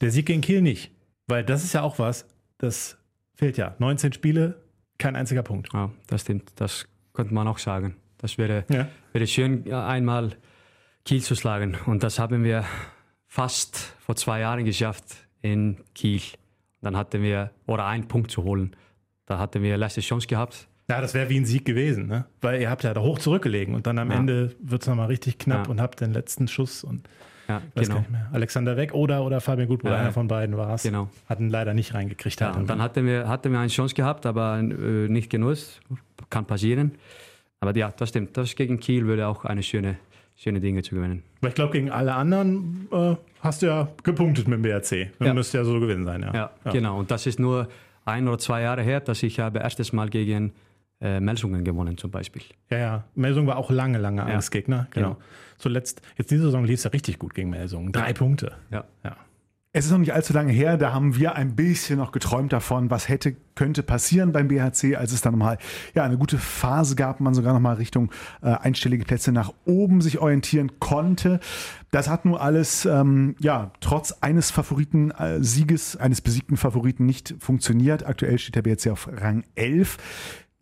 Der 0.00 0.10
Sieg 0.10 0.26
gegen 0.26 0.40
Kiel 0.40 0.60
nicht. 0.60 0.92
Weil 1.28 1.44
das 1.44 1.62
ist 1.62 1.74
ja 1.74 1.82
auch 1.82 1.98
was, 1.98 2.26
das 2.58 2.98
fehlt 3.34 3.56
ja. 3.56 3.74
19 3.78 4.12
Spiele, 4.12 4.56
kein 4.98 5.16
einziger 5.16 5.42
Punkt. 5.42 5.72
Ja, 5.72 5.90
das 6.06 6.22
stimmt. 6.22 6.52
Das 6.56 6.86
könnte 7.12 7.34
man 7.34 7.48
auch 7.48 7.58
sagen. 7.58 7.96
Das 8.18 8.36
wäre, 8.36 8.64
ja. 8.68 8.88
wäre 9.12 9.26
schön, 9.26 9.72
einmal 9.72 10.32
Kiel 11.04 11.22
zu 11.22 11.34
schlagen. 11.34 11.76
Und 11.86 12.02
das 12.02 12.18
haben 12.18 12.44
wir 12.44 12.64
fast 13.26 13.94
vor 14.00 14.16
zwei 14.16 14.40
Jahren 14.40 14.64
geschafft 14.64 15.16
in 15.40 15.78
Kiel. 15.94 16.20
Dann 16.80 16.96
hatten 16.96 17.22
wir, 17.22 17.50
oder 17.66 17.86
einen 17.86 18.08
Punkt 18.08 18.30
zu 18.30 18.44
holen. 18.44 18.76
Da 19.26 19.38
hatten 19.38 19.62
wir 19.62 19.76
letzte 19.76 20.00
Chance 20.00 20.26
gehabt. 20.26 20.68
Ja, 20.90 21.00
das 21.00 21.12
wäre 21.12 21.28
wie 21.28 21.36
ein 21.36 21.44
Sieg 21.44 21.64
gewesen, 21.64 22.06
ne? 22.06 22.24
Weil 22.40 22.62
ihr 22.62 22.70
habt 22.70 22.82
ja 22.82 22.94
da 22.94 23.02
hoch 23.02 23.18
zurückgelegen 23.18 23.74
und 23.74 23.86
dann 23.86 23.98
am 23.98 24.10
ja. 24.10 24.16
Ende 24.16 24.56
wird 24.60 24.82
es 24.82 24.88
nochmal 24.88 25.08
richtig 25.08 25.38
knapp 25.38 25.66
ja. 25.66 25.70
und 25.70 25.80
habt 25.80 26.00
den 26.00 26.14
letzten 26.14 26.48
Schuss 26.48 26.82
und 26.82 27.08
ja, 27.48 27.62
genau. 27.74 28.04
Alexander 28.32 28.76
Weg 28.76 28.92
oder, 28.94 29.24
oder 29.24 29.40
Fabian 29.40 29.68
Gutbrot, 29.68 29.92
ja, 29.92 29.98
einer 29.98 30.12
von 30.12 30.28
beiden 30.28 30.56
war 30.56 30.74
es. 30.74 30.82
Genau. 30.82 31.08
Hatten 31.28 31.48
leider 31.48 31.74
nicht 31.74 31.94
reingekriegt. 31.94 32.40
Ja, 32.40 32.52
und 32.52 32.68
dann 32.68 32.82
hatten 32.82 33.06
wir, 33.06 33.28
hatten 33.28 33.52
wir 33.52 33.58
eine 33.58 33.68
Chance 33.68 33.94
gehabt, 33.94 34.26
aber 34.26 34.58
äh, 34.58 35.08
nicht 35.08 35.30
genutzt. 35.30 35.80
Kann 36.30 36.44
passieren. 36.44 36.92
Aber 37.60 37.74
ja, 37.76 37.90
das 37.96 38.10
stimmt. 38.10 38.36
Das 38.36 38.54
gegen 38.54 38.78
Kiel 38.78 39.06
würde 39.06 39.26
auch 39.26 39.44
eine 39.44 39.62
schöne 39.62 39.96
schöne 40.38 40.60
Dinge 40.60 40.82
zu 40.82 40.94
gewinnen. 40.94 41.22
Aber 41.40 41.48
ich 41.48 41.54
glaube, 41.54 41.72
gegen 41.72 41.90
alle 41.90 42.14
anderen 42.14 42.88
äh, 42.92 43.16
hast 43.40 43.62
du 43.62 43.66
ja 43.66 43.88
gepunktet 44.04 44.46
mit 44.48 44.58
dem 44.58 44.62
BRC. 44.62 45.10
Ja. 45.20 45.34
Müsste 45.34 45.58
ja 45.58 45.64
so 45.64 45.78
gewesen 45.80 46.04
sein, 46.04 46.22
ja. 46.22 46.32
ja. 46.32 46.50
Ja, 46.64 46.70
genau. 46.70 46.98
Und 46.98 47.10
das 47.10 47.26
ist 47.26 47.40
nur 47.40 47.68
ein 48.04 48.26
oder 48.28 48.38
zwei 48.38 48.62
Jahre 48.62 48.82
her, 48.82 49.00
dass 49.00 49.22
ich 49.22 49.40
habe 49.40 49.58
erstes 49.58 49.92
Mal 49.92 50.08
gegen 50.08 50.52
äh, 51.00 51.20
Melsungen 51.20 51.64
gewonnen 51.64 51.96
zum 51.96 52.10
Beispiel. 52.10 52.42
Ja, 52.70 52.78
ja. 52.78 53.04
Melsungen 53.14 53.46
war 53.46 53.56
auch 53.56 53.70
lange, 53.70 53.98
lange 53.98 54.24
Angstgegner. 54.24 54.88
Genau. 54.90 55.14
genau. 55.14 55.20
Zuletzt, 55.58 56.02
jetzt 56.16 56.30
diese 56.30 56.44
Saison 56.44 56.64
lief 56.64 56.76
es 56.76 56.84
ja 56.84 56.90
richtig 56.90 57.18
gut 57.18 57.34
gegen 57.34 57.50
Melsungen. 57.50 57.92
Drei 57.92 58.12
Punkte. 58.12 58.56
Ja. 58.70 58.84
ja. 59.04 59.16
Es 59.70 59.84
ist 59.84 59.90
noch 59.92 59.98
nicht 59.98 60.14
allzu 60.14 60.32
lange 60.32 60.50
her, 60.50 60.78
da 60.78 60.94
haben 60.94 61.14
wir 61.16 61.34
ein 61.36 61.54
bisschen 61.54 61.98
noch 61.98 62.10
geträumt 62.10 62.54
davon, 62.54 62.90
was 62.90 63.08
hätte, 63.08 63.36
könnte 63.54 63.82
passieren 63.82 64.32
beim 64.32 64.48
BHC, 64.48 64.96
als 64.96 65.12
es 65.12 65.20
dann 65.20 65.34
nochmal 65.34 65.58
ja, 65.94 66.04
eine 66.04 66.16
gute 66.16 66.38
Phase 66.38 66.96
gab, 66.96 67.20
man 67.20 67.34
sogar 67.34 67.52
nochmal 67.52 67.76
Richtung 67.76 68.10
äh, 68.40 68.48
einstellige 68.48 69.04
Plätze 69.04 69.30
nach 69.30 69.52
oben 69.66 70.00
sich 70.00 70.20
orientieren 70.20 70.80
konnte. 70.80 71.38
Das 71.90 72.08
hat 72.08 72.24
nur 72.24 72.40
alles, 72.40 72.86
ähm, 72.86 73.36
ja, 73.40 73.70
trotz 73.80 74.12
eines 74.22 74.50
Favoriten-Sieges, 74.50 75.96
äh, 75.96 75.98
eines 75.98 76.22
besiegten 76.22 76.56
Favoriten 76.56 77.04
nicht 77.04 77.34
funktioniert. 77.38 78.06
Aktuell 78.06 78.38
steht 78.38 78.56
der 78.56 78.62
BHC 78.62 78.90
auf 78.90 79.08
Rang 79.12 79.44
11. 79.54 79.98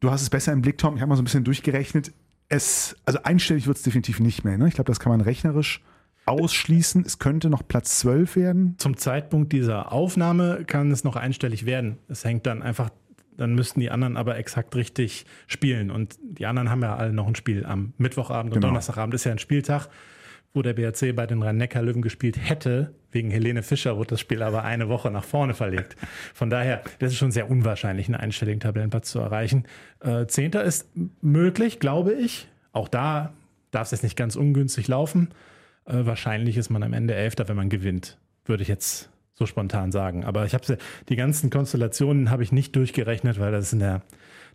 Du 0.00 0.10
hast 0.10 0.22
es 0.22 0.30
besser 0.30 0.52
im 0.52 0.62
Blick, 0.62 0.78
Tom. 0.78 0.96
Ich 0.96 1.00
habe 1.00 1.08
mal 1.08 1.16
so 1.16 1.22
ein 1.22 1.24
bisschen 1.24 1.44
durchgerechnet. 1.44 2.12
Es, 2.48 2.96
also 3.04 3.18
einstellig 3.22 3.66
wird 3.66 3.76
es 3.76 3.82
definitiv 3.82 4.20
nicht 4.20 4.44
mehr. 4.44 4.58
Ne? 4.58 4.68
Ich 4.68 4.74
glaube, 4.74 4.88
das 4.88 5.00
kann 5.00 5.10
man 5.10 5.20
rechnerisch 5.20 5.82
ausschließen. 6.26 7.04
Es 7.06 7.18
könnte 7.18 7.48
noch 7.48 7.66
Platz 7.66 7.98
12 8.00 8.36
werden. 8.36 8.74
Zum 8.78 8.96
Zeitpunkt 8.96 9.52
dieser 9.52 9.92
Aufnahme 9.92 10.64
kann 10.66 10.90
es 10.90 11.04
noch 11.04 11.16
einstellig 11.16 11.66
werden. 11.66 11.98
Es 12.08 12.24
hängt 12.24 12.46
dann 12.46 12.62
einfach, 12.62 12.90
dann 13.36 13.54
müssten 13.54 13.80
die 13.80 13.90
anderen 13.90 14.16
aber 14.16 14.36
exakt 14.36 14.74
richtig 14.76 15.24
spielen. 15.46 15.90
Und 15.90 16.18
die 16.20 16.46
anderen 16.46 16.70
haben 16.70 16.82
ja 16.82 16.96
alle 16.96 17.12
noch 17.12 17.26
ein 17.26 17.36
Spiel 17.36 17.64
am 17.64 17.94
Mittwochabend 17.96 18.52
und 18.52 18.60
genau. 18.60 18.68
Donnerstagabend 18.68 19.14
ist 19.14 19.24
ja 19.24 19.32
ein 19.32 19.38
Spieltag, 19.38 19.88
wo 20.54 20.62
der 20.62 20.74
BRC 20.74 21.14
bei 21.14 21.26
den 21.26 21.42
Rhein-Neckar-Löwen 21.42 22.02
gespielt 22.02 22.38
hätte. 22.38 22.94
Wegen 23.10 23.30
Helene 23.30 23.62
Fischer 23.62 23.96
wurde 23.96 24.10
das 24.10 24.20
Spiel 24.20 24.42
aber 24.42 24.64
eine 24.64 24.88
Woche 24.88 25.10
nach 25.10 25.24
vorne 25.24 25.54
verlegt. 25.54 25.96
Von 26.34 26.50
daher, 26.50 26.82
das 26.98 27.12
ist 27.12 27.18
schon 27.18 27.30
sehr 27.30 27.50
unwahrscheinlich, 27.50 28.06
einen 28.08 28.16
einstelligen 28.16 28.60
Tabellenplatz 28.60 29.10
zu 29.10 29.18
erreichen. 29.18 29.64
Äh, 30.00 30.26
Zehnter 30.26 30.64
ist 30.64 30.88
möglich, 31.20 31.78
glaube 31.78 32.14
ich. 32.14 32.48
Auch 32.72 32.88
da 32.88 33.32
darf 33.70 33.86
es 33.86 33.92
jetzt 33.92 34.02
nicht 34.02 34.16
ganz 34.16 34.36
ungünstig 34.36 34.88
laufen. 34.88 35.28
Äh, 35.84 36.06
wahrscheinlich 36.06 36.56
ist 36.56 36.70
man 36.70 36.82
am 36.82 36.92
Ende 36.92 37.14
Elfter, 37.14 37.48
wenn 37.48 37.56
man 37.56 37.68
gewinnt, 37.68 38.18
würde 38.44 38.62
ich 38.62 38.68
jetzt 38.68 39.10
so 39.34 39.46
spontan 39.46 39.92
sagen. 39.92 40.24
Aber 40.24 40.46
ich 40.46 40.54
habe 40.54 40.78
die 41.08 41.16
ganzen 41.16 41.50
Konstellationen 41.50 42.30
habe 42.30 42.42
ich 42.42 42.52
nicht 42.52 42.74
durchgerechnet, 42.74 43.38
weil 43.38 43.52
das 43.52 43.72
in 43.72 43.78
der 43.78 44.02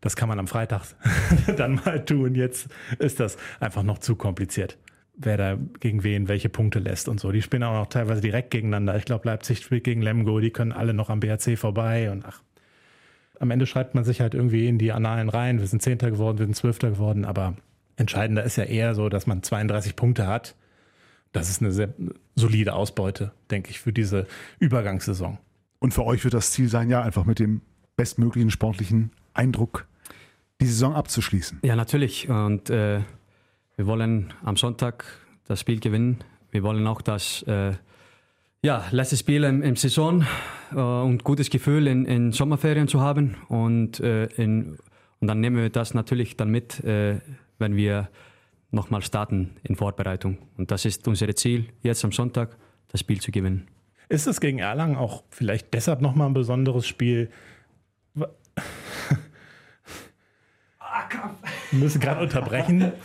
das 0.02 0.16
kann 0.16 0.28
man 0.28 0.40
am 0.40 0.48
Freitag 0.48 0.82
dann 1.58 1.76
mal 1.86 2.04
tun. 2.04 2.36
Jetzt 2.36 2.68
ist 2.98 3.20
das 3.20 3.38
einfach 3.60 3.84
noch 3.84 4.00
zu 4.00 4.16
kompliziert. 4.16 4.78
Wer 5.14 5.38
da 5.38 5.58
gegen 5.80 6.04
wen 6.04 6.28
welche 6.28 6.50
Punkte 6.50 6.80
lässt 6.80 7.10
und 7.10 7.20
so. 7.20 7.32
Die 7.32 7.42
spielen 7.42 7.64
auch 7.64 7.74
noch 7.74 7.88
teilweise 7.88 8.22
direkt 8.22 8.52
gegeneinander. 8.52 8.96
Ich 8.96 9.06
glaube, 9.06 9.28
Leipzig 9.28 9.60
spielt 9.60 9.84
gegen 9.84 10.02
Lemgo, 10.02 10.40
die 10.40 10.52
können 10.52 10.72
alle 10.72 10.94
noch 10.94 11.10
am 11.10 11.20
BRC 11.20 11.58
vorbei 11.58 12.12
und 12.12 12.26
ach. 12.26 12.42
Am 13.40 13.50
Ende 13.50 13.66
schreibt 13.66 13.96
man 13.96 14.04
sich 14.04 14.22
halt 14.22 14.36
irgendwie 14.36 14.68
in 14.68 14.78
die 14.78 14.92
Annalen 14.92 15.28
rein. 15.28 15.60
Wir 15.60 15.68
sind 15.68 15.82
Zehnter 15.82 16.12
geworden, 16.12 16.38
wir 16.38 16.46
sind 16.46 16.56
Zwölfter 16.56 16.92
geworden, 16.92 17.26
aber 17.26 17.56
entscheidender 17.96 18.44
ist 18.44 18.56
ja 18.56 18.66
eher 18.66 18.94
so, 18.94 19.10
dass 19.10 19.26
man 19.26 19.42
32 19.42 19.96
Punkte 19.96 20.28
hat 20.28 20.56
das 21.32 21.50
ist 21.50 21.62
eine 21.62 21.72
sehr 21.72 21.94
solide 22.36 22.74
Ausbeute, 22.74 23.32
denke 23.50 23.70
ich, 23.70 23.80
für 23.80 23.94
diese 23.94 24.28
Übergangssaison. 24.60 25.38
Und 25.80 25.94
für 25.94 26.06
euch 26.06 26.24
wird 26.24 26.34
das 26.34 26.52
Ziel 26.52 26.68
sein, 26.68 26.90
ja, 26.90 27.02
einfach 27.02 27.26
mit 27.26 27.40
dem 27.40 27.62
bestmöglichen 27.96 28.52
sportlichen 28.52 29.12
Eindruck 29.34 29.88
die 30.60 30.66
Saison 30.66 30.94
abzuschließen. 30.94 31.60
Ja, 31.64 31.76
natürlich. 31.76 32.30
Und 32.30 32.70
äh, 32.70 33.02
wir 33.78 33.86
wollen 33.88 34.34
am 34.44 34.58
Sonntag 34.58 35.06
das 35.48 35.60
Spiel 35.60 35.80
gewinnen. 35.80 36.24
Wir 36.52 36.64
wollen 36.64 36.86
auch 36.88 37.02
das 37.02 37.44
äh, 37.44 37.74
ja, 38.64 38.86
letzte 38.92 39.18
Spiel 39.18 39.44
im, 39.44 39.62
im 39.64 39.76
Saison 39.76 40.26
äh, 40.72 40.76
und 40.76 41.24
gutes 41.24 41.50
Gefühl 41.50 41.88
in, 41.88 42.06
in 42.06 42.32
Sommerferien 42.32 42.88
zu 42.88 43.02
haben. 43.02 43.36
Und, 43.48 44.00
äh, 44.00 44.26
in, 44.26 44.78
und 45.20 45.28
dann 45.28 45.40
nehmen 45.40 45.58
wir 45.58 45.70
das 45.70 45.94
natürlich 45.94 46.38
dann 46.38 46.50
mit, 46.50 46.84
äh, 46.84 47.20
wenn 47.58 47.76
wir 47.76 48.10
nochmal 48.70 49.02
starten 49.02 49.56
in 49.64 49.76
Vorbereitung. 49.76 50.38
Und 50.58 50.72
das 50.72 50.86
ist 50.86 51.08
unser 51.08 51.34
Ziel, 51.36 51.70
jetzt 51.82 52.06
am 52.06 52.12
Sonntag 52.12 52.58
das 52.90 53.02
Spiel 53.02 53.20
zu 53.20 53.32
gewinnen. 53.32 53.68
Ist 54.10 54.28
es 54.28 54.42
gegen 54.42 54.60
Erlangen 54.60 54.98
auch 54.98 55.24
vielleicht 55.30 55.74
deshalb 55.74 56.02
nochmal 56.02 56.28
ein 56.28 56.34
besonderes 56.34 56.86
Spiel? 56.86 57.30
Wir 61.72 61.80
müssen 61.80 62.00
gerade 62.02 62.22
unterbrechen. 62.22 62.92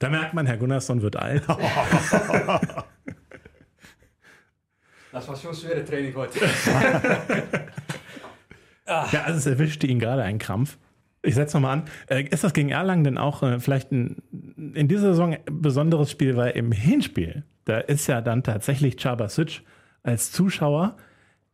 Da 0.00 0.10
merkt 0.10 0.34
man, 0.34 0.44
Herr 0.44 0.56
Gunnarsson 0.58 1.00
wird 1.02 1.16
alt. 1.16 1.44
Das 5.12 5.28
war 5.28 5.36
schon 5.36 5.50
ein 5.50 5.56
schweres 5.56 5.88
Training 5.88 6.14
heute. 6.14 6.40
Ja, 8.86 9.22
also 9.24 9.38
es 9.38 9.46
erwischte 9.46 9.86
ihn 9.86 9.98
gerade 9.98 10.22
ein 10.22 10.38
Krampf. 10.38 10.76
Ich 11.22 11.36
setze 11.36 11.56
nochmal 11.56 11.78
an. 11.78 11.84
Äh, 12.08 12.24
Ist 12.24 12.44
das 12.44 12.52
gegen 12.52 12.68
Erlangen 12.68 13.04
denn 13.04 13.16
auch 13.16 13.42
äh, 13.42 13.58
vielleicht 13.60 13.92
ein, 13.92 14.16
in 14.74 14.88
dieser 14.88 15.12
Saison 15.14 15.34
ein 15.34 15.40
besonderes 15.50 16.10
Spiel, 16.10 16.36
weil 16.36 16.50
im 16.50 16.70
Hinspiel, 16.70 17.44
da 17.64 17.78
ist 17.78 18.06
ja 18.08 18.20
dann 18.20 18.42
tatsächlich 18.42 18.98
Chabasic 18.98 19.62
als 20.02 20.32
Zuschauer 20.32 20.96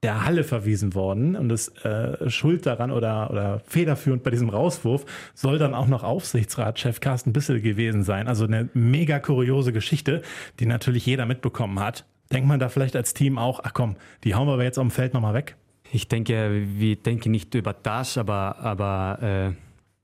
der 0.02 0.24
Halle 0.24 0.44
verwiesen 0.44 0.94
worden 0.94 1.36
und 1.36 1.50
das 1.50 1.68
äh, 1.84 2.30
Schuld 2.30 2.64
daran 2.64 2.90
oder, 2.90 3.30
oder 3.30 3.60
federführend 3.66 4.22
bei 4.22 4.30
diesem 4.30 4.48
Rauswurf 4.48 5.04
soll 5.34 5.58
dann 5.58 5.74
auch 5.74 5.88
noch 5.88 6.04
Aufsichtsratschef 6.04 7.00
Carsten 7.00 7.32
Bissel 7.32 7.60
gewesen 7.60 8.02
sein. 8.02 8.26
Also 8.26 8.46
eine 8.46 8.70
mega 8.72 9.18
kuriose 9.18 9.72
Geschichte, 9.72 10.22
die 10.58 10.66
natürlich 10.66 11.04
jeder 11.04 11.26
mitbekommen 11.26 11.80
hat. 11.80 12.06
Denkt 12.32 12.48
man 12.48 12.60
da 12.60 12.68
vielleicht 12.68 12.96
als 12.96 13.12
Team 13.12 13.36
auch, 13.36 13.60
ach 13.62 13.74
komm, 13.74 13.96
die 14.24 14.34
hauen 14.34 14.46
wir 14.46 14.62
jetzt 14.64 14.78
auf 14.78 14.86
dem 14.86 14.90
Feld 14.90 15.12
nochmal 15.12 15.34
weg? 15.34 15.56
Ich 15.92 16.08
denke, 16.08 16.66
wir 16.76 16.96
denken 16.96 17.32
nicht 17.32 17.54
über 17.54 17.74
das, 17.74 18.16
aber, 18.16 18.58
aber 18.60 19.18
äh, 19.22 19.52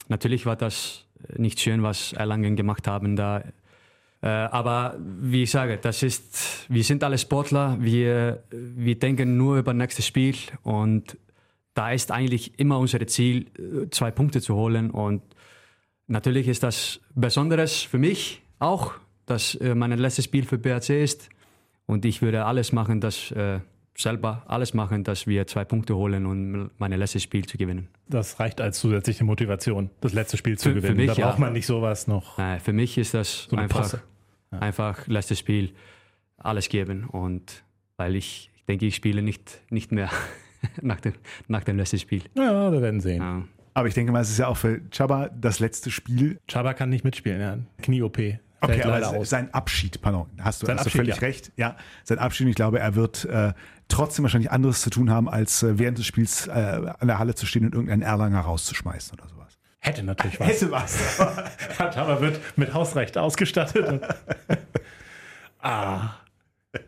natürlich 0.09 0.45
war 0.45 0.57
das 0.57 1.07
nicht 1.37 1.61
schön, 1.61 1.83
was 1.83 2.13
Erlangen 2.13 2.57
gemacht 2.57 2.87
haben 2.87 3.17
da. 3.17 3.43
Äh, 4.27 4.49
aber 4.51 4.97
wie 4.99 5.43
ich 5.45 5.51
sage, 5.51 5.79
das 5.79 6.03
ist, 6.03 6.67
wir 6.69 6.83
sind 6.85 7.05
alle 7.05 7.19
Sportler, 7.19 7.77
wir, 7.81 8.43
wir 8.51 8.99
denken 8.99 9.37
nur 9.37 9.59
über 9.59 9.73
das 9.73 9.79
nächste 9.79 10.03
Spiel 10.03 10.35
und 10.63 11.17
da 11.75 11.93
ist 11.93 12.11
eigentlich 12.11 12.59
immer 12.59 12.79
unser 12.79 13.07
Ziel, 13.07 13.47
äh, 13.59 13.89
zwei 13.91 14.11
Punkte 14.11 14.41
zu 14.41 14.55
holen 14.55 14.91
und 14.91 15.23
natürlich 16.07 16.49
ist 16.49 16.63
das 16.63 17.01
Besonderes 17.15 17.83
für 17.83 17.99
mich 17.99 18.43
auch, 18.59 18.95
dass 19.27 19.55
äh, 19.57 19.75
mein 19.75 19.93
letztes 19.93 20.25
Spiel 20.25 20.45
für 20.45 20.59
BRC 20.59 20.91
ist 21.03 21.29
und 21.87 22.05
ich 22.05 22.23
würde 22.23 22.45
alles 22.47 22.73
machen, 22.73 23.01
dass 23.01 23.31
äh, 23.33 23.61
selber 23.99 24.43
alles 24.47 24.75
machen, 24.75 25.05
dass 25.05 25.27
wir 25.27 25.47
zwei 25.47 25.65
Punkte 25.65 25.97
holen 25.97 26.27
und 26.27 26.71
mein 26.79 26.93
letztes 26.93 27.23
Spiel 27.23 27.47
zu 27.47 27.57
gewinnen. 27.57 27.89
Das 28.09 28.39
reicht 28.39 28.61
als 28.61 28.79
zusätzliche 28.79 29.25
Motivation, 29.25 29.91
das 30.01 30.13
letzte 30.13 30.37
Spiel 30.37 30.59
zu 30.59 30.69
Für- 30.69 30.75
für 30.77 30.81
gewinnen. 30.83 30.97
mich, 30.99 31.07
da 31.17 31.23
braucht 31.23 31.39
ja. 31.39 31.45
man 31.45 31.53
nicht 31.55 31.67
sowas 31.67 32.07
noch. 32.07 32.39
Nein, 32.39 32.61
für 32.61 32.73
mich 32.73 32.99
ist 32.99 33.15
das 33.15 33.45
So 33.51 33.57
einfach, 33.57 33.81
Posse. 33.83 34.03
Einfach 34.61 35.07
letztes 35.07 35.39
Spiel 35.39 35.73
alles 36.37 36.69
geben 36.69 37.05
und 37.05 37.65
weil 37.97 38.15
ich, 38.17 38.51
ich 38.55 38.65
denke, 38.65 38.87
ich 38.87 38.95
spiele 38.95 39.23
nicht, 39.23 39.61
nicht 39.71 39.93
mehr 39.93 40.11
nach, 40.83 41.01
dem, 41.01 41.15
nach 41.49 41.65
dem 41.65 41.77
letzten 41.77 41.99
Spiel. 41.99 42.23
Ja, 42.37 42.71
wir 42.71 42.83
werden 42.83 43.01
sehen. 43.01 43.23
Ja. 43.23 43.43
Aber 43.75 43.89
ich 43.89 43.95
denke 43.95 44.13
mal, 44.13 44.21
es 44.21 44.31
ist 44.31 44.39
ja 44.39 44.49
auch 44.49 44.57
für 44.57 44.81
Chaba 44.91 45.29
das 45.29 45.59
letzte 45.61 45.91
Spiel. 45.91 46.39
Chaba 46.51 46.73
kann 46.73 46.89
nicht 46.89 47.05
mitspielen, 47.05 47.41
ja. 47.41 47.59
Knie-OP. 47.83 48.19
Okay, 48.61 48.83
aber 48.83 49.19
aus. 49.19 49.31
sein 49.31 49.53
Abschied, 49.53 50.01
pardon, 50.01 50.29
hast 50.41 50.63
du, 50.63 50.67
Sein 50.67 50.77
hast 50.77 50.87
du 50.87 50.89
Abschied, 50.89 50.99
völlig 50.99 51.17
ja. 51.17 51.21
recht. 51.21 51.53
Ja, 51.57 51.77
sein 52.05 52.19
Abschied, 52.19 52.47
und 52.47 52.51
ich 52.51 52.57
glaube, 52.57 52.79
er 52.79 52.95
wird 52.95 53.27
äh, 53.27 53.53
trotzdem 53.89 54.23
wahrscheinlich 54.23 54.51
anderes 54.51 54.81
zu 54.81 54.91
tun 54.91 55.11
haben, 55.11 55.29
als 55.29 55.63
äh, 55.63 55.79
während 55.79 55.99
des 55.99 56.07
Spiels 56.07 56.47
äh, 56.47 56.51
an 56.51 57.07
der 57.07 57.19
Halle 57.19 57.35
zu 57.35 57.45
stehen 57.47 57.67
und 57.67 57.75
irgendeinen 57.75 58.03
Erlanger 58.03 58.41
rauszuschmeißen 58.41 59.19
oder 59.19 59.29
sowas. 59.29 59.46
Hätte 59.87 60.03
natürlich 60.03 60.41
was. 60.41 60.49
Hätte 60.49 60.71
was. 60.73 61.17
Chaba 61.79 62.21
wird 62.21 62.41
mit 62.59 62.75
Hausrecht 62.75 63.17
ausgestattet. 63.17 64.03
Ah, 65.61 66.17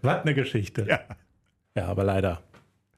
was 0.02 0.22
eine 0.22 0.34
Geschichte. 0.34 0.86
Ja. 0.88 1.00
ja, 1.76 1.86
aber 1.86 2.04
leider. 2.04 2.42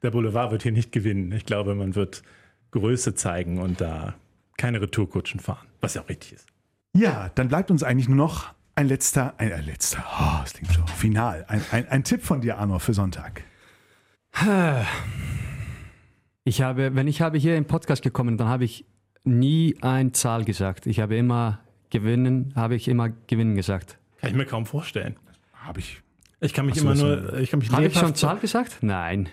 Der 0.01 0.11
Boulevard 0.11 0.51
wird 0.51 0.63
hier 0.63 0.71
nicht 0.71 0.91
gewinnen. 0.91 1.31
Ich 1.31 1.45
glaube, 1.45 1.75
man 1.75 1.95
wird 1.95 2.23
Größe 2.71 3.15
zeigen 3.15 3.59
und 3.59 3.79
da 3.79 4.15
keine 4.57 4.81
Retourkutschen 4.81 5.39
fahren. 5.39 5.67
Was 5.81 5.93
ja 5.93 6.01
auch 6.01 6.09
richtig 6.09 6.33
ist. 6.33 6.47
Ja, 6.93 7.29
dann 7.35 7.47
bleibt 7.47 7.71
uns 7.71 7.83
eigentlich 7.83 8.07
nur 8.07 8.17
noch 8.17 8.53
ein 8.75 8.87
letzter, 8.87 9.35
ein, 9.37 9.53
ein 9.53 9.65
letzter, 9.65 10.03
oh, 10.03 10.41
das 10.41 10.53
klingt 10.53 10.73
schon 10.73 10.87
final. 10.87 11.45
Ein, 11.47 11.63
ein, 11.71 11.87
ein 11.89 12.03
Tipp 12.03 12.23
von 12.23 12.41
dir, 12.41 12.57
Arno, 12.57 12.79
für 12.79 12.93
Sonntag. 12.93 13.43
Ich 16.43 16.61
habe, 16.61 16.95
wenn 16.95 17.07
ich 17.07 17.21
habe 17.21 17.37
hier 17.37 17.55
im 17.55 17.65
Podcast 17.65 18.01
gekommen, 18.01 18.37
dann 18.37 18.47
habe 18.47 18.65
ich 18.65 18.85
nie 19.23 19.75
eine 19.81 20.11
Zahl 20.11 20.45
gesagt. 20.45 20.87
Ich 20.87 20.99
habe 20.99 21.15
immer 21.15 21.59
gewinnen, 21.89 22.53
habe 22.55 22.75
ich 22.75 22.87
immer 22.87 23.09
gewinnen 23.27 23.55
gesagt. 23.55 23.97
Kann 24.19 24.31
ich 24.31 24.35
mir 24.35 24.45
kaum 24.45 24.65
vorstellen. 24.65 25.15
Habe 25.53 25.79
ich. 25.79 26.01
Ich 26.39 26.53
kann 26.53 26.65
mich 26.65 26.75
so, 26.75 26.81
immer 26.81 26.95
nur, 26.95 27.37
ich 27.37 27.51
kann 27.51 27.59
mich 27.59 27.71
Habe 27.71 27.85
ich 27.85 27.93
schon 27.93 28.15
Zahl 28.15 28.39
gesagt? 28.39 28.77
Nein. 28.81 29.29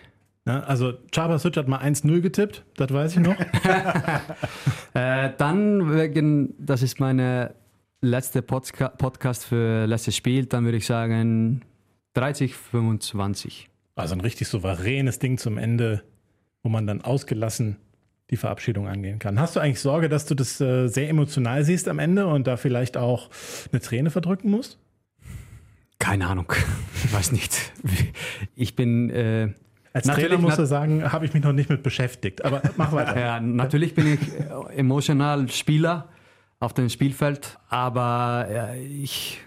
Ja, 0.46 0.60
also 0.60 0.94
Chaba 1.14 1.38
Such 1.38 1.56
hat 1.56 1.68
mal 1.68 1.80
1-0 1.80 2.20
getippt, 2.20 2.64
das 2.76 2.92
weiß 2.92 3.16
ich 3.16 3.22
noch. 3.22 3.36
Äh, 4.94 5.32
dann 5.36 5.94
wegen, 5.94 6.54
das 6.58 6.82
ist 6.82 6.98
meine 6.98 7.54
letzte 8.00 8.42
Podca 8.42 8.88
Podcast 8.88 9.44
für 9.44 9.86
letztes 9.86 10.16
Spiel, 10.16 10.46
dann 10.46 10.64
würde 10.64 10.78
ich 10.78 10.86
sagen 10.86 11.62
30, 12.14 12.56
25. 12.56 13.68
Also 13.94 14.14
ein 14.14 14.20
richtig 14.22 14.48
souveränes 14.48 15.18
Ding 15.18 15.38
zum 15.38 15.58
Ende, 15.58 16.02
wo 16.62 16.70
man 16.70 16.86
dann 16.86 17.02
ausgelassen 17.02 17.76
die 18.30 18.36
Verabschiedung 18.36 18.86
angehen 18.88 19.18
kann. 19.18 19.40
Hast 19.40 19.56
du 19.56 19.60
eigentlich 19.60 19.80
Sorge, 19.80 20.08
dass 20.08 20.26
du 20.26 20.34
das 20.34 20.60
äh, 20.60 20.88
sehr 20.88 21.08
emotional 21.08 21.64
siehst 21.64 21.88
am 21.88 21.98
Ende 21.98 22.26
und 22.26 22.46
da 22.46 22.56
vielleicht 22.56 22.96
auch 22.96 23.30
eine 23.72 23.80
Träne 23.80 24.10
verdrücken 24.10 24.50
musst? 24.50 24.78
Keine 25.98 26.26
Ahnung, 26.28 26.52
ich 27.04 27.12
weiß 27.12 27.32
nicht. 27.32 27.72
Ich 28.54 28.76
bin, 28.76 29.10
äh, 29.10 29.52
Als 29.92 30.06
Natürlich, 30.06 30.28
Trainer 30.28 30.42
musst 30.42 30.58
nat- 30.58 30.64
du 30.64 30.66
sagen, 30.66 31.12
habe 31.12 31.24
ich 31.24 31.34
mich 31.34 31.42
noch 31.42 31.52
nicht 31.52 31.70
mit 31.70 31.82
beschäftigt. 31.82 32.44
Aber 32.44 32.62
mach 32.76 32.92
weiter. 32.92 33.18
ja, 33.20 33.40
natürlich 33.40 33.94
bin 33.94 34.14
ich 34.14 34.20
äh, 34.38 34.76
emotional 34.76 35.48
Spieler 35.48 36.08
auf 36.60 36.74
dem 36.74 36.88
Spielfeld, 36.88 37.58
aber 37.68 38.46
äh, 38.50 38.80
ich, 38.84 39.40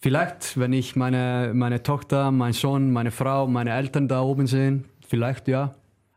vielleicht, 0.00 0.58
wenn 0.58 0.72
ich 0.72 0.94
meine, 0.96 1.52
meine 1.54 1.82
Tochter, 1.82 2.30
meinen 2.32 2.52
Sohn, 2.52 2.92
meine 2.92 3.10
Frau, 3.12 3.46
meine 3.46 3.70
Eltern 3.70 4.08
da 4.08 4.20
oben 4.20 4.46
sehen, 4.46 4.84
vielleicht 5.08 5.48
ja. 5.48 5.74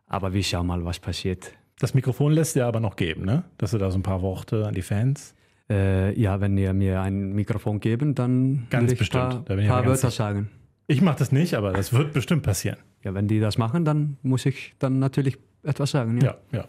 Aber 0.07 0.33
wir 0.33 0.43
schauen 0.43 0.65
mal, 0.67 0.83
was 0.85 0.99
passiert. 0.99 1.51
Das 1.79 1.93
Mikrofon 1.93 2.33
lässt 2.33 2.55
dir 2.55 2.65
aber 2.65 2.79
noch 2.79 2.95
geben, 2.95 3.25
ne? 3.25 3.43
Dass 3.57 3.71
du 3.71 3.77
da 3.77 3.89
so 3.89 3.97
ein 3.97 4.03
paar 4.03 4.21
Worte 4.21 4.67
an 4.67 4.73
die 4.73 4.81
Fans. 4.81 5.33
Äh, 5.69 6.19
ja, 6.19 6.41
wenn 6.41 6.57
ihr 6.57 6.73
mir 6.73 7.01
ein 7.01 7.31
Mikrofon 7.33 7.79
geben, 7.79 8.15
dann 8.15 8.67
Ganz 8.69 8.91
ich 8.91 8.99
bestimmt. 8.99 9.23
ein 9.23 9.29
Da 9.29 9.35
paar, 9.43 9.55
bin 9.55 9.59
ich 9.59 9.67
paar 9.67 9.83
ganz 9.83 9.87
Wörter 10.03 10.11
sicher. 10.11 10.23
sagen. 10.23 10.49
Ich 10.87 11.01
mache 11.01 11.19
das 11.19 11.31
nicht, 11.31 11.53
aber 11.53 11.71
das 11.71 11.93
wird 11.93 12.13
bestimmt 12.13 12.43
passieren. 12.43 12.77
Ja, 13.03 13.13
wenn 13.13 13.27
die 13.27 13.39
das 13.39 13.57
machen, 13.57 13.85
dann 13.85 14.17
muss 14.23 14.45
ich 14.45 14.73
dann 14.79 14.99
natürlich 14.99 15.37
etwas 15.63 15.91
sagen. 15.91 16.19
Ja. 16.21 16.35
Ja, 16.51 16.59
ja. 16.59 16.65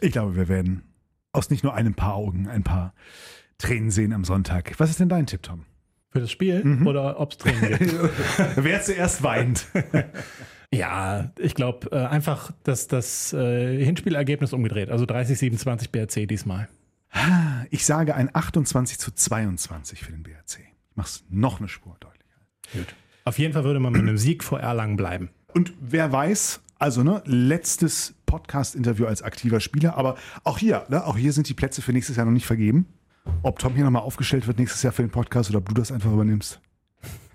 Ich 0.00 0.12
glaube, 0.12 0.34
wir 0.36 0.48
werden 0.48 0.82
aus 1.32 1.50
nicht 1.50 1.62
nur 1.62 1.74
einem 1.74 1.94
Paar 1.94 2.14
Augen 2.14 2.48
ein 2.48 2.64
paar 2.64 2.92
Tränen 3.58 3.90
sehen 3.90 4.12
am 4.12 4.24
Sonntag. 4.24 4.74
Was 4.78 4.90
ist 4.90 4.98
denn 5.00 5.08
dein 5.08 5.26
Tipp, 5.26 5.42
Tom? 5.42 5.64
Für 6.10 6.18
das 6.20 6.30
Spiel 6.32 6.64
Mhm. 6.64 6.86
oder 6.88 7.20
ob 7.20 7.30
es 7.32 7.38
Tränen 7.38 7.78
gibt? 7.78 7.94
Wer 8.56 8.82
zuerst 8.82 9.22
weint. 9.22 9.66
Ja, 10.72 11.32
ich 11.38 11.54
glaube 11.54 11.90
äh, 11.90 12.06
einfach, 12.06 12.52
dass 12.62 12.86
das 12.86 13.32
äh, 13.32 13.84
Hinspielergebnis 13.84 14.52
umgedreht. 14.52 14.90
Also 14.90 15.04
30, 15.04 15.38
27 15.38 15.90
BRC 15.90 16.28
diesmal. 16.28 16.68
Ich 17.70 17.84
sage 17.84 18.14
ein 18.14 18.30
28 18.32 18.98
zu 18.98 19.10
22 19.10 20.04
für 20.04 20.12
den 20.12 20.22
BRC. 20.22 20.60
Ich 20.60 20.96
mache 20.96 21.08
es 21.08 21.24
noch 21.28 21.58
eine 21.58 21.68
Spur 21.68 21.96
deutlicher. 21.98 22.38
Gut. 22.72 22.94
Auf 23.24 23.38
jeden 23.38 23.52
Fall 23.52 23.64
würde 23.64 23.80
man 23.80 23.92
mit 23.92 24.02
einem 24.02 24.16
Sieg 24.16 24.44
vor 24.44 24.60
Erlangen 24.60 24.96
bleiben. 24.96 25.30
Und 25.52 25.72
wer 25.80 26.12
weiß, 26.12 26.60
also 26.78 27.02
ne, 27.02 27.22
letztes 27.26 28.14
Podcast-Interview 28.26 29.06
als 29.06 29.22
aktiver 29.22 29.58
Spieler, 29.58 29.96
aber 29.96 30.16
auch 30.44 30.58
hier, 30.58 30.86
ne, 30.88 31.04
auch 31.04 31.16
hier 31.16 31.32
sind 31.32 31.48
die 31.48 31.54
Plätze 31.54 31.82
für 31.82 31.92
nächstes 31.92 32.16
Jahr 32.16 32.26
noch 32.26 32.32
nicht 32.32 32.46
vergeben. 32.46 32.86
Ob 33.42 33.58
Tom 33.58 33.74
hier 33.74 33.84
nochmal 33.84 34.02
aufgestellt 34.02 34.46
wird 34.46 34.58
nächstes 34.58 34.82
Jahr 34.82 34.92
für 34.92 35.02
den 35.02 35.10
Podcast 35.10 35.50
oder 35.50 35.58
ob 35.58 35.68
du 35.68 35.74
das 35.74 35.92
einfach 35.92 36.12
übernimmst. 36.12 36.60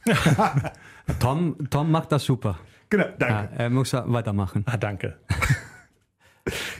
Tom, 1.19 1.69
Tom 1.69 1.91
macht 1.91 2.11
das 2.11 2.23
super. 2.23 2.59
Genau, 2.89 3.05
Ja, 3.05 3.11
danke. 3.17 3.55
er 3.57 3.69
muss 3.69 3.93
weitermachen. 3.93 4.63
Ah, 4.67 4.77
danke. 4.77 5.17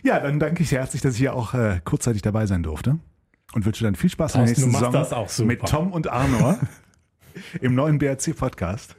Ja, 0.04 0.20
dann 0.20 0.40
danke 0.40 0.62
ich 0.62 0.70
sehr 0.70 0.80
herzlich, 0.82 1.02
dass 1.02 1.14
ich 1.16 1.20
hier 1.20 1.34
auch 1.34 1.56
äh, 1.56 1.82
kurzzeitig 1.84 2.22
dabei 2.22 2.46
sein 2.46 2.62
durfte. 2.62 3.00
Und 3.54 3.66
wünsche 3.66 3.84
dann 3.84 3.96
viel 3.96 4.10
Spaß 4.12 4.36
in 4.36 4.42
der 4.42 4.48
nächsten 4.50 4.66
du 4.66 4.68
machst 4.68 4.80
Saison 4.86 4.94
das 4.94 5.14
auch 5.14 5.30
super. 5.30 5.48
mit 5.48 5.62
Tom 5.66 5.92
und 5.92 6.08
Arno 6.08 6.58
im 7.62 7.74
neuen 7.74 7.98
BRC-Podcast 7.98 8.96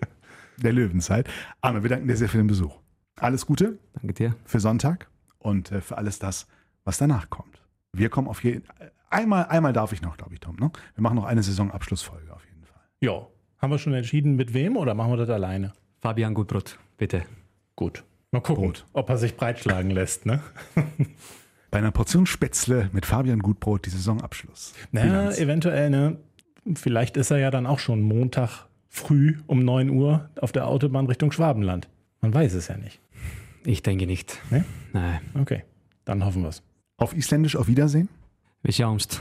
der 0.57 0.73
Löwenzeit. 0.73 1.29
Arno, 1.61 1.83
wir 1.85 1.91
danken 1.91 2.09
dir 2.09 2.17
sehr 2.17 2.29
für 2.29 2.39
den 2.39 2.49
Besuch. 2.49 2.77
Alles 3.21 3.47
Gute 3.47 3.79
Danke 3.95 4.15
dir. 4.15 4.35
für 4.45 4.59
Sonntag 4.59 5.09
und 5.39 5.71
äh, 5.71 5.81
für 5.81 5.97
alles 5.99 6.19
das, 6.19 6.49
was 6.85 6.99
danach 6.99 7.31
kommt. 7.31 7.63
Wir 7.93 8.09
kommen 8.09 8.27
auf 8.27 8.43
jeden 8.43 8.65
einmal, 9.11 9.45
einmal 9.47 9.73
darf 9.73 9.93
ich 9.93 10.03
noch, 10.03 10.17
glaube 10.17 10.35
ich, 10.35 10.41
Tom. 10.41 10.57
Ne? 10.57 10.71
Wir 10.97 11.03
machen 11.03 11.15
noch 11.17 11.25
eine 11.27 11.43
Saisonabschlussfolge 11.45 12.33
auf 12.35 12.45
jeden 12.45 12.65
Fall. 12.65 12.81
Ja. 13.01 13.27
Haben 13.59 13.71
wir 13.71 13.79
schon 13.79 13.95
entschieden, 13.95 14.35
mit 14.37 14.53
wem 14.53 14.77
oder 14.77 14.95
machen 14.95 15.13
wir 15.13 15.17
das 15.17 15.31
alleine? 15.31 15.73
Fabian 16.01 16.35
Gutbrot, 16.35 16.79
bitte. 16.97 17.23
Gut. 17.75 18.05
Mal 18.33 18.41
gucken, 18.41 18.65
Brot. 18.65 18.85
ob 18.93 19.09
er 19.09 19.19
sich 19.19 19.37
breitschlagen 19.37 19.91
lässt, 19.91 20.27
ne? 20.27 20.43
Bei 21.71 21.79
einer 21.79 21.91
Portion 21.91 22.27
Spätzle 22.27 22.91
mit 22.93 23.07
Fabian 23.07 23.41
Gutbrot 23.41 23.87
die 23.87 23.91
Saisonabschluss. 23.91 24.75
Naja, 24.93 25.31
eventuell, 25.33 25.91
ne? 25.91 26.17
Vielleicht 26.75 27.17
ist 27.17 27.31
er 27.31 27.39
ja 27.39 27.51
dann 27.51 27.67
auch 27.67 27.79
schon 27.79 28.03
Montag 28.03 28.67
früh 28.89 29.37
um 29.47 29.65
9 29.65 29.91
Uhr 29.91 30.31
auf 30.41 30.53
der 30.53 30.67
Autobahn 30.67 31.07
Richtung 31.07 31.33
Schwabenland. 31.33 31.89
Man 32.21 32.33
weiß 32.33 32.55
es 32.55 32.69
ja 32.69 32.77
nicht. 32.77 33.01
Ich 33.65 33.83
denke 33.83 34.07
nicht. 34.07 34.41
Nee? 34.51 34.65
Nein. 34.93 35.21
Okay, 35.35 35.65
dann 36.05 36.25
hoffen 36.25 36.43
wir 36.43 36.49
es. 36.49 36.63
Auf 36.97 37.15
Isländisch 37.15 37.57
auf 37.57 37.67
Wiedersehen. 37.67 38.09
Schauen 38.69 38.95
uns. 38.95 39.21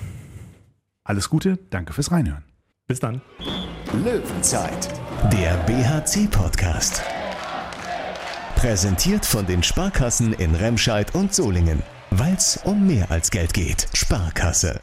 Alles 1.03 1.29
Gute, 1.29 1.59
danke 1.69 1.93
fürs 1.93 2.11
Reinhören. 2.11 2.43
Bis 2.87 2.99
dann. 2.99 3.21
Löwenzeit, 4.03 4.89
der 5.31 5.55
BHC-Podcast. 5.65 7.03
Präsentiert 8.65 9.27
von 9.27 9.45
den 9.45 9.61
Sparkassen 9.61 10.33
in 10.33 10.55
Remscheid 10.55 11.13
und 11.13 11.35
Solingen. 11.35 11.83
Weil 12.09 12.33
es 12.33 12.59
um 12.63 12.87
mehr 12.87 13.11
als 13.11 13.29
Geld 13.29 13.53
geht. 13.53 13.85
Sparkasse. 13.93 14.81